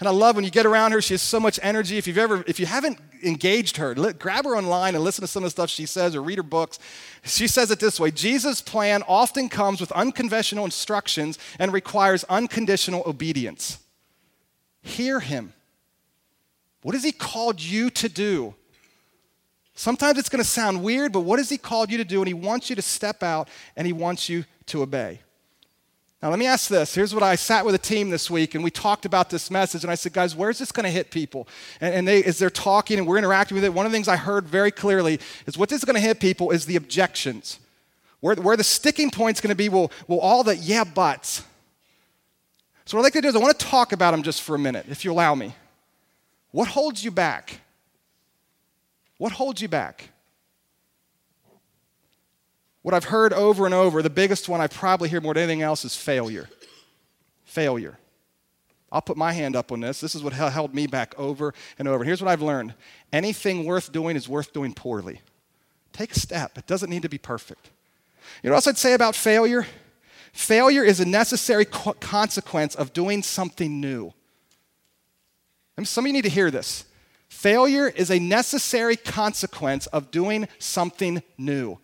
And 0.00 0.08
I 0.08 0.10
love 0.10 0.34
when 0.34 0.44
you 0.44 0.50
get 0.50 0.66
around 0.66 0.90
her, 0.90 1.00
she 1.00 1.14
has 1.14 1.22
so 1.22 1.38
much 1.38 1.60
energy. 1.62 1.96
If 1.96 2.08
you've 2.08 2.18
ever, 2.18 2.42
if 2.48 2.58
you 2.58 2.66
haven't 2.66 2.98
engaged 3.22 3.76
her, 3.76 3.94
let, 3.94 4.18
grab 4.18 4.44
her 4.44 4.56
online 4.56 4.96
and 4.96 5.04
listen 5.04 5.22
to 5.22 5.28
some 5.28 5.44
of 5.44 5.46
the 5.46 5.50
stuff 5.52 5.70
she 5.70 5.86
says 5.86 6.16
or 6.16 6.22
read 6.22 6.38
her 6.38 6.42
books. 6.42 6.80
She 7.22 7.46
says 7.46 7.70
it 7.70 7.78
this 7.78 8.00
way 8.00 8.10
Jesus' 8.10 8.60
plan 8.60 9.04
often 9.06 9.48
comes 9.48 9.80
with 9.80 9.92
unconventional 9.92 10.64
instructions 10.64 11.38
and 11.60 11.72
requires 11.72 12.24
unconditional 12.24 13.04
obedience. 13.06 13.78
Hear 14.82 15.20
him. 15.20 15.52
What 16.82 16.94
has 16.94 17.04
he 17.04 17.12
called 17.12 17.62
you 17.62 17.90
to 17.90 18.08
do? 18.08 18.54
Sometimes 19.74 20.18
it's 20.18 20.28
going 20.28 20.42
to 20.42 20.48
sound 20.48 20.82
weird, 20.82 21.12
but 21.12 21.20
what 21.20 21.38
has 21.38 21.48
he 21.48 21.56
called 21.56 21.90
you 21.90 21.98
to 21.98 22.04
do? 22.04 22.20
And 22.20 22.28
he 22.28 22.34
wants 22.34 22.68
you 22.68 22.76
to 22.76 22.82
step 22.82 23.22
out 23.22 23.48
and 23.76 23.86
he 23.86 23.92
wants 23.92 24.28
you 24.28 24.44
to 24.66 24.82
obey. 24.82 25.20
Now, 26.22 26.30
let 26.30 26.38
me 26.38 26.46
ask 26.46 26.68
this. 26.68 26.94
Here's 26.94 27.12
what 27.12 27.24
I 27.24 27.34
sat 27.34 27.64
with 27.64 27.74
a 27.74 27.78
team 27.78 28.10
this 28.10 28.30
week, 28.30 28.54
and 28.54 28.62
we 28.62 28.70
talked 28.70 29.04
about 29.04 29.28
this 29.28 29.50
message. 29.50 29.82
And 29.82 29.90
I 29.90 29.96
said, 29.96 30.12
guys, 30.12 30.36
where's 30.36 30.58
this 30.58 30.70
going 30.70 30.84
to 30.84 30.90
hit 30.90 31.10
people? 31.10 31.48
And, 31.80 31.92
and 31.94 32.08
they, 32.08 32.22
as 32.22 32.38
they're 32.38 32.48
talking 32.48 32.98
and 32.98 33.08
we're 33.08 33.18
interacting 33.18 33.56
with 33.56 33.64
it, 33.64 33.74
one 33.74 33.86
of 33.86 33.92
the 33.92 33.96
things 33.96 34.06
I 34.06 34.16
heard 34.16 34.46
very 34.46 34.70
clearly 34.70 35.18
is 35.46 35.58
what 35.58 35.68
this 35.68 35.78
is 35.78 35.84
going 35.84 35.96
to 35.96 36.00
hit 36.00 36.20
people 36.20 36.52
is 36.52 36.66
the 36.66 36.76
objections. 36.76 37.58
Where, 38.20 38.36
where 38.36 38.56
the 38.56 38.62
sticking 38.62 39.10
point's 39.10 39.40
going 39.40 39.48
to 39.50 39.56
be, 39.56 39.68
well, 39.68 39.90
well, 40.06 40.20
all 40.20 40.44
the 40.44 40.54
yeah 40.54 40.84
buts. 40.84 41.42
So, 42.84 42.96
what 42.96 43.02
I'd 43.02 43.06
like 43.06 43.12
to 43.14 43.20
do 43.20 43.28
is 43.28 43.36
I 43.36 43.38
want 43.38 43.58
to 43.58 43.66
talk 43.66 43.92
about 43.92 44.10
them 44.10 44.22
just 44.22 44.42
for 44.42 44.54
a 44.54 44.58
minute, 44.58 44.86
if 44.88 45.04
you 45.04 45.12
allow 45.12 45.34
me. 45.34 45.54
What 46.50 46.68
holds 46.68 47.04
you 47.04 47.10
back? 47.10 47.60
What 49.18 49.32
holds 49.32 49.62
you 49.62 49.68
back? 49.68 50.08
What 52.82 52.94
I've 52.94 53.04
heard 53.04 53.32
over 53.32 53.64
and 53.64 53.74
over, 53.74 54.02
the 54.02 54.10
biggest 54.10 54.48
one 54.48 54.60
I 54.60 54.66
probably 54.66 55.08
hear 55.08 55.20
more 55.20 55.34
than 55.34 55.44
anything 55.44 55.62
else 55.62 55.84
is 55.84 55.96
failure. 55.96 56.48
Failure. 57.44 57.98
I'll 58.90 59.00
put 59.00 59.16
my 59.16 59.32
hand 59.32 59.56
up 59.56 59.72
on 59.72 59.80
this. 59.80 60.00
This 60.00 60.14
is 60.14 60.22
what 60.22 60.32
held 60.32 60.74
me 60.74 60.86
back 60.86 61.14
over 61.16 61.54
and 61.78 61.88
over. 61.88 62.04
Here's 62.04 62.20
what 62.20 62.30
I've 62.30 62.42
learned 62.42 62.74
anything 63.12 63.64
worth 63.64 63.92
doing 63.92 64.16
is 64.16 64.28
worth 64.28 64.52
doing 64.52 64.74
poorly. 64.74 65.20
Take 65.92 66.12
a 66.12 66.18
step, 66.18 66.58
it 66.58 66.66
doesn't 66.66 66.90
need 66.90 67.02
to 67.02 67.08
be 67.08 67.18
perfect. 67.18 67.70
You 68.42 68.48
know 68.48 68.54
what 68.54 68.58
else 68.58 68.68
I'd 68.68 68.78
say 68.78 68.94
about 68.94 69.14
failure? 69.14 69.66
Failure 70.32 70.82
is 70.82 71.00
a 71.00 71.04
necessary 71.04 71.64
co- 71.64 71.92
consequence 71.94 72.74
of 72.74 72.92
doing 72.92 73.22
something 73.22 73.80
new. 73.80 74.12
And 75.76 75.86
some 75.86 76.04
of 76.04 76.06
you 76.08 76.12
need 76.12 76.22
to 76.22 76.30
hear 76.30 76.50
this. 76.50 76.84
Failure 77.28 77.88
is 77.88 78.10
a 78.10 78.18
necessary 78.18 78.96
consequence 78.96 79.86
of 79.88 80.10
doing 80.10 80.48
something 80.58 81.22
new. 81.38 81.78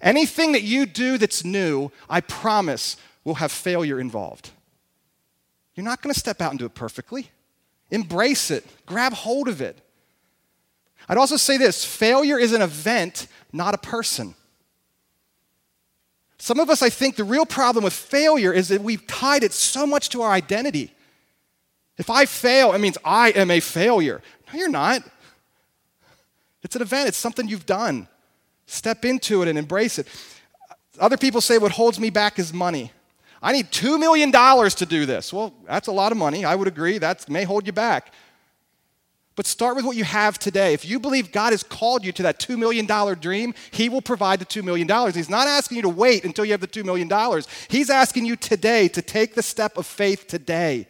Anything 0.00 0.52
that 0.52 0.62
you 0.62 0.86
do 0.86 1.18
that's 1.18 1.44
new, 1.44 1.90
I 2.08 2.20
promise, 2.20 2.96
will 3.24 3.34
have 3.36 3.52
failure 3.52 4.00
involved. 4.00 4.50
You're 5.74 5.84
not 5.84 6.02
going 6.02 6.12
to 6.12 6.18
step 6.18 6.40
out 6.40 6.50
and 6.50 6.58
do 6.58 6.66
it 6.66 6.74
perfectly. 6.74 7.30
Embrace 7.90 8.50
it, 8.50 8.66
grab 8.86 9.12
hold 9.12 9.48
of 9.48 9.60
it. 9.60 9.78
I'd 11.08 11.18
also 11.18 11.36
say 11.36 11.58
this 11.58 11.84
failure 11.84 12.38
is 12.38 12.52
an 12.52 12.62
event, 12.62 13.26
not 13.52 13.74
a 13.74 13.78
person. 13.78 14.34
Some 16.42 16.58
of 16.58 16.68
us, 16.70 16.82
I 16.82 16.90
think, 16.90 17.14
the 17.14 17.22
real 17.22 17.46
problem 17.46 17.84
with 17.84 17.92
failure 17.92 18.52
is 18.52 18.66
that 18.70 18.82
we've 18.82 19.06
tied 19.06 19.44
it 19.44 19.52
so 19.52 19.86
much 19.86 20.08
to 20.08 20.22
our 20.22 20.32
identity. 20.32 20.92
If 21.98 22.10
I 22.10 22.26
fail, 22.26 22.72
it 22.72 22.80
means 22.80 22.98
I 23.04 23.30
am 23.30 23.48
a 23.48 23.60
failure. 23.60 24.20
No, 24.48 24.58
you're 24.58 24.68
not. 24.68 25.02
It's 26.64 26.74
an 26.74 26.82
event, 26.82 27.06
it's 27.06 27.16
something 27.16 27.46
you've 27.46 27.64
done. 27.64 28.08
Step 28.66 29.04
into 29.04 29.42
it 29.42 29.48
and 29.48 29.56
embrace 29.56 30.00
it. 30.00 30.08
Other 30.98 31.16
people 31.16 31.40
say 31.40 31.58
what 31.58 31.70
holds 31.70 32.00
me 32.00 32.10
back 32.10 32.40
is 32.40 32.52
money. 32.52 32.90
I 33.40 33.52
need 33.52 33.70
$2 33.70 34.00
million 34.00 34.32
to 34.32 34.86
do 34.86 35.06
this. 35.06 35.32
Well, 35.32 35.54
that's 35.64 35.86
a 35.86 35.92
lot 35.92 36.10
of 36.10 36.18
money. 36.18 36.44
I 36.44 36.56
would 36.56 36.66
agree. 36.66 36.98
That 36.98 37.30
may 37.30 37.44
hold 37.44 37.68
you 37.68 37.72
back. 37.72 38.12
But 39.34 39.46
start 39.46 39.76
with 39.76 39.84
what 39.86 39.96
you 39.96 40.04
have 40.04 40.38
today. 40.38 40.74
If 40.74 40.84
you 40.84 41.00
believe 41.00 41.32
God 41.32 41.52
has 41.52 41.62
called 41.62 42.04
you 42.04 42.12
to 42.12 42.22
that 42.24 42.38
$2 42.38 42.58
million 42.58 42.86
dream, 43.18 43.54
He 43.70 43.88
will 43.88 44.02
provide 44.02 44.40
the 44.40 44.44
$2 44.44 44.62
million. 44.62 44.86
He's 45.12 45.30
not 45.30 45.48
asking 45.48 45.76
you 45.76 45.82
to 45.82 45.88
wait 45.88 46.24
until 46.24 46.44
you 46.44 46.52
have 46.52 46.60
the 46.60 46.66
$2 46.66 46.84
million. 46.84 47.10
He's 47.68 47.88
asking 47.88 48.26
you 48.26 48.36
today 48.36 48.88
to 48.88 49.00
take 49.00 49.34
the 49.34 49.42
step 49.42 49.78
of 49.78 49.86
faith 49.86 50.26
today. 50.26 50.86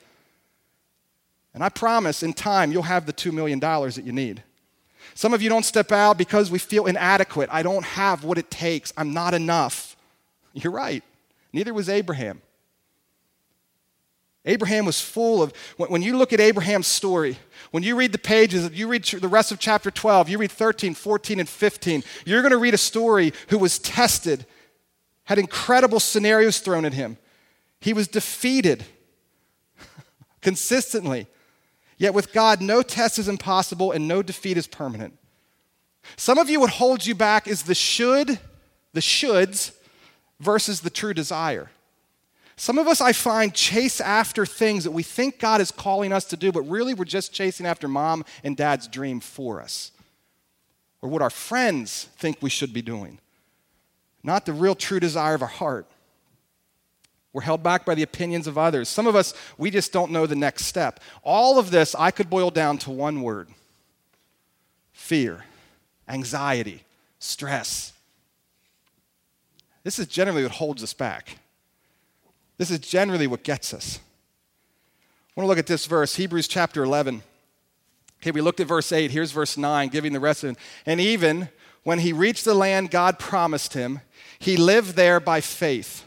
And 1.55 1.63
I 1.63 1.69
promise 1.69 2.23
in 2.23 2.33
time 2.33 2.73
you'll 2.73 2.83
have 2.83 3.07
the 3.07 3.13
$2 3.13 3.33
million 3.33 3.61
that 3.61 4.03
you 4.05 4.13
need. 4.13 4.43
Some 5.15 5.35
of 5.35 5.43
you 5.43 5.49
don't 5.49 5.65
step 5.65 5.93
out 5.93 6.19
because 6.19 6.51
we 6.51 6.59
feel 6.59 6.87
inadequate. 6.87 7.49
I 7.53 7.63
don't 7.63 7.85
have 7.85 8.25
what 8.25 8.39
it 8.39 8.51
takes. 8.51 8.93
I'm 8.97 9.13
not 9.13 9.35
enough. 9.35 9.97
You're 10.53 10.73
right. 10.73 11.05
Neither 11.53 11.75
was 11.75 11.89
Abraham. 11.89 12.41
Abraham 14.45 14.87
was 14.87 15.01
full 15.01 15.43
of, 15.43 15.53
when 15.77 16.03
you 16.03 16.17
look 16.17 16.33
at 16.33 16.41
Abraham's 16.41 16.89
story, 16.89 17.39
when 17.73 17.83
you 17.83 17.97
read 17.97 18.13
the 18.13 18.19
pages, 18.19 18.71
you 18.73 18.87
read 18.87 19.05
the 19.05 19.29
rest 19.29 19.51
of 19.51 19.59
chapter 19.59 19.91
12, 19.91 20.29
you 20.29 20.39
read 20.39 20.53
13, 20.53 20.95
14, 20.95 21.41
and 21.41 21.49
15, 21.49 22.05
you're 22.27 22.43
going 22.43 22.53
to 22.53 22.59
read 22.59 22.75
a 22.75 22.79
story 22.79 23.33
who 23.49 23.59
was 23.59 23.79
tested, 23.79 24.47
had 25.25 25.39
incredible 25.39 25.99
scenarios 25.99 26.61
thrown 26.61 26.85
at 26.85 26.93
him. 26.93 27.17
He 27.81 27.95
was 27.95 28.09
defeated 28.09 28.85
consistently. 30.43 31.27
Yet 31.97 32.13
with 32.13 32.33
God, 32.33 32.61
no 32.61 32.83
test 32.83 33.19
is 33.19 33.27
impossible 33.27 33.91
and 33.91 34.07
no 34.07 34.23
defeat 34.23 34.59
is 34.59 34.67
permanent. 34.67 35.19
Some 36.17 36.37
of 36.37 36.51
you, 36.51 36.61
what 36.61 36.71
holds 36.71 37.07
you 37.07 37.15
back 37.15 37.49
is 37.49 37.63
the 37.63 37.75
should, 37.75 38.39
the 38.93 39.01
shoulds, 39.01 39.73
versus 40.39 40.81
the 40.81 40.91
true 40.91 41.15
desire. 41.15 41.71
Some 42.63 42.79
of 42.79 42.87
us, 42.87 43.01
I 43.01 43.13
find, 43.13 43.53
chase 43.53 44.01
after 44.01 44.47
things 44.47 44.85
that 44.85 44.93
we 44.93 45.03
think 45.03 45.41
God 45.41 45.61
is 45.61 45.73
calling 45.73 46.13
us 46.13 46.25
to 46.27 46.37
do, 46.37 46.53
but 46.53 46.63
really 46.63 46.95
we're 46.95 47.05
just 47.05 47.33
chasing 47.33 47.67
after 47.67 47.89
mom 47.89 48.25
and 48.45 48.57
dad's 48.57 48.87
dream 48.87 49.19
for 49.19 49.61
us, 49.61 49.91
or 51.01 51.09
what 51.09 51.23
our 51.23 51.29
friends 51.29 52.05
think 52.19 52.37
we 52.41 52.51
should 52.51 52.73
be 52.73 52.81
doing, 52.81 53.19
not 54.23 54.47
the 54.47 54.53
real 54.53 54.77
true 54.77 55.01
desire 55.01 55.35
of 55.35 55.43
our 55.43 55.49
heart. 55.49 55.89
We're 57.33 57.43
held 57.43 57.65
back 57.65 57.85
by 57.85 57.97
the 57.97 58.05
opinions 58.05 58.47
of 58.47 58.57
others. 58.57 58.89
Some 58.89 59.09
of 59.09 59.17
us, 59.17 59.35
we 59.59 59.69
just 59.69 59.93
don't 59.93 60.13
know 60.13 60.29
the 60.29 60.37
next 60.37 60.67
step. 60.67 61.01
All 61.25 61.59
of 61.59 61.73
this 61.73 61.97
I 61.97 62.13
could 62.13 62.31
boil 62.31 62.53
down 62.53 62.79
to 62.79 62.93
one 62.93 63.23
word 63.23 63.49
fear, 64.93 65.47
anxiety, 66.09 66.85
stress. 67.19 67.93
This 69.83 69.99
is 69.99 70.07
generally 70.07 70.45
what 70.45 70.53
holds 70.53 70.85
us 70.85 70.95
back. 70.95 71.39
This 72.63 72.71
is 72.71 72.79
generally 72.79 73.27
what 73.27 73.43
gets 73.43 73.75
us. 73.75 73.99
I 73.99 75.33
want 75.35 75.47
to 75.47 75.49
look 75.49 75.59
at 75.59 75.67
this 75.67 75.87
verse, 75.87 76.15
Hebrews 76.15 76.47
chapter 76.47 76.85
11. 76.85 77.25
Okay, 78.21 78.31
we 78.31 78.41
looked 78.41 78.61
at 78.61 78.69
verse 78.69 78.93
8. 78.93 79.11
Here's 79.11 79.33
verse 79.33 79.57
9, 79.57 79.89
giving 79.89 80.13
the 80.13 80.21
rest 80.21 80.45
of 80.45 80.51
it. 80.51 80.59
And 80.87 81.01
even 81.01 81.49
when 81.83 81.99
he 81.99 82.13
reached 82.13 82.45
the 82.45 82.55
land 82.55 82.93
God 82.93 83.19
promised 83.19 83.75
him, 83.75 84.01
he 84.39 84.57
lived 84.57 84.95
there 84.95 85.19
by 85.19 85.41
faith. 85.41 86.05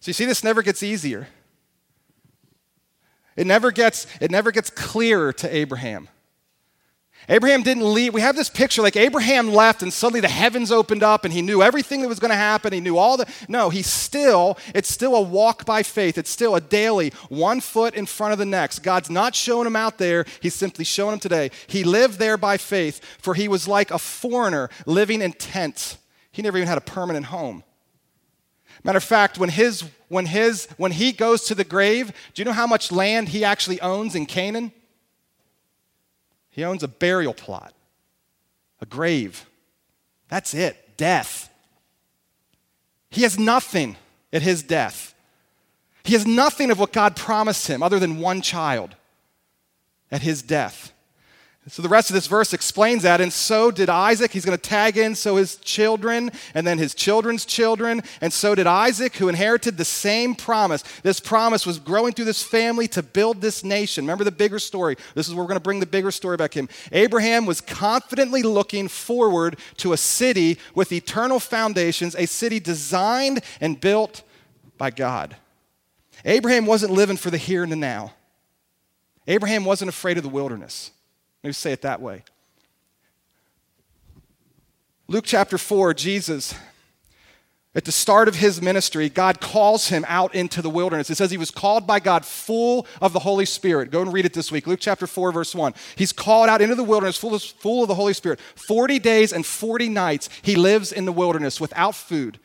So 0.00 0.08
you 0.08 0.14
see, 0.14 0.24
this 0.24 0.42
never 0.42 0.62
gets 0.62 0.82
easier. 0.82 1.28
It 3.36 3.46
never 3.46 3.70
gets, 3.70 4.08
it 4.20 4.32
never 4.32 4.50
gets 4.50 4.68
clearer 4.68 5.32
to 5.34 5.56
Abraham. 5.56 6.08
Abraham 7.28 7.62
didn't 7.62 7.92
leave. 7.92 8.14
We 8.14 8.20
have 8.20 8.36
this 8.36 8.48
picture 8.48 8.82
like 8.82 8.96
Abraham 8.96 9.48
left 9.48 9.82
and 9.82 9.92
suddenly 9.92 10.20
the 10.20 10.28
heavens 10.28 10.70
opened 10.70 11.02
up 11.02 11.24
and 11.24 11.34
he 11.34 11.42
knew 11.42 11.60
everything 11.60 12.02
that 12.02 12.08
was 12.08 12.20
going 12.20 12.30
to 12.30 12.36
happen. 12.36 12.72
He 12.72 12.80
knew 12.80 12.96
all 12.96 13.16
the. 13.16 13.26
No, 13.48 13.68
he 13.68 13.82
still, 13.82 14.56
it's 14.74 14.92
still 14.92 15.16
a 15.16 15.20
walk 15.20 15.64
by 15.64 15.82
faith. 15.82 16.18
It's 16.18 16.30
still 16.30 16.54
a 16.54 16.60
daily, 16.60 17.10
one 17.28 17.60
foot 17.60 17.94
in 17.94 18.06
front 18.06 18.32
of 18.32 18.38
the 18.38 18.46
next. 18.46 18.80
God's 18.80 19.10
not 19.10 19.34
showing 19.34 19.66
him 19.66 19.76
out 19.76 19.98
there, 19.98 20.24
he's 20.40 20.54
simply 20.54 20.84
showing 20.84 21.14
him 21.14 21.18
today. 21.18 21.50
He 21.66 21.82
lived 21.82 22.18
there 22.18 22.36
by 22.36 22.58
faith, 22.58 23.00
for 23.18 23.34
he 23.34 23.48
was 23.48 23.66
like 23.66 23.90
a 23.90 23.98
foreigner 23.98 24.70
living 24.86 25.20
in 25.20 25.32
tents. 25.32 25.98
He 26.30 26.42
never 26.42 26.58
even 26.58 26.68
had 26.68 26.78
a 26.78 26.82
permanent 26.82 27.26
home. 27.26 27.64
Matter 28.84 28.98
of 28.98 29.04
fact, 29.04 29.36
when, 29.36 29.48
his, 29.48 29.82
when, 30.08 30.26
his, 30.26 30.68
when 30.76 30.92
he 30.92 31.10
goes 31.10 31.42
to 31.46 31.56
the 31.56 31.64
grave, 31.64 32.12
do 32.34 32.40
you 32.40 32.44
know 32.44 32.52
how 32.52 32.68
much 32.68 32.92
land 32.92 33.30
he 33.30 33.44
actually 33.44 33.80
owns 33.80 34.14
in 34.14 34.26
Canaan? 34.26 34.70
He 36.56 36.64
owns 36.64 36.82
a 36.82 36.88
burial 36.88 37.34
plot, 37.34 37.74
a 38.80 38.86
grave. 38.86 39.44
That's 40.30 40.54
it, 40.54 40.96
death. 40.96 41.50
He 43.10 43.24
has 43.24 43.38
nothing 43.38 43.96
at 44.32 44.40
his 44.40 44.62
death. 44.62 45.14
He 46.02 46.14
has 46.14 46.26
nothing 46.26 46.70
of 46.70 46.78
what 46.78 46.94
God 46.94 47.14
promised 47.14 47.66
him 47.66 47.82
other 47.82 47.98
than 47.98 48.20
one 48.20 48.40
child 48.40 48.96
at 50.10 50.22
his 50.22 50.40
death. 50.40 50.94
So 51.68 51.82
the 51.82 51.88
rest 51.88 52.10
of 52.10 52.14
this 52.14 52.28
verse 52.28 52.52
explains 52.52 53.02
that. 53.02 53.20
And 53.20 53.32
so 53.32 53.72
did 53.72 53.88
Isaac. 53.88 54.30
He's 54.30 54.44
going 54.44 54.56
to 54.56 54.62
tag 54.62 54.96
in, 54.96 55.16
so 55.16 55.34
his 55.34 55.56
children, 55.56 56.30
and 56.54 56.64
then 56.64 56.78
his 56.78 56.94
children's 56.94 57.44
children. 57.44 58.02
And 58.20 58.32
so 58.32 58.54
did 58.54 58.68
Isaac, 58.68 59.16
who 59.16 59.28
inherited 59.28 59.76
the 59.76 59.84
same 59.84 60.36
promise. 60.36 60.84
This 61.02 61.18
promise 61.18 61.66
was 61.66 61.80
growing 61.80 62.12
through 62.12 62.26
this 62.26 62.42
family 62.42 62.86
to 62.88 63.02
build 63.02 63.40
this 63.40 63.64
nation. 63.64 64.04
Remember 64.04 64.22
the 64.22 64.30
bigger 64.30 64.60
story. 64.60 64.96
This 65.16 65.26
is 65.26 65.34
where 65.34 65.42
we're 65.42 65.48
going 65.48 65.56
to 65.56 65.60
bring 65.60 65.80
the 65.80 65.86
bigger 65.86 66.12
story 66.12 66.36
back 66.36 66.56
in. 66.56 66.68
Abraham 66.92 67.46
was 67.46 67.60
confidently 67.60 68.44
looking 68.44 68.86
forward 68.86 69.58
to 69.78 69.92
a 69.92 69.96
city 69.96 70.58
with 70.76 70.92
eternal 70.92 71.40
foundations, 71.40 72.14
a 72.14 72.26
city 72.26 72.60
designed 72.60 73.40
and 73.60 73.80
built 73.80 74.22
by 74.78 74.90
God. 74.90 75.34
Abraham 76.24 76.64
wasn't 76.64 76.92
living 76.92 77.16
for 77.16 77.30
the 77.30 77.38
here 77.38 77.64
and 77.64 77.72
the 77.72 77.76
now. 77.76 78.12
Abraham 79.26 79.64
wasn't 79.64 79.88
afraid 79.88 80.16
of 80.16 80.22
the 80.22 80.28
wilderness. 80.28 80.92
Maybe 81.46 81.52
say 81.52 81.70
it 81.70 81.82
that 81.82 82.02
way. 82.02 82.24
Luke 85.06 85.22
chapter 85.24 85.58
4, 85.58 85.94
Jesus, 85.94 86.56
at 87.72 87.84
the 87.84 87.92
start 87.92 88.26
of 88.26 88.34
his 88.34 88.60
ministry, 88.60 89.08
God 89.08 89.40
calls 89.40 89.86
him 89.86 90.04
out 90.08 90.34
into 90.34 90.60
the 90.60 90.68
wilderness. 90.68 91.08
It 91.08 91.14
says 91.14 91.30
he 91.30 91.38
was 91.38 91.52
called 91.52 91.86
by 91.86 92.00
God 92.00 92.24
full 92.24 92.88
of 93.00 93.12
the 93.12 93.20
Holy 93.20 93.44
Spirit. 93.44 93.92
Go 93.92 94.02
and 94.02 94.12
read 94.12 94.24
it 94.24 94.32
this 94.32 94.50
week. 94.50 94.66
Luke 94.66 94.80
chapter 94.82 95.06
4, 95.06 95.30
verse 95.30 95.54
1. 95.54 95.72
He's 95.94 96.10
called 96.10 96.48
out 96.48 96.60
into 96.60 96.74
the 96.74 96.82
wilderness 96.82 97.16
full 97.16 97.36
of, 97.36 97.40
full 97.44 97.82
of 97.82 97.88
the 97.88 97.94
Holy 97.94 98.12
Spirit. 98.12 98.40
40 98.40 98.98
days 98.98 99.32
and 99.32 99.46
40 99.46 99.88
nights 99.88 100.28
he 100.42 100.56
lives 100.56 100.90
in 100.90 101.04
the 101.04 101.12
wilderness 101.12 101.60
without 101.60 101.94
food. 101.94 102.40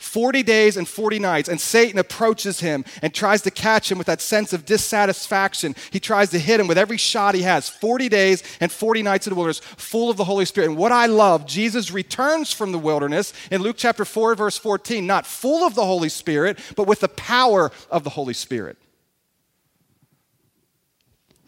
40 0.00 0.42
days 0.42 0.78
and 0.78 0.88
40 0.88 1.18
nights, 1.18 1.48
and 1.48 1.60
Satan 1.60 1.98
approaches 1.98 2.60
him 2.60 2.86
and 3.02 3.12
tries 3.12 3.42
to 3.42 3.50
catch 3.50 3.92
him 3.92 3.98
with 3.98 4.06
that 4.06 4.22
sense 4.22 4.54
of 4.54 4.64
dissatisfaction. 4.64 5.76
He 5.90 6.00
tries 6.00 6.30
to 6.30 6.38
hit 6.38 6.58
him 6.58 6.66
with 6.66 6.78
every 6.78 6.96
shot 6.96 7.34
he 7.34 7.42
has. 7.42 7.68
40 7.68 8.08
days 8.08 8.42
and 8.60 8.72
40 8.72 9.02
nights 9.02 9.26
in 9.26 9.32
the 9.32 9.36
wilderness, 9.36 9.60
full 9.60 10.10
of 10.10 10.16
the 10.16 10.24
Holy 10.24 10.46
Spirit. 10.46 10.70
And 10.70 10.78
what 10.78 10.90
I 10.90 11.04
love, 11.04 11.46
Jesus 11.46 11.90
returns 11.90 12.50
from 12.50 12.72
the 12.72 12.78
wilderness 12.78 13.34
in 13.50 13.60
Luke 13.60 13.76
chapter 13.78 14.06
4, 14.06 14.34
verse 14.34 14.56
14, 14.56 15.06
not 15.06 15.26
full 15.26 15.66
of 15.66 15.74
the 15.74 15.84
Holy 15.84 16.08
Spirit, 16.08 16.58
but 16.76 16.86
with 16.86 17.00
the 17.00 17.08
power 17.08 17.70
of 17.90 18.02
the 18.02 18.10
Holy 18.10 18.34
Spirit. 18.34 18.78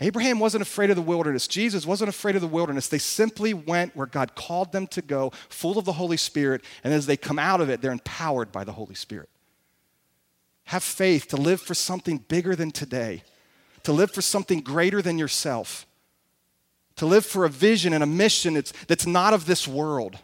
Abraham 0.03 0.39
wasn't 0.39 0.63
afraid 0.63 0.91
of 0.91 0.97
the 0.97 1.03
wilderness. 1.03 1.47
Jesus 1.47 1.87
wasn't 1.87 2.09
afraid 2.09 2.35
of 2.35 2.43
the 2.43 2.49
wilderness. 2.49 2.89
They 2.89 2.99
simply 2.99 3.55
went 3.55 3.95
where 3.95 4.07
God 4.07 4.35
called 4.35 4.73
them 4.73 4.87
to 4.89 5.03
go, 5.03 5.31
full 5.49 5.79
of 5.79 5.85
the 5.85 5.93
Holy 5.93 6.17
Spirit, 6.17 6.63
and 6.83 6.93
as 6.93 7.07
they 7.07 7.17
come 7.17 7.39
out 7.39 7.61
of 7.61 7.71
it, 7.71 7.81
they're 7.81 7.93
empowered 7.93 8.51
by 8.51 8.65
the 8.65 8.73
Holy 8.73 8.95
Spirit. 8.95 9.29
Have 10.65 10.83
faith 10.83 11.29
to 11.29 11.37
live 11.37 11.61
for 11.61 11.75
something 11.75 12.19
bigger 12.19 12.57
than 12.57 12.71
today, 12.71 13.23
to 13.83 13.93
live 13.93 14.11
for 14.11 14.23
something 14.23 14.61
greater 14.61 15.03
than 15.03 15.19
yourself, 15.19 15.87
to 16.97 17.07
live 17.07 17.25
for 17.25 17.45
a 17.45 17.49
vision 17.49 17.93
and 17.93 18.03
a 18.03 18.07
mission 18.07 18.55
that's, 18.55 18.73
that's 18.89 19.07
not 19.07 19.35
of 19.35 19.47
this 19.47 19.69
world. 19.69 20.19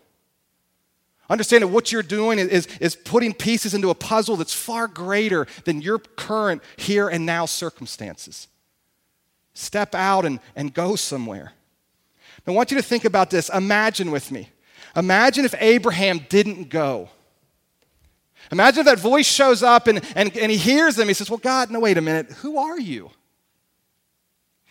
Understand 1.30 1.62
that 1.62 1.68
what 1.68 1.92
you're 1.92 2.02
doing 2.02 2.38
is, 2.38 2.66
is 2.80 2.96
putting 2.96 3.34
pieces 3.34 3.74
into 3.74 3.90
a 3.90 3.94
puzzle 3.94 4.36
that's 4.36 4.54
far 4.54 4.88
greater 4.88 5.46
than 5.64 5.82
your 5.82 5.98
current 5.98 6.62
here 6.76 7.08
and 7.08 7.26
now 7.26 7.44
circumstances. 7.44 8.48
Step 9.68 9.94
out 9.94 10.24
and, 10.24 10.40
and 10.56 10.72
go 10.72 10.96
somewhere. 10.96 11.52
I 12.46 12.52
want 12.52 12.70
you 12.70 12.78
to 12.78 12.82
think 12.82 13.04
about 13.04 13.28
this. 13.28 13.50
Imagine 13.50 14.10
with 14.10 14.32
me. 14.32 14.48
Imagine 14.96 15.44
if 15.44 15.54
Abraham 15.60 16.24
didn't 16.30 16.70
go. 16.70 17.10
Imagine 18.50 18.80
if 18.80 18.86
that 18.86 18.98
voice 18.98 19.26
shows 19.26 19.62
up 19.62 19.86
and, 19.86 20.00
and, 20.16 20.34
and 20.38 20.50
he 20.50 20.56
hears 20.56 20.98
him. 20.98 21.06
He 21.06 21.12
says, 21.12 21.28
Well, 21.28 21.36
God, 21.36 21.70
no, 21.70 21.80
wait 21.80 21.98
a 21.98 22.00
minute. 22.00 22.30
Who 22.40 22.56
are 22.56 22.80
you? 22.80 23.10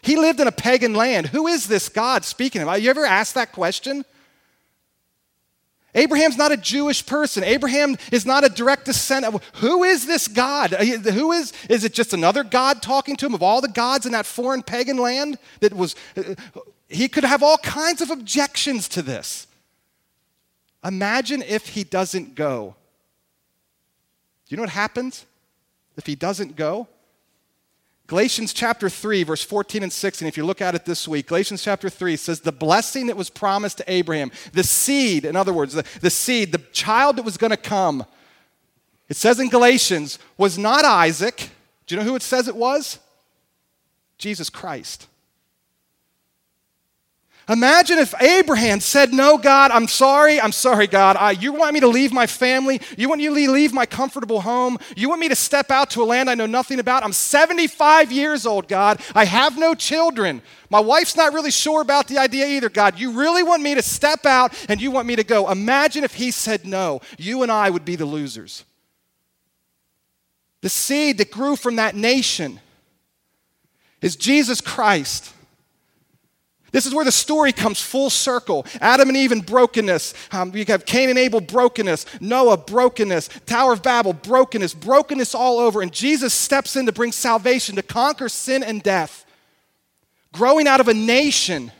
He 0.01 0.15
lived 0.15 0.39
in 0.39 0.47
a 0.47 0.51
pagan 0.51 0.95
land. 0.95 1.27
Who 1.27 1.45
is 1.45 1.67
this 1.67 1.89
God 1.89 2.25
speaking 2.25 2.63
of? 2.63 2.79
You 2.79 2.89
ever 2.89 3.05
asked 3.05 3.35
that 3.35 3.51
question? 3.51 4.03
Abraham's 5.95 6.37
not 6.37 6.51
a 6.51 6.57
Jewish 6.57 7.05
person. 7.05 7.43
Abraham 7.43 7.97
is 8.11 8.25
not 8.25 8.43
a 8.43 8.49
direct 8.49 8.85
descendant. 8.85 9.41
Who 9.55 9.83
is 9.83 10.05
this 10.05 10.27
God? 10.27 10.73
Uh, 10.73 10.83
who 11.11 11.31
is, 11.31 11.53
is 11.69 11.83
it 11.83 11.93
just 11.93 12.13
another 12.13 12.43
God 12.43 12.81
talking 12.81 13.15
to 13.15 13.25
him 13.25 13.33
of 13.33 13.41
all 13.41 13.61
the 13.61 13.67
gods 13.67 14.05
in 14.05 14.11
that 14.11 14.25
foreign 14.25 14.61
pagan 14.61 14.97
land 14.97 15.39
that 15.61 15.73
was, 15.73 15.95
uh, 16.15 16.35
he 16.87 17.07
could 17.07 17.23
have 17.23 17.41
all 17.41 17.57
kinds 17.59 18.01
of 18.01 18.11
objections 18.11 18.87
to 18.89 19.01
this. 19.01 19.47
Imagine 20.83 21.41
if 21.41 21.69
he 21.69 21.83
doesn't 21.83 22.35
go. 22.35 22.75
Do 24.47 24.53
you 24.53 24.57
know 24.57 24.63
what 24.63 24.69
happens 24.69 25.25
if 25.97 26.05
he 26.05 26.15
doesn't 26.15 26.55
go? 26.55 26.87
Galatians 28.07 28.53
chapter 28.53 28.89
3, 28.89 29.23
verse 29.23 29.43
14 29.43 29.83
and 29.83 29.91
16, 29.91 30.27
if 30.29 30.37
you 30.37 30.45
look 30.45 30.61
at 30.61 30.73
it 30.73 30.85
this 30.85 31.09
week, 31.09 31.27
Galatians 31.27 31.61
chapter 31.61 31.89
3 31.89 32.15
says, 32.15 32.39
The 32.39 32.53
blessing 32.53 33.07
that 33.07 33.17
was 33.17 33.29
promised 33.29 33.79
to 33.79 33.91
Abraham, 33.91 34.31
the 34.53 34.63
seed, 34.63 35.25
in 35.25 35.35
other 35.35 35.51
words, 35.51 35.73
the, 35.73 35.85
the 35.99 36.09
seed, 36.09 36.53
the 36.53 36.61
child 36.71 37.17
that 37.17 37.23
was 37.23 37.35
going 37.35 37.51
to 37.51 37.57
come, 37.57 38.05
it 39.09 39.17
says 39.17 39.41
in 39.41 39.49
Galatians, 39.49 40.19
was 40.37 40.57
not 40.57 40.85
Isaac. 40.85 41.49
Do 41.85 41.95
you 41.95 42.01
know 42.01 42.07
who 42.07 42.15
it 42.15 42.21
says 42.21 42.47
it 42.47 42.55
was? 42.55 42.97
Jesus 44.17 44.49
Christ. 44.49 45.07
Imagine 47.49 47.97
if 47.97 48.13
Abraham 48.21 48.81
said, 48.81 49.13
No, 49.13 49.37
God, 49.37 49.71
I'm 49.71 49.87
sorry. 49.87 50.39
I'm 50.39 50.51
sorry, 50.51 50.85
God. 50.85 51.15
I, 51.15 51.31
you 51.31 51.53
want 51.53 51.73
me 51.73 51.79
to 51.79 51.87
leave 51.87 52.11
my 52.11 52.27
family? 52.27 52.81
You 52.97 53.07
want 53.07 53.21
me 53.21 53.27
to 53.27 53.51
leave 53.51 53.71
my 53.71 53.85
comfortable 53.85 54.41
home? 54.41 54.77
You 54.97 55.07
want 55.07 55.21
me 55.21 55.29
to 55.29 55.35
step 55.35 55.71
out 55.71 55.89
to 55.91 56.03
a 56.03 56.05
land 56.05 56.29
I 56.29 56.35
know 56.35 56.45
nothing 56.45 56.79
about? 56.79 57.03
I'm 57.03 57.13
75 57.13 58.11
years 58.11 58.45
old, 58.45 58.67
God. 58.67 58.99
I 59.15 59.23
have 59.23 59.57
no 59.57 59.75
children. 59.75 60.41
My 60.69 60.81
wife's 60.81 61.15
not 61.15 61.33
really 61.33 61.51
sure 61.51 61.81
about 61.81 62.09
the 62.09 62.17
idea 62.17 62.47
either, 62.47 62.67
God. 62.67 62.99
You 62.99 63.11
really 63.11 63.43
want 63.43 63.63
me 63.63 63.75
to 63.75 63.81
step 63.81 64.25
out 64.25 64.53
and 64.67 64.81
you 64.81 64.91
want 64.91 65.07
me 65.07 65.15
to 65.15 65.23
go. 65.23 65.49
Imagine 65.49 66.03
if 66.03 66.15
he 66.15 66.31
said 66.31 66.65
no. 66.65 66.99
You 67.17 67.43
and 67.43 67.51
I 67.51 67.69
would 67.69 67.85
be 67.85 67.95
the 67.95 68.05
losers. 68.05 68.65
The 70.59 70.69
seed 70.69 71.17
that 71.19 71.31
grew 71.31 71.55
from 71.55 71.77
that 71.77 71.95
nation 71.95 72.59
is 74.01 74.17
Jesus 74.17 74.59
Christ. 74.59 75.31
This 76.71 76.85
is 76.85 76.93
where 76.93 77.05
the 77.05 77.11
story 77.11 77.53
comes 77.53 77.81
full 77.81 78.09
circle. 78.09 78.65
Adam 78.81 79.07
and 79.07 79.17
Eve 79.17 79.31
in 79.31 79.41
brokenness. 79.41 80.13
Um, 80.31 80.53
you 80.55 80.65
have 80.67 80.85
Cain 80.85 81.09
and 81.09 81.17
Abel 81.17 81.39
brokenness. 81.39 82.05
Noah 82.19 82.57
brokenness. 82.57 83.29
Tower 83.45 83.73
of 83.73 83.81
Babel 83.81 84.13
brokenness. 84.13 84.73
Brokenness 84.73 85.33
all 85.33 85.59
over. 85.59 85.81
And 85.81 85.93
Jesus 85.93 86.33
steps 86.33 86.75
in 86.75 86.85
to 86.85 86.91
bring 86.91 87.11
salvation, 87.11 87.75
to 87.77 87.83
conquer 87.83 88.27
sin 88.27 88.63
and 88.63 88.83
death. 88.83 89.25
Growing 90.33 90.67
out 90.67 90.81
of 90.81 90.87
a 90.87 90.93
nation 90.93 91.71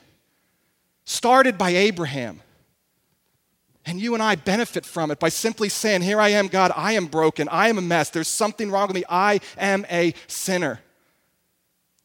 started 1.03 1.57
by 1.57 1.71
Abraham. 1.71 2.41
And 3.85 4.01
you 4.01 4.13
and 4.13 4.23
I 4.23 4.35
benefit 4.35 4.85
from 4.85 5.11
it 5.11 5.19
by 5.19 5.29
simply 5.29 5.69
saying, 5.69 6.01
Here 6.01 6.19
I 6.19 6.29
am, 6.29 6.47
God, 6.47 6.71
I 6.75 6.93
am 6.93 7.05
broken. 7.05 7.47
I 7.49 7.69
am 7.69 7.77
a 7.77 7.81
mess. 7.81 8.09
There's 8.09 8.27
something 8.27 8.69
wrong 8.69 8.88
with 8.88 8.95
me. 8.95 9.03
I 9.09 9.39
am 9.57 9.85
a 9.89 10.13
sinner. 10.27 10.81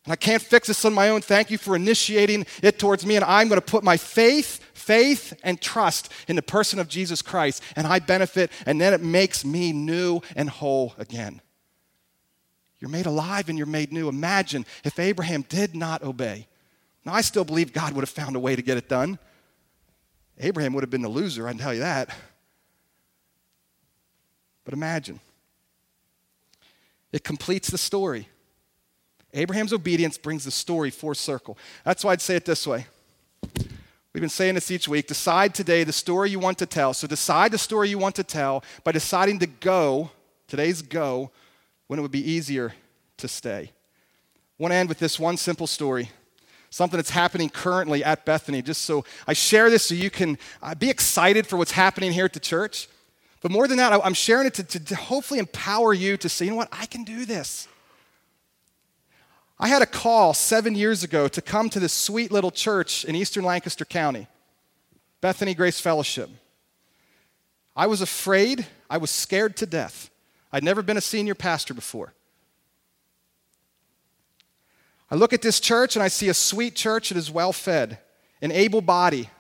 And 0.05 0.13
I 0.13 0.17
can't 0.17 0.43
fix 0.43 0.67
this 0.67 0.85
on 0.85 0.93
my 0.93 1.11
own. 1.11 1.21
Thank 1.21 1.51
you 1.51 1.59
for 1.59 1.77
initiating 1.77 2.47
it 2.63 2.79
towards 2.79 3.07
me. 3.07 3.17
And 3.17 3.25
I'm 3.25 3.49
going 3.49 3.61
to 3.61 3.67
put 3.67 3.85
my 3.85 3.97
faith, 3.97 4.59
faith, 4.75 5.33
and 5.45 5.61
trust 5.61 6.11
in 6.27 6.35
the 6.35 6.43
person 6.43 6.81
of 6.81 6.89
Jesus 6.89 7.23
Christ. 7.23 7.63
And 7.77 7.87
I 7.87 8.01
benefit, 8.01 8.51
and 8.67 8.81
then 8.81 8.95
it 8.95 9.01
makes 9.01 9.45
me 9.45 9.73
new 9.73 10.21
and 10.35 10.51
whole 10.51 10.95
again. 10.99 11.41
You're 12.81 12.91
made 12.91 13.07
alive 13.07 13.49
and 13.49 13.57
you're 13.57 13.67
made 13.69 13.93
new. 13.93 14.09
Imagine 14.09 14.67
if 14.83 14.99
Abraham 14.99 15.43
did 15.43 15.77
not 15.77 16.03
obey. 16.03 16.49
Now, 17.05 17.15
I 17.15 17.21
still 17.21 17.45
believe 17.45 17.73
God 17.73 17.93
would 17.93 18.03
have 18.03 18.11
found 18.11 18.35
a 18.35 18.41
way 18.41 18.57
to 18.57 18.63
get 18.63 18.77
it 18.77 18.89
done. 18.89 19.21
Abraham 20.39 20.73
would 20.75 20.83
have 20.83 20.91
been 20.91 21.03
the 21.03 21.09
loser, 21.09 21.47
I 21.47 21.53
can 21.53 21.61
tell 21.61 21.75
you 21.75 21.81
that. 21.81 22.09
But 24.65 24.75
imagine. 24.75 25.21
It 27.13 27.23
completes 27.23 27.71
the 27.71 27.79
story. 27.79 28.29
Abraham's 29.35 29.73
obedience 29.73 30.19
brings 30.19 30.45
the 30.45 30.51
story 30.51 30.91
full 30.91 31.15
circle. 31.15 31.57
That's 31.85 32.05
why 32.05 32.13
I'd 32.13 32.21
say 32.21 32.37
it 32.37 32.45
this 32.45 32.67
way. 32.67 32.87
We've 34.13 34.21
been 34.21 34.29
saying 34.29 34.57
this 34.57 34.71
each 34.71 34.89
week. 34.89 35.07
Decide 35.07 35.55
today 35.55 35.85
the 35.85 35.93
story 35.93 36.31
you 36.31 36.39
want 36.39 36.59
to 36.59 36.67
tell. 36.67 36.93
So 36.93 37.07
decide 37.07 37.51
the 37.51 37.59
story 37.59 37.89
you 37.89 37.99
want 37.99 38.15
to 38.17 38.25
tell 38.25 38.63
by 38.85 38.93
deciding 38.93 39.39
to 39.39 39.47
go, 39.47 40.11
today's 40.49 40.83
go, 40.83 41.31
when 41.87 41.99
it 41.99 42.03
would 42.03 42.11
be 42.11 42.31
easier 42.31 42.75
to 43.17 43.29
stay. 43.29 43.71
I 43.71 44.63
want 44.63 44.73
to 44.73 44.77
end 44.77 44.89
with 44.91 44.99
this 44.99 45.19
one 45.19 45.37
simple 45.39 45.67
story 45.67 46.11
something 46.73 46.97
that's 46.97 47.11
happening 47.11 47.51
currently 47.51 48.03
at 48.03 48.25
Bethany. 48.25 48.63
Just 48.63 48.83
so 48.83 49.05
I 49.27 49.35
share 49.35 49.69
this 49.69 49.85
so 49.85 49.95
you 49.95 50.09
can 50.09 50.39
uh, 50.63 50.75
be 50.75 50.89
excited 50.89 51.47
for 51.47 51.59
what's 51.59 51.73
happening 51.73 52.13
here 52.13 52.25
at 52.25 52.33
the 52.33 52.41
church. 52.41 52.89
But 53.43 53.51
more 53.51 53.69
than 53.69 53.77
that, 53.77 53.93
I'm 53.93 54.15
sharing 54.15 54.47
it 54.47 54.55
to, 54.55 54.65
to, 54.65 54.81
to 54.81 54.97
hopefully 54.97 55.39
empower 55.39 55.93
you 55.93 56.17
to 56.17 56.29
say, 56.29 56.47
you 56.47 56.53
know 56.53 56.57
what, 56.57 56.69
I 56.73 56.87
can 56.87 57.05
do 57.05 57.27
this. 57.27 57.69
I 59.59 59.69
had 59.69 59.83
a 59.83 59.87
call 59.87 60.35
seven 60.35 60.75
years 60.75 61.05
ago 61.05 61.29
to 61.29 61.41
come 61.41 61.71
to 61.71 61.81
this 61.81 61.93
sweet 61.93 62.33
little 62.33 62.51
church 62.51 63.05
in 63.05 63.15
eastern 63.15 63.45
Lancaster 63.45 63.85
County, 63.85 64.27
Bethany 65.21 65.55
Grace 65.55 65.81
Fellowship. 65.81 66.31
I 67.77 67.87
was 67.87 68.01
afraid, 68.01 68.67
I 68.91 68.99
was 68.99 69.11
scared 69.11 69.57
to 69.59 69.67
death. 69.67 70.11
I'd 70.53 70.65
never 70.65 70.83
been 70.83 70.97
a 70.97 71.03
senior 71.03 71.35
pastor 71.35 71.75
before. 71.75 72.13
I 75.11 75.15
look 75.15 75.33
at 75.33 75.43
this 75.43 75.61
church 75.61 75.97
and 75.97 76.03
I 76.03 76.09
see 76.09 76.29
a 76.29 76.35
sweet 76.35 76.75
church 76.75 77.11
that 77.11 77.19
is 77.19 77.31
well 77.31 77.53
fed, 77.53 77.99
an 78.41 78.51
able 78.51 78.81
body, 78.81 79.31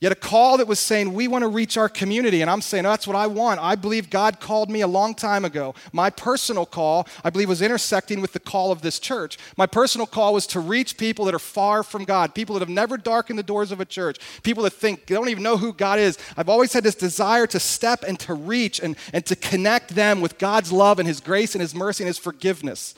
Yet 0.00 0.12
a 0.12 0.16
call 0.16 0.58
that 0.58 0.66
was 0.66 0.80
saying, 0.80 1.14
We 1.14 1.28
want 1.28 1.42
to 1.42 1.48
reach 1.48 1.76
our 1.76 1.88
community. 1.88 2.42
And 2.42 2.50
I'm 2.50 2.60
saying, 2.60 2.84
oh, 2.84 2.90
That's 2.90 3.06
what 3.06 3.16
I 3.16 3.26
want. 3.26 3.60
I 3.60 3.74
believe 3.74 4.10
God 4.10 4.40
called 4.40 4.68
me 4.68 4.80
a 4.80 4.86
long 4.86 5.14
time 5.14 5.44
ago. 5.44 5.74
My 5.92 6.10
personal 6.10 6.66
call, 6.66 7.06
I 7.22 7.30
believe, 7.30 7.48
was 7.48 7.62
intersecting 7.62 8.20
with 8.20 8.32
the 8.32 8.40
call 8.40 8.72
of 8.72 8.82
this 8.82 8.98
church. 8.98 9.38
My 9.56 9.66
personal 9.66 10.06
call 10.06 10.34
was 10.34 10.46
to 10.48 10.60
reach 10.60 10.98
people 10.98 11.24
that 11.26 11.34
are 11.34 11.38
far 11.38 11.82
from 11.82 12.04
God, 12.04 12.34
people 12.34 12.54
that 12.54 12.60
have 12.60 12.68
never 12.68 12.96
darkened 12.96 13.38
the 13.38 13.44
doors 13.44 13.70
of 13.70 13.80
a 13.80 13.84
church, 13.84 14.18
people 14.42 14.64
that 14.64 14.72
think 14.72 15.06
they 15.06 15.14
don't 15.14 15.28
even 15.28 15.42
know 15.42 15.56
who 15.56 15.72
God 15.72 15.98
is. 15.98 16.18
I've 16.36 16.48
always 16.48 16.72
had 16.72 16.84
this 16.84 16.96
desire 16.96 17.46
to 17.46 17.60
step 17.60 18.04
and 18.06 18.18
to 18.20 18.34
reach 18.34 18.80
and, 18.80 18.96
and 19.12 19.24
to 19.26 19.36
connect 19.36 19.94
them 19.94 20.20
with 20.20 20.38
God's 20.38 20.72
love 20.72 20.98
and 20.98 21.06
His 21.06 21.20
grace 21.20 21.54
and 21.54 21.62
His 21.62 21.74
mercy 21.74 22.02
and 22.02 22.08
His 22.08 22.18
forgiveness. 22.18 22.94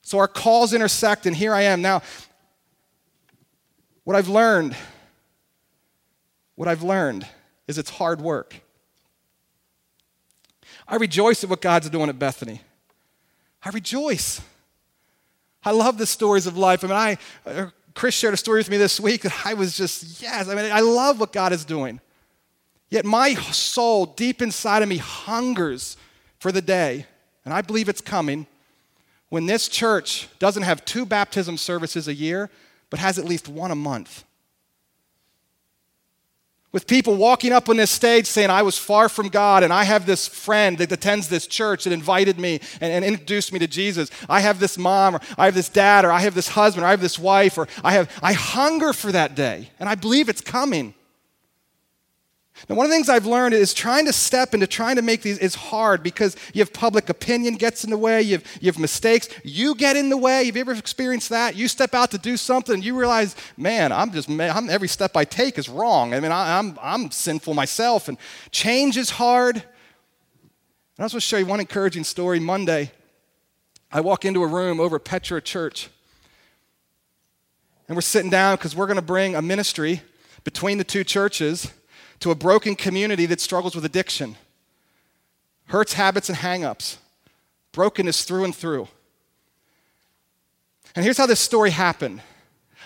So 0.00 0.18
our 0.18 0.28
calls 0.28 0.72
intersect, 0.72 1.26
and 1.26 1.36
here 1.36 1.52
I 1.52 1.62
am. 1.62 1.82
Now, 1.82 2.02
what 4.04 4.16
I've 4.16 4.28
learned 4.28 4.74
what 6.56 6.68
I've 6.68 6.82
learned 6.82 7.26
is 7.66 7.78
it's 7.78 7.90
hard 7.90 8.20
work. 8.20 8.60
I 10.86 10.96
rejoice 10.96 11.42
at 11.44 11.50
what 11.50 11.60
God's 11.60 11.88
doing 11.90 12.08
at 12.08 12.18
Bethany. 12.18 12.60
I 13.64 13.70
rejoice. 13.70 14.40
I 15.64 15.70
love 15.70 15.98
the 15.98 16.06
stories 16.06 16.46
of 16.46 16.56
life. 16.56 16.84
I 16.84 16.86
mean, 16.86 16.96
I, 16.96 17.18
uh, 17.46 17.66
Chris 17.94 18.14
shared 18.14 18.34
a 18.34 18.36
story 18.36 18.58
with 18.60 18.70
me 18.70 18.76
this 18.76 18.98
week 18.98 19.22
that 19.22 19.46
I 19.46 19.54
was 19.54 19.76
just, 19.76 20.20
yes, 20.20 20.48
I 20.48 20.54
mean, 20.54 20.70
I 20.72 20.80
love 20.80 21.20
what 21.20 21.32
God 21.32 21.52
is 21.52 21.64
doing. 21.64 22.00
Yet 22.90 23.04
my 23.04 23.34
soul, 23.34 24.06
deep 24.06 24.42
inside 24.42 24.82
of 24.82 24.88
me, 24.88 24.98
hungers 24.98 25.96
for 26.40 26.52
the 26.52 26.60
day, 26.60 27.06
and 27.44 27.54
I 27.54 27.62
believe 27.62 27.88
it's 27.88 28.00
coming, 28.00 28.46
when 29.28 29.46
this 29.46 29.68
church 29.68 30.28
doesn't 30.38 30.64
have 30.64 30.84
two 30.84 31.06
baptism 31.06 31.56
services 31.56 32.08
a 32.08 32.14
year, 32.14 32.50
but 32.90 32.98
has 32.98 33.18
at 33.18 33.24
least 33.24 33.48
one 33.48 33.70
a 33.70 33.74
month 33.74 34.24
with 36.72 36.86
people 36.86 37.14
walking 37.14 37.52
up 37.52 37.68
on 37.68 37.76
this 37.76 37.90
stage 37.90 38.26
saying, 38.26 38.50
I 38.50 38.62
was 38.62 38.78
far 38.78 39.08
from 39.08 39.28
God, 39.28 39.62
and 39.62 39.72
I 39.72 39.84
have 39.84 40.06
this 40.06 40.26
friend 40.26 40.78
that 40.78 40.90
attends 40.90 41.28
this 41.28 41.46
church 41.46 41.84
that 41.84 41.92
invited 41.92 42.38
me 42.38 42.60
and, 42.80 42.92
and, 42.92 43.04
introduced 43.04 43.52
me 43.52 43.58
to 43.58 43.66
Jesus. 43.66 44.10
I 44.28 44.40
have 44.40 44.58
this 44.58 44.78
mom, 44.78 45.16
or 45.16 45.20
I 45.36 45.44
have 45.44 45.54
this 45.54 45.68
dad, 45.68 46.04
or 46.04 46.10
I 46.10 46.20
have 46.20 46.34
this 46.34 46.48
husband, 46.48 46.84
or 46.84 46.86
I 46.86 46.90
have 46.90 47.02
this 47.02 47.18
wife, 47.18 47.58
or 47.58 47.68
I 47.84 47.92
have, 47.92 48.10
I 48.22 48.32
hunger 48.32 48.92
for 48.92 49.12
that 49.12 49.34
day, 49.34 49.70
and 49.78 49.88
I 49.88 49.94
believe 49.94 50.28
it's 50.28 50.40
coming. 50.40 50.94
Now, 52.68 52.76
one 52.76 52.86
of 52.86 52.90
the 52.90 52.96
things 52.96 53.08
I've 53.08 53.26
learned 53.26 53.54
is 53.54 53.74
trying 53.74 54.06
to 54.06 54.12
step 54.12 54.54
into 54.54 54.66
trying 54.66 54.96
to 54.96 55.02
make 55.02 55.22
these 55.22 55.38
is 55.38 55.54
hard 55.54 56.02
because 56.02 56.36
you 56.52 56.60
have 56.60 56.72
public 56.72 57.08
opinion 57.08 57.54
gets 57.54 57.82
in 57.82 57.90
the 57.90 57.98
way, 57.98 58.22
you 58.22 58.32
have, 58.36 58.44
you 58.60 58.66
have 58.66 58.78
mistakes, 58.78 59.28
you 59.42 59.74
get 59.74 59.96
in 59.96 60.10
the 60.10 60.16
way. 60.16 60.46
Have 60.46 60.54
you 60.54 60.60
ever 60.60 60.72
experienced 60.72 61.30
that? 61.30 61.56
You 61.56 61.66
step 61.66 61.92
out 61.92 62.10
to 62.12 62.18
do 62.18 62.36
something 62.36 62.82
you 62.82 62.96
realize, 62.96 63.34
man, 63.56 63.90
I'm 63.90 64.12
just, 64.12 64.28
I'm, 64.28 64.70
every 64.70 64.88
step 64.88 65.16
I 65.16 65.24
take 65.24 65.58
is 65.58 65.68
wrong. 65.68 66.14
I 66.14 66.20
mean, 66.20 66.30
I, 66.30 66.58
I'm, 66.58 66.78
I'm 66.80 67.10
sinful 67.10 67.54
myself, 67.54 68.08
and 68.08 68.16
change 68.50 68.96
is 68.96 69.10
hard. 69.10 69.56
And 69.56 69.64
I 70.98 71.04
just 71.04 71.14
want 71.14 71.22
to 71.22 71.28
show 71.28 71.38
you 71.38 71.46
one 71.46 71.60
encouraging 71.60 72.04
story. 72.04 72.38
Monday, 72.38 72.92
I 73.90 74.00
walk 74.02 74.24
into 74.24 74.42
a 74.42 74.46
room 74.46 74.78
over 74.78 74.96
at 74.96 75.04
Petra 75.04 75.40
Church, 75.40 75.88
and 77.88 77.96
we're 77.96 78.02
sitting 78.02 78.30
down 78.30 78.56
because 78.56 78.76
we're 78.76 78.86
going 78.86 78.96
to 78.96 79.02
bring 79.02 79.34
a 79.34 79.42
ministry 79.42 80.02
between 80.44 80.78
the 80.78 80.84
two 80.84 81.02
churches 81.02 81.72
to 82.22 82.30
a 82.30 82.34
broken 82.36 82.76
community 82.76 83.26
that 83.26 83.40
struggles 83.40 83.74
with 83.74 83.84
addiction, 83.84 84.36
hurts, 85.66 85.94
habits, 85.94 86.28
and 86.28 86.38
hangups, 86.38 86.98
brokenness 87.72 88.24
through 88.24 88.44
and 88.44 88.54
through. 88.54 88.86
And 90.94 91.04
here's 91.04 91.18
how 91.18 91.26
this 91.26 91.40
story 91.40 91.70
happened. 91.70 92.22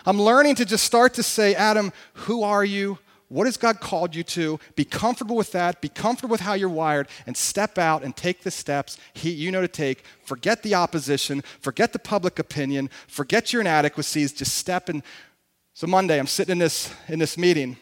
I'm 0.07 0.20
learning 0.20 0.55
to 0.55 0.64
just 0.64 0.84
start 0.84 1.12
to 1.14 1.22
say, 1.22 1.55
Adam, 1.55 1.93
who 2.14 2.43
are 2.45 2.64
you? 2.64 2.99
What 3.28 3.47
has 3.47 3.59
God 3.59 3.80
called 3.80 4.14
you 4.14 4.22
to? 4.22 4.59
Be 4.74 4.87
comfortable 4.87 5.37
with 5.37 5.53
that. 5.53 5.82
Be 5.82 5.91
comfortable 5.91 6.32
with 6.32 6.41
how 6.41 6.55
you're 6.55 6.70
wired 6.70 7.07
and 7.26 7.37
step 7.37 7.76
out 7.76 8.05
and 8.05 8.16
take 8.16 8.43
the 8.43 8.51
steps 8.51 8.97
he, 9.12 9.30
you 9.30 9.51
know 9.51 9.61
to 9.61 9.68
take. 9.68 10.05
Forget 10.24 10.62
the 10.62 10.76
opposition. 10.76 11.43
Forget 11.61 11.93
the 11.93 11.99
public 11.99 12.39
opinion. 12.39 12.89
Forget 13.07 13.53
your 13.53 13.61
inadequacies. 13.61 14.32
Just 14.32 14.55
step 14.55 14.89
in. 14.89 15.03
So 15.74 15.87
Monday, 15.87 16.18
I'm 16.18 16.26
sitting 16.26 16.53
in 16.53 16.59
this, 16.59 16.95
in 17.09 17.18
this 17.18 17.37
meeting 17.37 17.76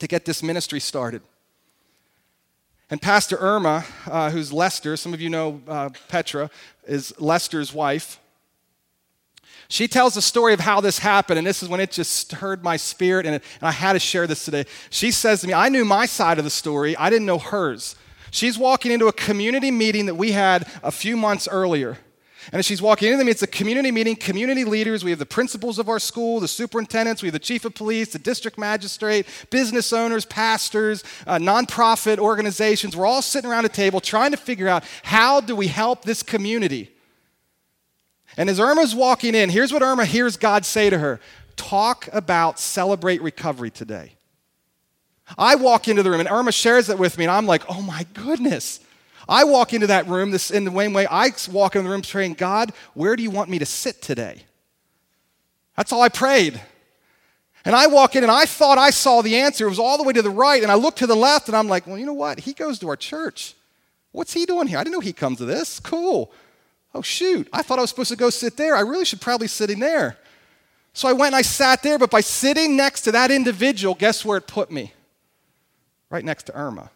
to 0.00 0.06
get 0.06 0.24
this 0.24 0.42
ministry 0.42 0.80
started. 0.80 1.22
And 2.88 3.02
Pastor 3.02 3.36
Irma, 3.38 3.84
uh, 4.06 4.30
who's 4.30 4.52
Lester, 4.52 4.96
some 4.96 5.12
of 5.12 5.20
you 5.20 5.28
know 5.28 5.60
uh, 5.66 5.90
Petra, 6.08 6.50
is 6.86 7.12
Lester's 7.18 7.72
wife. 7.72 8.20
She 9.68 9.88
tells 9.88 10.14
the 10.14 10.22
story 10.22 10.54
of 10.54 10.60
how 10.60 10.80
this 10.80 11.00
happened, 11.00 11.38
and 11.38 11.46
this 11.46 11.62
is 11.62 11.68
when 11.68 11.80
it 11.80 11.90
just 11.90 12.12
stirred 12.12 12.62
my 12.62 12.76
spirit, 12.76 13.26
and, 13.26 13.36
it, 13.36 13.42
and 13.60 13.68
I 13.68 13.72
had 13.72 13.94
to 13.94 13.98
share 13.98 14.28
this 14.28 14.44
today. 14.44 14.64
She 14.90 15.10
says 15.10 15.40
to 15.40 15.48
me, 15.48 15.54
I 15.54 15.68
knew 15.68 15.84
my 15.84 16.06
side 16.06 16.38
of 16.38 16.44
the 16.44 16.50
story, 16.50 16.96
I 16.96 17.10
didn't 17.10 17.26
know 17.26 17.38
hers. 17.38 17.96
She's 18.30 18.58
walking 18.58 18.92
into 18.92 19.08
a 19.08 19.12
community 19.12 19.70
meeting 19.70 20.06
that 20.06 20.14
we 20.14 20.32
had 20.32 20.68
a 20.82 20.92
few 20.92 21.16
months 21.16 21.48
earlier. 21.48 21.98
And 22.52 22.60
as 22.60 22.66
she's 22.66 22.80
walking 22.80 23.08
into 23.08 23.18
them, 23.18 23.28
it's 23.28 23.42
a 23.42 23.46
community 23.46 23.90
meeting, 23.90 24.14
community 24.14 24.64
leaders. 24.64 25.02
We 25.02 25.10
have 25.10 25.18
the 25.18 25.26
principals 25.26 25.78
of 25.78 25.88
our 25.88 25.98
school, 25.98 26.38
the 26.38 26.48
superintendents, 26.48 27.22
we 27.22 27.26
have 27.26 27.32
the 27.32 27.38
chief 27.38 27.64
of 27.64 27.74
police, 27.74 28.12
the 28.12 28.18
district 28.18 28.56
magistrate, 28.56 29.26
business 29.50 29.92
owners, 29.92 30.24
pastors, 30.24 31.02
uh, 31.26 31.38
nonprofit 31.38 32.18
organizations. 32.18 32.96
We're 32.96 33.06
all 33.06 33.22
sitting 33.22 33.50
around 33.50 33.64
a 33.64 33.70
table 33.70 34.00
trying 34.00 34.30
to 34.30 34.36
figure 34.36 34.68
out 34.68 34.84
how 35.02 35.40
do 35.40 35.56
we 35.56 35.66
help 35.66 36.02
this 36.02 36.22
community. 36.22 36.90
And 38.36 38.48
as 38.50 38.60
Irma's 38.60 38.94
walking 38.94 39.34
in, 39.34 39.50
here's 39.50 39.72
what 39.72 39.82
Irma 39.82 40.04
hears 40.04 40.36
God 40.36 40.64
say 40.64 40.90
to 40.90 40.98
her 40.98 41.20
Talk 41.56 42.08
about 42.12 42.60
celebrate 42.60 43.22
recovery 43.22 43.70
today. 43.70 44.12
I 45.36 45.56
walk 45.56 45.88
into 45.88 46.02
the 46.02 46.10
room 46.10 46.20
and 46.20 46.28
Irma 46.28 46.52
shares 46.52 46.88
it 46.88 46.98
with 46.98 47.18
me, 47.18 47.24
and 47.24 47.32
I'm 47.32 47.46
like, 47.46 47.62
oh 47.68 47.82
my 47.82 48.06
goodness. 48.14 48.80
I 49.28 49.44
walk 49.44 49.72
into 49.72 49.88
that 49.88 50.06
room 50.06 50.30
this, 50.30 50.50
in 50.50 50.64
the 50.64 50.70
same 50.70 50.92
way 50.92 51.06
I 51.06 51.32
walk 51.50 51.74
into 51.74 51.88
the 51.88 51.92
room 51.92 52.02
praying, 52.02 52.34
God, 52.34 52.72
where 52.94 53.16
do 53.16 53.22
you 53.22 53.30
want 53.30 53.50
me 53.50 53.58
to 53.58 53.66
sit 53.66 54.00
today? 54.00 54.42
That's 55.76 55.92
all 55.92 56.02
I 56.02 56.08
prayed. 56.08 56.60
And 57.64 57.74
I 57.74 57.88
walk 57.88 58.14
in 58.14 58.22
and 58.22 58.30
I 58.30 58.46
thought 58.46 58.78
I 58.78 58.90
saw 58.90 59.22
the 59.22 59.36
answer. 59.36 59.66
It 59.66 59.70
was 59.70 59.80
all 59.80 59.98
the 59.98 60.04
way 60.04 60.12
to 60.12 60.22
the 60.22 60.30
right. 60.30 60.62
And 60.62 60.70
I 60.70 60.76
look 60.76 60.96
to 60.96 61.06
the 61.06 61.16
left 61.16 61.48
and 61.48 61.56
I'm 61.56 61.66
like, 61.66 61.86
well, 61.86 61.98
you 61.98 62.06
know 62.06 62.12
what? 62.12 62.38
He 62.38 62.52
goes 62.52 62.78
to 62.78 62.88
our 62.88 62.96
church. 62.96 63.54
What's 64.12 64.32
he 64.32 64.46
doing 64.46 64.68
here? 64.68 64.78
I 64.78 64.84
didn't 64.84 64.94
know 64.94 65.00
he 65.00 65.12
comes 65.12 65.38
to 65.38 65.44
this. 65.44 65.80
Cool. 65.80 66.30
Oh, 66.94 67.02
shoot. 67.02 67.48
I 67.52 67.62
thought 67.62 67.78
I 67.78 67.82
was 67.82 67.90
supposed 67.90 68.10
to 68.10 68.16
go 68.16 68.30
sit 68.30 68.56
there. 68.56 68.76
I 68.76 68.80
really 68.80 69.04
should 69.04 69.20
probably 69.20 69.48
sitting 69.48 69.80
there. 69.80 70.16
So 70.92 71.08
I 71.08 71.12
went 71.12 71.34
and 71.34 71.36
I 71.36 71.42
sat 71.42 71.82
there, 71.82 71.98
but 71.98 72.10
by 72.10 72.22
sitting 72.22 72.76
next 72.76 73.02
to 73.02 73.12
that 73.12 73.30
individual, 73.30 73.94
guess 73.94 74.24
where 74.24 74.38
it 74.38 74.46
put 74.46 74.70
me? 74.70 74.94
Right 76.08 76.24
next 76.24 76.44
to 76.44 76.56
Irma. 76.56 76.90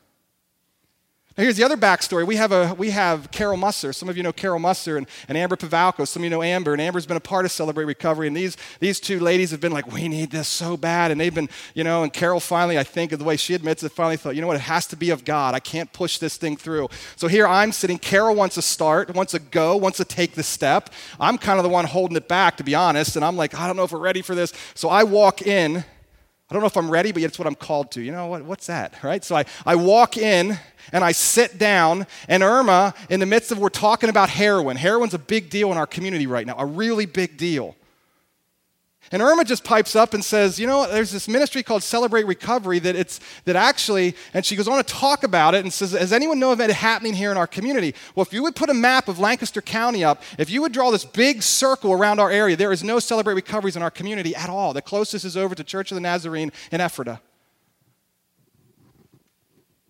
Here's 1.40 1.56
the 1.56 1.64
other 1.64 1.78
backstory. 1.78 2.26
We 2.26 2.36
have, 2.36 2.52
a, 2.52 2.74
we 2.74 2.90
have 2.90 3.30
Carol 3.30 3.56
Musser. 3.56 3.94
Some 3.94 4.10
of 4.10 4.16
you 4.18 4.22
know 4.22 4.32
Carol 4.32 4.58
Musser 4.58 4.98
and, 4.98 5.06
and 5.26 5.38
Amber 5.38 5.56
Pavalko. 5.56 6.06
Some 6.06 6.20
of 6.20 6.24
you 6.24 6.30
know 6.30 6.42
Amber, 6.42 6.72
and 6.72 6.82
Amber's 6.82 7.06
been 7.06 7.16
a 7.16 7.20
part 7.20 7.46
of 7.46 7.50
Celebrate 7.50 7.86
Recovery. 7.86 8.26
And 8.26 8.36
these, 8.36 8.58
these 8.78 9.00
two 9.00 9.18
ladies 9.20 9.50
have 9.50 9.58
been 9.58 9.72
like, 9.72 9.90
we 9.90 10.06
need 10.06 10.32
this 10.32 10.48
so 10.48 10.76
bad. 10.76 11.10
And 11.10 11.18
they've 11.18 11.34
been, 11.34 11.48
you 11.72 11.82
know, 11.82 12.02
and 12.02 12.12
Carol 12.12 12.40
finally, 12.40 12.78
I 12.78 12.84
think, 12.84 13.12
of 13.12 13.18
the 13.18 13.24
way 13.24 13.38
she 13.38 13.54
admits 13.54 13.82
it, 13.82 13.90
finally 13.90 14.18
thought, 14.18 14.34
you 14.34 14.42
know 14.42 14.48
what, 14.48 14.56
it 14.56 14.62
has 14.62 14.86
to 14.88 14.96
be 14.96 15.08
of 15.08 15.24
God. 15.24 15.54
I 15.54 15.60
can't 15.60 15.90
push 15.94 16.18
this 16.18 16.36
thing 16.36 16.58
through. 16.58 16.90
So 17.16 17.26
here 17.26 17.46
I'm 17.46 17.72
sitting. 17.72 17.98
Carol 17.98 18.34
wants 18.34 18.56
to 18.56 18.62
start, 18.62 19.14
wants 19.14 19.32
to 19.32 19.38
go, 19.38 19.78
wants 19.78 19.96
to 19.96 20.04
take 20.04 20.34
the 20.34 20.42
step. 20.42 20.90
I'm 21.18 21.38
kind 21.38 21.58
of 21.58 21.62
the 21.62 21.70
one 21.70 21.86
holding 21.86 22.18
it 22.18 22.28
back, 22.28 22.58
to 22.58 22.64
be 22.64 22.74
honest. 22.74 23.16
And 23.16 23.24
I'm 23.24 23.36
like, 23.36 23.54
I 23.54 23.66
don't 23.66 23.76
know 23.76 23.84
if 23.84 23.92
we're 23.92 23.98
ready 23.98 24.20
for 24.20 24.34
this. 24.34 24.52
So 24.74 24.90
I 24.90 25.04
walk 25.04 25.40
in. 25.40 25.84
I 26.50 26.54
don't 26.54 26.62
know 26.62 26.66
if 26.66 26.76
I'm 26.76 26.90
ready, 26.90 27.12
but 27.12 27.22
it's 27.22 27.38
what 27.38 27.46
I'm 27.46 27.54
called 27.54 27.92
to. 27.92 28.02
You 28.02 28.10
know 28.10 28.26
what? 28.26 28.44
What's 28.44 28.66
that? 28.66 29.04
Right? 29.04 29.22
So 29.22 29.36
I, 29.36 29.44
I 29.64 29.76
walk 29.76 30.16
in 30.16 30.58
and 30.92 31.04
I 31.04 31.12
sit 31.12 31.58
down, 31.58 32.08
and 32.26 32.42
Irma, 32.42 32.92
in 33.08 33.20
the 33.20 33.26
midst 33.26 33.52
of 33.52 33.58
we're 33.58 33.68
talking 33.68 34.10
about 34.10 34.30
heroin. 34.30 34.76
Heroin's 34.76 35.14
a 35.14 35.18
big 35.18 35.48
deal 35.48 35.70
in 35.70 35.78
our 35.78 35.86
community 35.86 36.26
right 36.26 36.44
now, 36.44 36.56
a 36.58 36.66
really 36.66 37.06
big 37.06 37.36
deal. 37.36 37.76
And 39.12 39.22
Irma 39.22 39.44
just 39.44 39.64
pipes 39.64 39.96
up 39.96 40.14
and 40.14 40.24
says, 40.24 40.60
You 40.60 40.68
know, 40.68 40.86
there's 40.86 41.10
this 41.10 41.26
ministry 41.26 41.64
called 41.64 41.82
Celebrate 41.82 42.26
Recovery 42.26 42.78
that 42.78 42.94
it's 42.94 43.18
that 43.44 43.56
actually, 43.56 44.14
and 44.32 44.46
she 44.46 44.54
goes 44.54 44.68
on 44.68 44.76
to 44.76 44.84
talk 44.84 45.24
about 45.24 45.54
it 45.54 45.64
and 45.64 45.72
says, 45.72 45.92
Does 45.92 46.12
anyone 46.12 46.38
know 46.38 46.52
of 46.52 46.60
it 46.60 46.70
happening 46.70 47.14
here 47.14 47.32
in 47.32 47.36
our 47.36 47.48
community? 47.48 47.94
Well, 48.14 48.24
if 48.24 48.32
you 48.32 48.42
would 48.44 48.54
put 48.54 48.70
a 48.70 48.74
map 48.74 49.08
of 49.08 49.18
Lancaster 49.18 49.60
County 49.60 50.04
up, 50.04 50.22
if 50.38 50.48
you 50.48 50.62
would 50.62 50.72
draw 50.72 50.92
this 50.92 51.04
big 51.04 51.42
circle 51.42 51.92
around 51.92 52.20
our 52.20 52.30
area, 52.30 52.56
there 52.56 52.70
is 52.70 52.84
no 52.84 53.00
Celebrate 53.00 53.34
Recoveries 53.34 53.74
in 53.74 53.82
our 53.82 53.90
community 53.90 54.34
at 54.36 54.48
all. 54.48 54.72
The 54.72 54.82
closest 54.82 55.24
is 55.24 55.36
over 55.36 55.56
to 55.56 55.64
Church 55.64 55.90
of 55.90 55.96
the 55.96 56.00
Nazarene 56.00 56.52
in 56.70 56.80
Ephrata. 56.80 57.20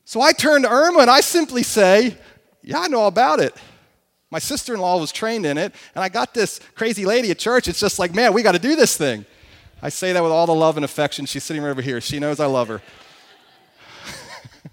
So 0.07 0.23
I 0.23 0.33
turn 0.33 0.63
to 0.63 0.71
Irma 0.71 1.01
and 1.01 1.11
I 1.11 1.21
simply 1.21 1.63
say, 1.63 2.17
Yeah, 2.63 2.81
I 2.81 2.89
know 2.89 3.07
about 3.07 3.39
it. 3.39 3.55
My 4.31 4.39
sister 4.39 4.75
in 4.75 4.81
law 4.81 4.99
was 4.99 5.11
trained 5.11 5.45
in 5.45 5.59
it, 5.59 5.75
and 5.95 6.05
I 6.05 6.09
got 6.09 6.35
this 6.35 6.61
crazy 6.77 7.05
lady 7.05 7.31
at 7.33 7.39
church. 7.39 7.67
It's 7.67 7.81
just 7.81 7.99
like, 7.99 8.15
man, 8.15 8.33
we 8.33 8.43
got 8.43 8.53
to 8.53 8.61
do 8.61 8.77
this 8.77 8.97
thing. 8.97 9.27
I 9.83 9.89
say 9.89 10.13
that 10.13 10.23
with 10.23 10.31
all 10.31 10.47
the 10.47 10.55
love 10.55 10.77
and 10.77 10.85
affection. 10.85 11.27
She's 11.27 11.43
sitting 11.43 11.63
right 11.63 11.71
over 11.71 11.83
here. 11.83 12.01
She 12.01 12.21
knows 12.21 12.39
I 12.39 12.47
love 12.47 12.69
her. 12.69 12.83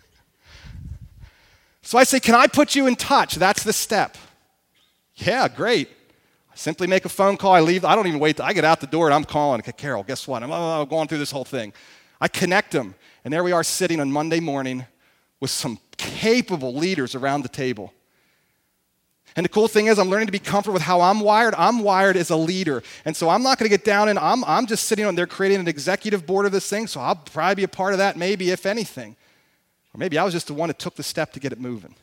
so 1.82 1.98
I 1.98 2.04
say, 2.04 2.20
Can 2.20 2.36
I 2.36 2.48
put 2.48 2.76
you 2.76 2.88
in 2.88 2.96
touch? 2.96 3.36
That's 3.36 3.64
the 3.64 3.74
step. 3.74 4.18
Yeah, 5.16 5.48
great. 5.48 5.90
I 6.52 6.56
simply 6.56 6.86
make 6.86 7.06
a 7.06 7.10
phone 7.10 7.38
call. 7.38 7.54
I 7.54 7.62
leave. 7.62 7.86
I 7.86 7.96
don't 7.96 8.06
even 8.06 8.20
wait. 8.20 8.40
I 8.40 8.54
get 8.54 8.66
out 8.66 8.82
the 8.82 8.88
door 8.88 9.08
and 9.08 9.16
I'm 9.16 9.24
calling. 9.24 9.62
Okay, 9.62 9.72
Carol, 9.72 10.04
guess 10.04 10.28
what? 10.28 10.44
I'm 10.44 10.88
going 10.88 11.08
through 11.08 11.20
this 11.20 11.32
whole 11.32 11.46
thing. 11.46 11.74
I 12.20 12.28
connect 12.28 12.72
them, 12.72 12.96
and 13.24 13.34
there 13.34 13.44
we 13.44 13.52
are 13.52 13.64
sitting 13.64 14.00
on 14.00 14.12
Monday 14.12 14.40
morning 14.40 14.86
with 15.40 15.52
some 15.52 15.80
capable 15.98 16.76
leaders 16.76 17.16
around 17.16 17.44
the 17.44 17.50
table. 17.50 17.94
And 19.38 19.46
the 19.46 19.50
cool 19.50 19.68
thing 19.68 19.86
is, 19.86 20.00
I'm 20.00 20.10
learning 20.10 20.26
to 20.26 20.32
be 20.32 20.40
comfortable 20.40 20.74
with 20.74 20.82
how 20.82 21.00
I'm 21.00 21.20
wired. 21.20 21.54
I'm 21.56 21.84
wired 21.84 22.18
as 22.18 22.32
a 22.32 22.36
leader. 22.36 22.82
And 23.06 23.16
so 23.16 23.30
I'm 23.30 23.44
not 23.44 23.60
going 23.60 23.70
to 23.70 23.78
get 23.78 23.86
down 23.86 24.10
and 24.10 24.18
I'm, 24.18 24.44
I'm 24.46 24.66
just 24.66 24.86
sitting 24.86 25.06
on 25.06 25.14
there 25.14 25.28
creating 25.28 25.60
an 25.60 25.68
executive 25.68 26.26
board 26.26 26.48
of 26.48 26.52
this 26.52 26.68
thing. 26.68 26.88
So 26.88 27.00
I'll 27.00 27.16
probably 27.16 27.54
be 27.54 27.64
a 27.64 27.68
part 27.68 27.94
of 27.94 28.00
that, 28.00 28.18
maybe, 28.18 28.50
if 28.50 28.66
anything. 28.66 29.16
Or 29.94 30.00
maybe 30.00 30.18
I 30.18 30.24
was 30.24 30.34
just 30.34 30.48
the 30.48 30.56
one 30.56 30.70
that 30.70 30.80
took 30.80 30.96
the 30.96 31.04
step 31.04 31.34
to 31.34 31.40
get 31.40 31.54
it 31.54 31.62
moving. 31.62 31.94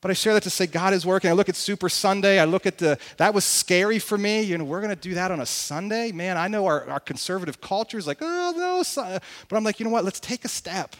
But 0.00 0.10
I 0.10 0.14
share 0.14 0.34
that 0.34 0.42
to 0.42 0.50
say 0.50 0.66
God 0.66 0.92
is 0.92 1.06
working. 1.06 1.30
I 1.30 1.34
look 1.34 1.48
at 1.48 1.54
Super 1.54 1.88
Sunday. 1.88 2.40
I 2.40 2.46
look 2.46 2.66
at 2.66 2.78
the, 2.78 2.98
that 3.18 3.32
was 3.32 3.44
scary 3.44 4.00
for 4.00 4.18
me. 4.18 4.42
You 4.42 4.58
know, 4.58 4.64
we're 4.64 4.80
going 4.80 4.94
to 4.94 5.00
do 5.00 5.14
that 5.14 5.30
on 5.30 5.40
a 5.40 5.46
Sunday. 5.46 6.10
Man, 6.10 6.36
I 6.36 6.48
know 6.48 6.66
our, 6.66 6.90
our 6.90 7.00
conservative 7.00 7.60
culture 7.60 7.96
is 7.96 8.08
like, 8.08 8.18
oh, 8.20 8.52
no. 8.56 9.20
But 9.48 9.56
I'm 9.56 9.62
like, 9.62 9.78
you 9.78 9.84
know 9.84 9.90
what? 9.90 10.04
Let's 10.04 10.20
take 10.20 10.44
a 10.44 10.48
step. 10.48 10.96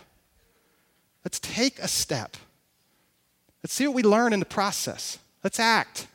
Let's 1.24 1.40
take 1.40 1.80
a 1.80 1.88
step. 1.88 2.36
Let's 3.66 3.74
see 3.74 3.88
what 3.88 3.96
we 3.96 4.04
learn 4.04 4.32
in 4.32 4.38
the 4.38 4.46
process. 4.46 5.18
Let's 5.42 5.58
act. 5.58 6.06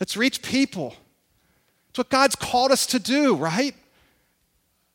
Let's 0.00 0.16
reach 0.16 0.42
people. 0.42 0.96
It's 1.90 1.98
what 1.98 2.08
God's 2.08 2.34
called 2.34 2.72
us 2.72 2.86
to 2.86 2.98
do, 2.98 3.36
right? 3.36 3.72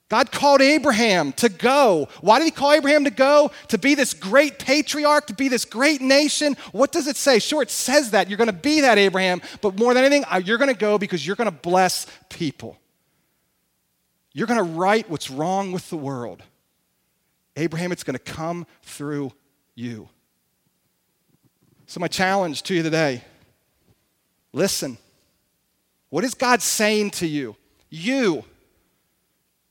God 0.10 0.34
called 0.34 0.60
Abraham 0.62 1.32
to 1.32 1.48
go. 1.48 2.10
Why 2.20 2.40
did 2.40 2.44
he 2.44 2.52
call 2.52 2.74
Abraham 2.74 3.06
to 3.06 3.10
go? 3.10 3.52
To 3.70 3.78
be 3.78 3.96
this 3.96 4.14
great 4.14 4.60
patriarch, 4.60 5.28
to 5.28 5.34
be 5.34 5.48
this 5.48 5.64
great 5.64 6.02
nation. 6.02 6.58
What 6.74 6.92
does 6.92 7.08
it 7.08 7.16
say? 7.16 7.40
Sure, 7.40 7.62
it 7.62 7.72
says 7.72 8.12
that. 8.12 8.28
You're 8.28 8.36
going 8.36 8.48
to 8.48 8.54
be 8.54 8.82
that, 8.82 8.98
Abraham. 8.98 9.42
But 9.62 9.80
more 9.80 9.94
than 9.94 10.04
anything, 10.04 10.26
uh, 10.30 10.42
you're 10.44 10.58
going 10.58 10.74
to 10.74 10.78
go 10.78 10.98
because 10.98 11.26
you're 11.26 11.38
going 11.38 11.50
to 11.50 11.58
bless 11.58 12.06
people. 12.28 12.78
You're 14.34 14.48
going 14.48 14.58
to 14.58 14.78
right 14.78 15.10
what's 15.10 15.30
wrong 15.30 15.72
with 15.72 15.90
the 15.90 15.96
world. 15.96 16.44
Abraham, 17.56 17.94
it's 17.94 18.04
going 18.04 18.20
to 18.20 18.20
come 18.20 18.68
through 18.84 19.32
you. 19.74 20.10
So, 21.92 22.00
my 22.00 22.08
challenge 22.08 22.64
to 22.64 22.74
you 22.74 22.84
today 22.84 23.22
listen. 24.54 24.98
What 26.10 26.24
is 26.24 26.34
God 26.34 26.62
saying 26.62 27.12
to 27.12 27.28
you? 27.28 27.58
You. 27.89 28.46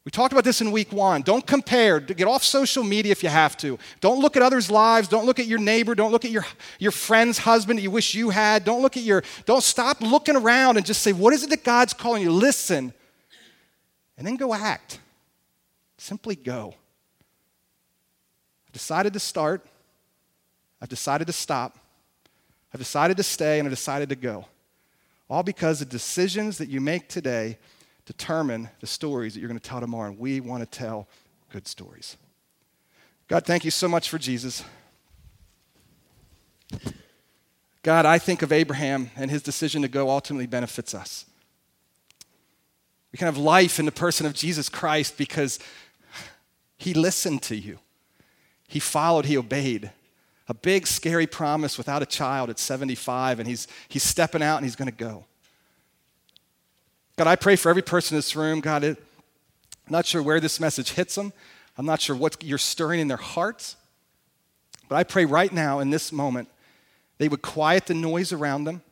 We 0.05 0.11
talked 0.11 0.31
about 0.31 0.45
this 0.45 0.61
in 0.61 0.71
week 0.71 0.93
one. 0.93 1.23
Don't 1.23 1.47
compare. 1.47 1.99
Get 1.99 2.29
off 2.29 2.45
social 2.45 2.85
media 2.85 3.13
if 3.13 3.23
you 3.23 3.31
have 3.31 3.57
to. 3.59 3.79
Don't 4.03 4.21
look 4.21 4.37
at 4.37 4.43
others' 4.43 4.71
lives. 4.71 5.09
Don't 5.09 5.25
look 5.25 5.39
at 5.39 5.47
your 5.47 5.59
neighbor. 5.59 5.95
Don't 5.95 6.13
look 6.13 6.27
at 6.27 6.31
your, 6.31 6.45
your 6.79 6.93
friend's 6.93 7.39
husband 7.39 7.79
that 7.79 7.83
you 7.83 7.91
wish 7.91 8.15
you 8.15 8.29
had. 8.29 8.67
Don't 8.67 8.83
look 8.83 8.99
at 8.99 9.03
your, 9.03 9.25
don't 9.47 9.63
stop 9.63 10.03
looking 10.03 10.37
around 10.37 10.77
and 10.77 10.85
just 10.85 11.01
say, 11.01 11.15
what 11.15 11.33
is 11.33 11.43
it 11.43 11.49
that 11.49 11.65
God's 11.65 11.95
calling 11.95 12.21
you? 12.21 12.33
Listen. 12.33 12.93
And 14.19 14.27
then 14.27 14.37
go 14.37 14.53
act. 14.53 15.01
Simply 15.97 16.37
go. 16.37 16.75
I've 18.67 18.73
decided 18.73 19.15
to 19.15 19.21
start. 19.21 19.65
I've 20.83 20.91
decided 20.91 21.27
to 21.27 21.33
stop. 21.33 21.79
I've 22.73 22.81
decided 22.81 23.17
to 23.17 23.23
stay 23.23 23.59
and 23.59 23.67
I've 23.67 23.73
decided 23.73 24.09
to 24.11 24.17
go. 24.17 24.47
All 25.29 25.43
because 25.43 25.79
the 25.79 25.85
decisions 25.85 26.59
that 26.59 26.69
you 26.69 26.81
make 26.81 27.09
today 27.09 27.59
determine 28.05 28.69
the 28.81 28.87
stories 28.87 29.35
that 29.35 29.41
you're 29.41 29.49
going 29.49 29.61
to 29.61 29.69
tell 29.69 29.81
tomorrow. 29.81 30.11
And 30.11 30.19
we 30.19 30.41
want 30.41 30.63
to 30.63 30.79
tell 30.79 31.07
good 31.53 31.69
stories. 31.69 32.17
God, 33.29 33.45
thank 33.45 33.65
you 33.65 33.71
so 33.71 33.89
much 33.89 34.09
for 34.09 34.19
Jesus. 34.19 34.65
God, 37.83 38.05
I 38.05 38.19
think 38.19 38.43
of 38.43 38.53
Abraham 38.53 39.11
and 39.17 39.31
his 39.31 39.43
decision 39.43 39.83
to 39.83 39.89
go 39.89 40.11
ultimately 40.11 40.47
benefits 40.47 40.95
us. 40.95 41.25
We 43.13 43.17
can 43.17 43.27
have 43.27 43.39
life 43.39 43.79
in 43.79 43.87
the 43.87 43.93
person 43.93 44.27
of 44.27 44.35
Jesus 44.35 44.69
Christ 44.69 45.17
because 45.17 45.59
he 46.77 46.95
listened 46.95 47.43
to 47.43 47.57
you. 47.57 47.79
He 48.69 48.79
followed, 48.79 49.25
he 49.25 49.37
obeyed. 49.37 49.91
A 50.51 50.55
big, 50.55 50.89
scary 50.89 51.29
promise 51.29 51.79
without 51.79 52.03
a 52.03 52.07
child 52.07 52.51
at 52.51 52.59
75, 52.59 53.39
and 53.39 53.49
he's, 53.49 53.69
he's 53.89 54.03
stepping 54.03 54.43
out 54.43 54.57
and 54.57 54.65
he's 54.65 54.75
going 54.75 54.91
to 54.91 54.97
go. 54.97 55.25
God, 57.17 57.29
I 57.29 57.37
pray 57.37 57.55
for 57.55 57.71
every 57.71 57.83
person 57.83 58.17
in 58.17 58.19
this 58.19 58.35
room. 58.35 58.59
God, 58.59 58.83
it, 58.83 58.99
I'm 59.87 59.93
not 59.93 60.07
sure 60.07 60.21
where 60.21 60.41
this 60.41 60.59
message 60.59 60.91
hits 60.91 61.15
them. 61.15 61.33
I'm 61.79 61.87
not 61.87 62.01
sure 62.01 62.17
what 62.17 62.43
you're 62.43 62.59
stirring 62.59 62.99
in 62.99 63.07
their 63.07 63.17
hearts. 63.17 63.77
But 64.89 64.97
I 64.97 65.05
pray 65.05 65.25
right 65.25 65.53
now 65.53 65.79
in 65.79 65.91
this 65.91 66.11
moment, 66.11 66.49
they 67.19 67.29
would 67.29 67.43
quiet 67.43 67.87
the 67.87 67.95
noise 67.95 68.33
around 68.33 68.65
them. 68.65 68.83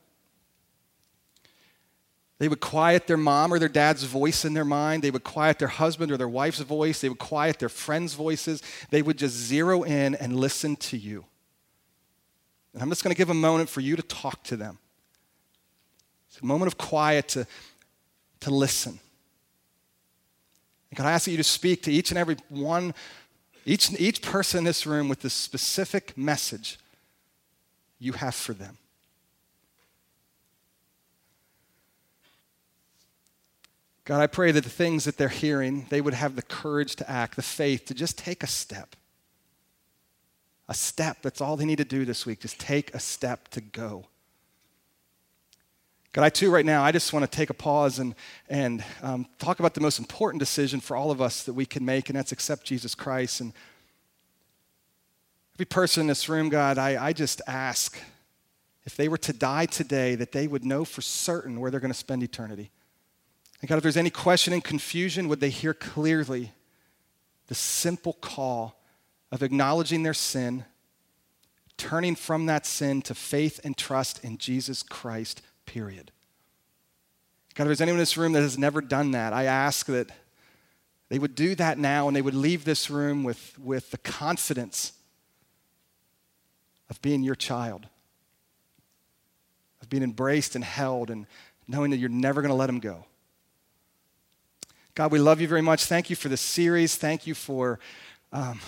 They 2.38 2.46
would 2.46 2.60
quiet 2.60 3.08
their 3.08 3.16
mom 3.16 3.52
or 3.52 3.58
their 3.58 3.68
dad's 3.68 4.04
voice 4.04 4.44
in 4.44 4.54
their 4.54 4.64
mind. 4.64 5.02
They 5.02 5.10
would 5.10 5.24
quiet 5.24 5.58
their 5.58 5.66
husband 5.66 6.12
or 6.12 6.16
their 6.16 6.28
wife's 6.28 6.60
voice. 6.60 7.00
They 7.00 7.08
would 7.08 7.18
quiet 7.18 7.58
their 7.58 7.68
friends' 7.68 8.14
voices. 8.14 8.62
They 8.90 9.02
would 9.02 9.18
just 9.18 9.34
zero 9.34 9.82
in 9.82 10.14
and 10.14 10.36
listen 10.36 10.76
to 10.76 10.96
you. 10.96 11.24
And 12.72 12.82
I'm 12.82 12.88
just 12.90 13.02
going 13.02 13.14
to 13.14 13.18
give 13.18 13.30
a 13.30 13.34
moment 13.34 13.68
for 13.68 13.80
you 13.80 13.96
to 13.96 14.02
talk 14.02 14.42
to 14.44 14.56
them. 14.56 14.78
It's 16.28 16.40
a 16.40 16.44
moment 16.44 16.72
of 16.72 16.78
quiet 16.78 17.28
to, 17.28 17.46
to 18.40 18.50
listen. 18.50 19.00
And 20.90 20.98
God, 20.98 21.06
I 21.06 21.12
ask 21.12 21.24
that 21.24 21.30
you 21.32 21.36
to 21.36 21.44
speak 21.44 21.82
to 21.84 21.92
each 21.92 22.10
and 22.10 22.18
every 22.18 22.36
one, 22.48 22.94
each, 23.64 23.90
each 23.98 24.22
person 24.22 24.58
in 24.58 24.64
this 24.64 24.86
room 24.86 25.08
with 25.08 25.20
the 25.20 25.30
specific 25.30 26.16
message 26.16 26.78
you 27.98 28.12
have 28.12 28.34
for 28.34 28.52
them. 28.52 28.76
God, 34.04 34.22
I 34.22 34.26
pray 34.26 34.52
that 34.52 34.64
the 34.64 34.70
things 34.70 35.04
that 35.04 35.18
they're 35.18 35.28
hearing, 35.28 35.86
they 35.90 36.00
would 36.00 36.14
have 36.14 36.34
the 36.34 36.40
courage 36.40 36.96
to 36.96 37.10
act, 37.10 37.36
the 37.36 37.42
faith 37.42 37.84
to 37.86 37.94
just 37.94 38.16
take 38.16 38.42
a 38.42 38.46
step. 38.46 38.96
A 40.68 40.74
step, 40.74 41.18
that's 41.22 41.40
all 41.40 41.56
they 41.56 41.64
need 41.64 41.78
to 41.78 41.84
do 41.84 42.04
this 42.04 42.26
week. 42.26 42.40
Just 42.40 42.58
take 42.58 42.94
a 42.94 43.00
step 43.00 43.48
to 43.48 43.60
go. 43.60 44.06
God, 46.12 46.24
I 46.24 46.30
too, 46.30 46.50
right 46.50 46.64
now, 46.64 46.82
I 46.82 46.92
just 46.92 47.12
want 47.12 47.30
to 47.30 47.36
take 47.36 47.50
a 47.50 47.54
pause 47.54 47.98
and, 47.98 48.14
and 48.48 48.82
um, 49.02 49.26
talk 49.38 49.60
about 49.60 49.74
the 49.74 49.80
most 49.80 49.98
important 49.98 50.40
decision 50.40 50.80
for 50.80 50.96
all 50.96 51.10
of 51.10 51.20
us 51.20 51.44
that 51.44 51.52
we 51.52 51.66
can 51.66 51.84
make, 51.84 52.08
and 52.08 52.18
that's 52.18 52.32
accept 52.32 52.64
Jesus 52.64 52.94
Christ. 52.94 53.40
And 53.40 53.52
every 55.54 55.66
person 55.66 56.02
in 56.02 56.06
this 56.06 56.28
room, 56.28 56.48
God, 56.48 56.78
I, 56.78 57.02
I 57.02 57.12
just 57.12 57.42
ask 57.46 57.98
if 58.86 58.96
they 58.96 59.08
were 59.08 59.18
to 59.18 59.34
die 59.34 59.66
today, 59.66 60.14
that 60.14 60.32
they 60.32 60.46
would 60.46 60.64
know 60.64 60.82
for 60.86 61.02
certain 61.02 61.60
where 61.60 61.70
they're 61.70 61.78
going 61.78 61.92
to 61.92 61.98
spend 61.98 62.22
eternity. 62.22 62.70
And 63.60 63.68
God, 63.68 63.76
if 63.76 63.82
there's 63.82 63.98
any 63.98 64.08
question 64.08 64.54
and 64.54 64.64
confusion, 64.64 65.28
would 65.28 65.40
they 65.40 65.50
hear 65.50 65.74
clearly 65.74 66.52
the 67.48 67.54
simple 67.54 68.14
call 68.14 68.77
of 69.30 69.42
acknowledging 69.42 70.02
their 70.02 70.14
sin, 70.14 70.64
turning 71.76 72.14
from 72.14 72.46
that 72.46 72.66
sin 72.66 73.02
to 73.02 73.14
faith 73.14 73.60
and 73.64 73.76
trust 73.76 74.24
in 74.24 74.38
Jesus 74.38 74.82
Christ, 74.82 75.42
period. 75.66 76.10
God, 77.54 77.64
if 77.64 77.68
there's 77.68 77.80
anyone 77.80 77.98
in 77.98 78.02
this 78.02 78.16
room 78.16 78.32
that 78.32 78.42
has 78.42 78.58
never 78.58 78.80
done 78.80 79.10
that, 79.12 79.32
I 79.32 79.44
ask 79.44 79.86
that 79.86 80.10
they 81.08 81.18
would 81.18 81.34
do 81.34 81.54
that 81.56 81.78
now 81.78 82.06
and 82.06 82.16
they 82.16 82.22
would 82.22 82.34
leave 82.34 82.64
this 82.64 82.90
room 82.90 83.24
with, 83.24 83.58
with 83.58 83.90
the 83.90 83.98
confidence 83.98 84.92
of 86.90 87.00
being 87.02 87.22
your 87.22 87.34
child, 87.34 87.86
of 89.82 89.88
being 89.88 90.02
embraced 90.02 90.54
and 90.54 90.64
held 90.64 91.10
and 91.10 91.26
knowing 91.66 91.90
that 91.90 91.96
you're 91.98 92.08
never 92.08 92.40
going 92.40 92.50
to 92.50 92.54
let 92.54 92.66
them 92.66 92.80
go. 92.80 93.04
God, 94.94 95.12
we 95.12 95.18
love 95.18 95.40
you 95.40 95.48
very 95.48 95.62
much. 95.62 95.84
Thank 95.84 96.10
you 96.10 96.16
for 96.16 96.28
this 96.28 96.40
series. 96.40 96.96
Thank 96.96 97.26
you 97.26 97.34
for, 97.34 97.78
um, 98.32 98.60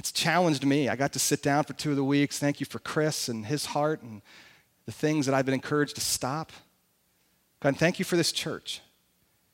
it's 0.00 0.12
challenged 0.12 0.64
me. 0.64 0.88
I 0.88 0.96
got 0.96 1.12
to 1.12 1.18
sit 1.18 1.42
down 1.42 1.64
for 1.64 1.74
two 1.74 1.90
of 1.90 1.96
the 1.96 2.02
weeks. 2.02 2.38
Thank 2.38 2.58
you 2.58 2.64
for 2.64 2.78
Chris 2.78 3.28
and 3.28 3.44
his 3.44 3.66
heart 3.66 4.00
and 4.00 4.22
the 4.86 4.92
things 4.92 5.26
that 5.26 5.34
I've 5.34 5.44
been 5.44 5.52
encouraged 5.52 5.96
to 5.96 6.00
stop. 6.00 6.52
God, 7.60 7.76
thank 7.76 7.98
you 7.98 8.06
for 8.06 8.16
this 8.16 8.32
church. 8.32 8.80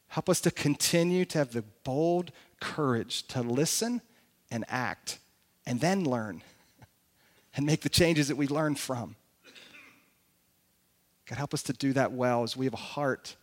Help 0.07 0.29
us 0.29 0.41
to 0.43 0.53
continue 0.53 1.25
to 1.25 1.39
have 1.39 1.51
the 1.51 1.65
bold 1.83 2.31
courage 2.61 3.27
to 3.27 3.43
listen 3.43 4.03
and 4.49 4.65
act 4.69 5.19
and 5.67 5.81
then 5.81 6.05
learn 6.05 6.45
and 7.57 7.67
make 7.67 7.81
the 7.81 7.89
changes 7.89 8.29
that 8.29 8.37
we 8.37 8.47
learn 8.47 8.77
from. 8.77 9.17
God, 11.29 11.39
help 11.39 11.55
us 11.55 11.65
to 11.65 11.73
do 11.73 11.93
that 11.95 12.13
well 12.13 12.45
as 12.45 12.57
we 12.57 12.67
have 12.67 12.75
a 12.75 12.77
heart 12.77 13.35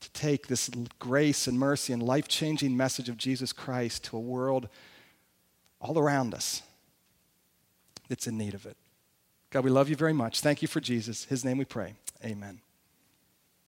to 0.00 0.10
take 0.12 0.46
this 0.46 0.70
grace 0.98 1.46
and 1.46 1.58
mercy 1.58 1.94
and 1.94 2.02
life 2.02 2.28
changing 2.28 2.76
message 2.76 3.08
of 3.08 3.16
Jesus 3.16 3.54
Christ 3.54 4.04
to 4.04 4.18
a 4.18 4.20
world 4.20 4.68
all 5.80 5.98
around 5.98 6.34
us 6.34 6.62
that's 8.08 8.26
in 8.26 8.36
need 8.36 8.54
of 8.54 8.66
it. 8.66 8.76
God, 9.50 9.64
we 9.64 9.70
love 9.70 9.88
you 9.88 9.96
very 9.96 10.12
much. 10.12 10.40
Thank 10.40 10.62
you 10.62 10.68
for 10.68 10.80
Jesus. 10.80 11.24
His 11.24 11.44
name 11.44 11.58
we 11.58 11.64
pray. 11.64 11.94
Amen. 12.24 12.60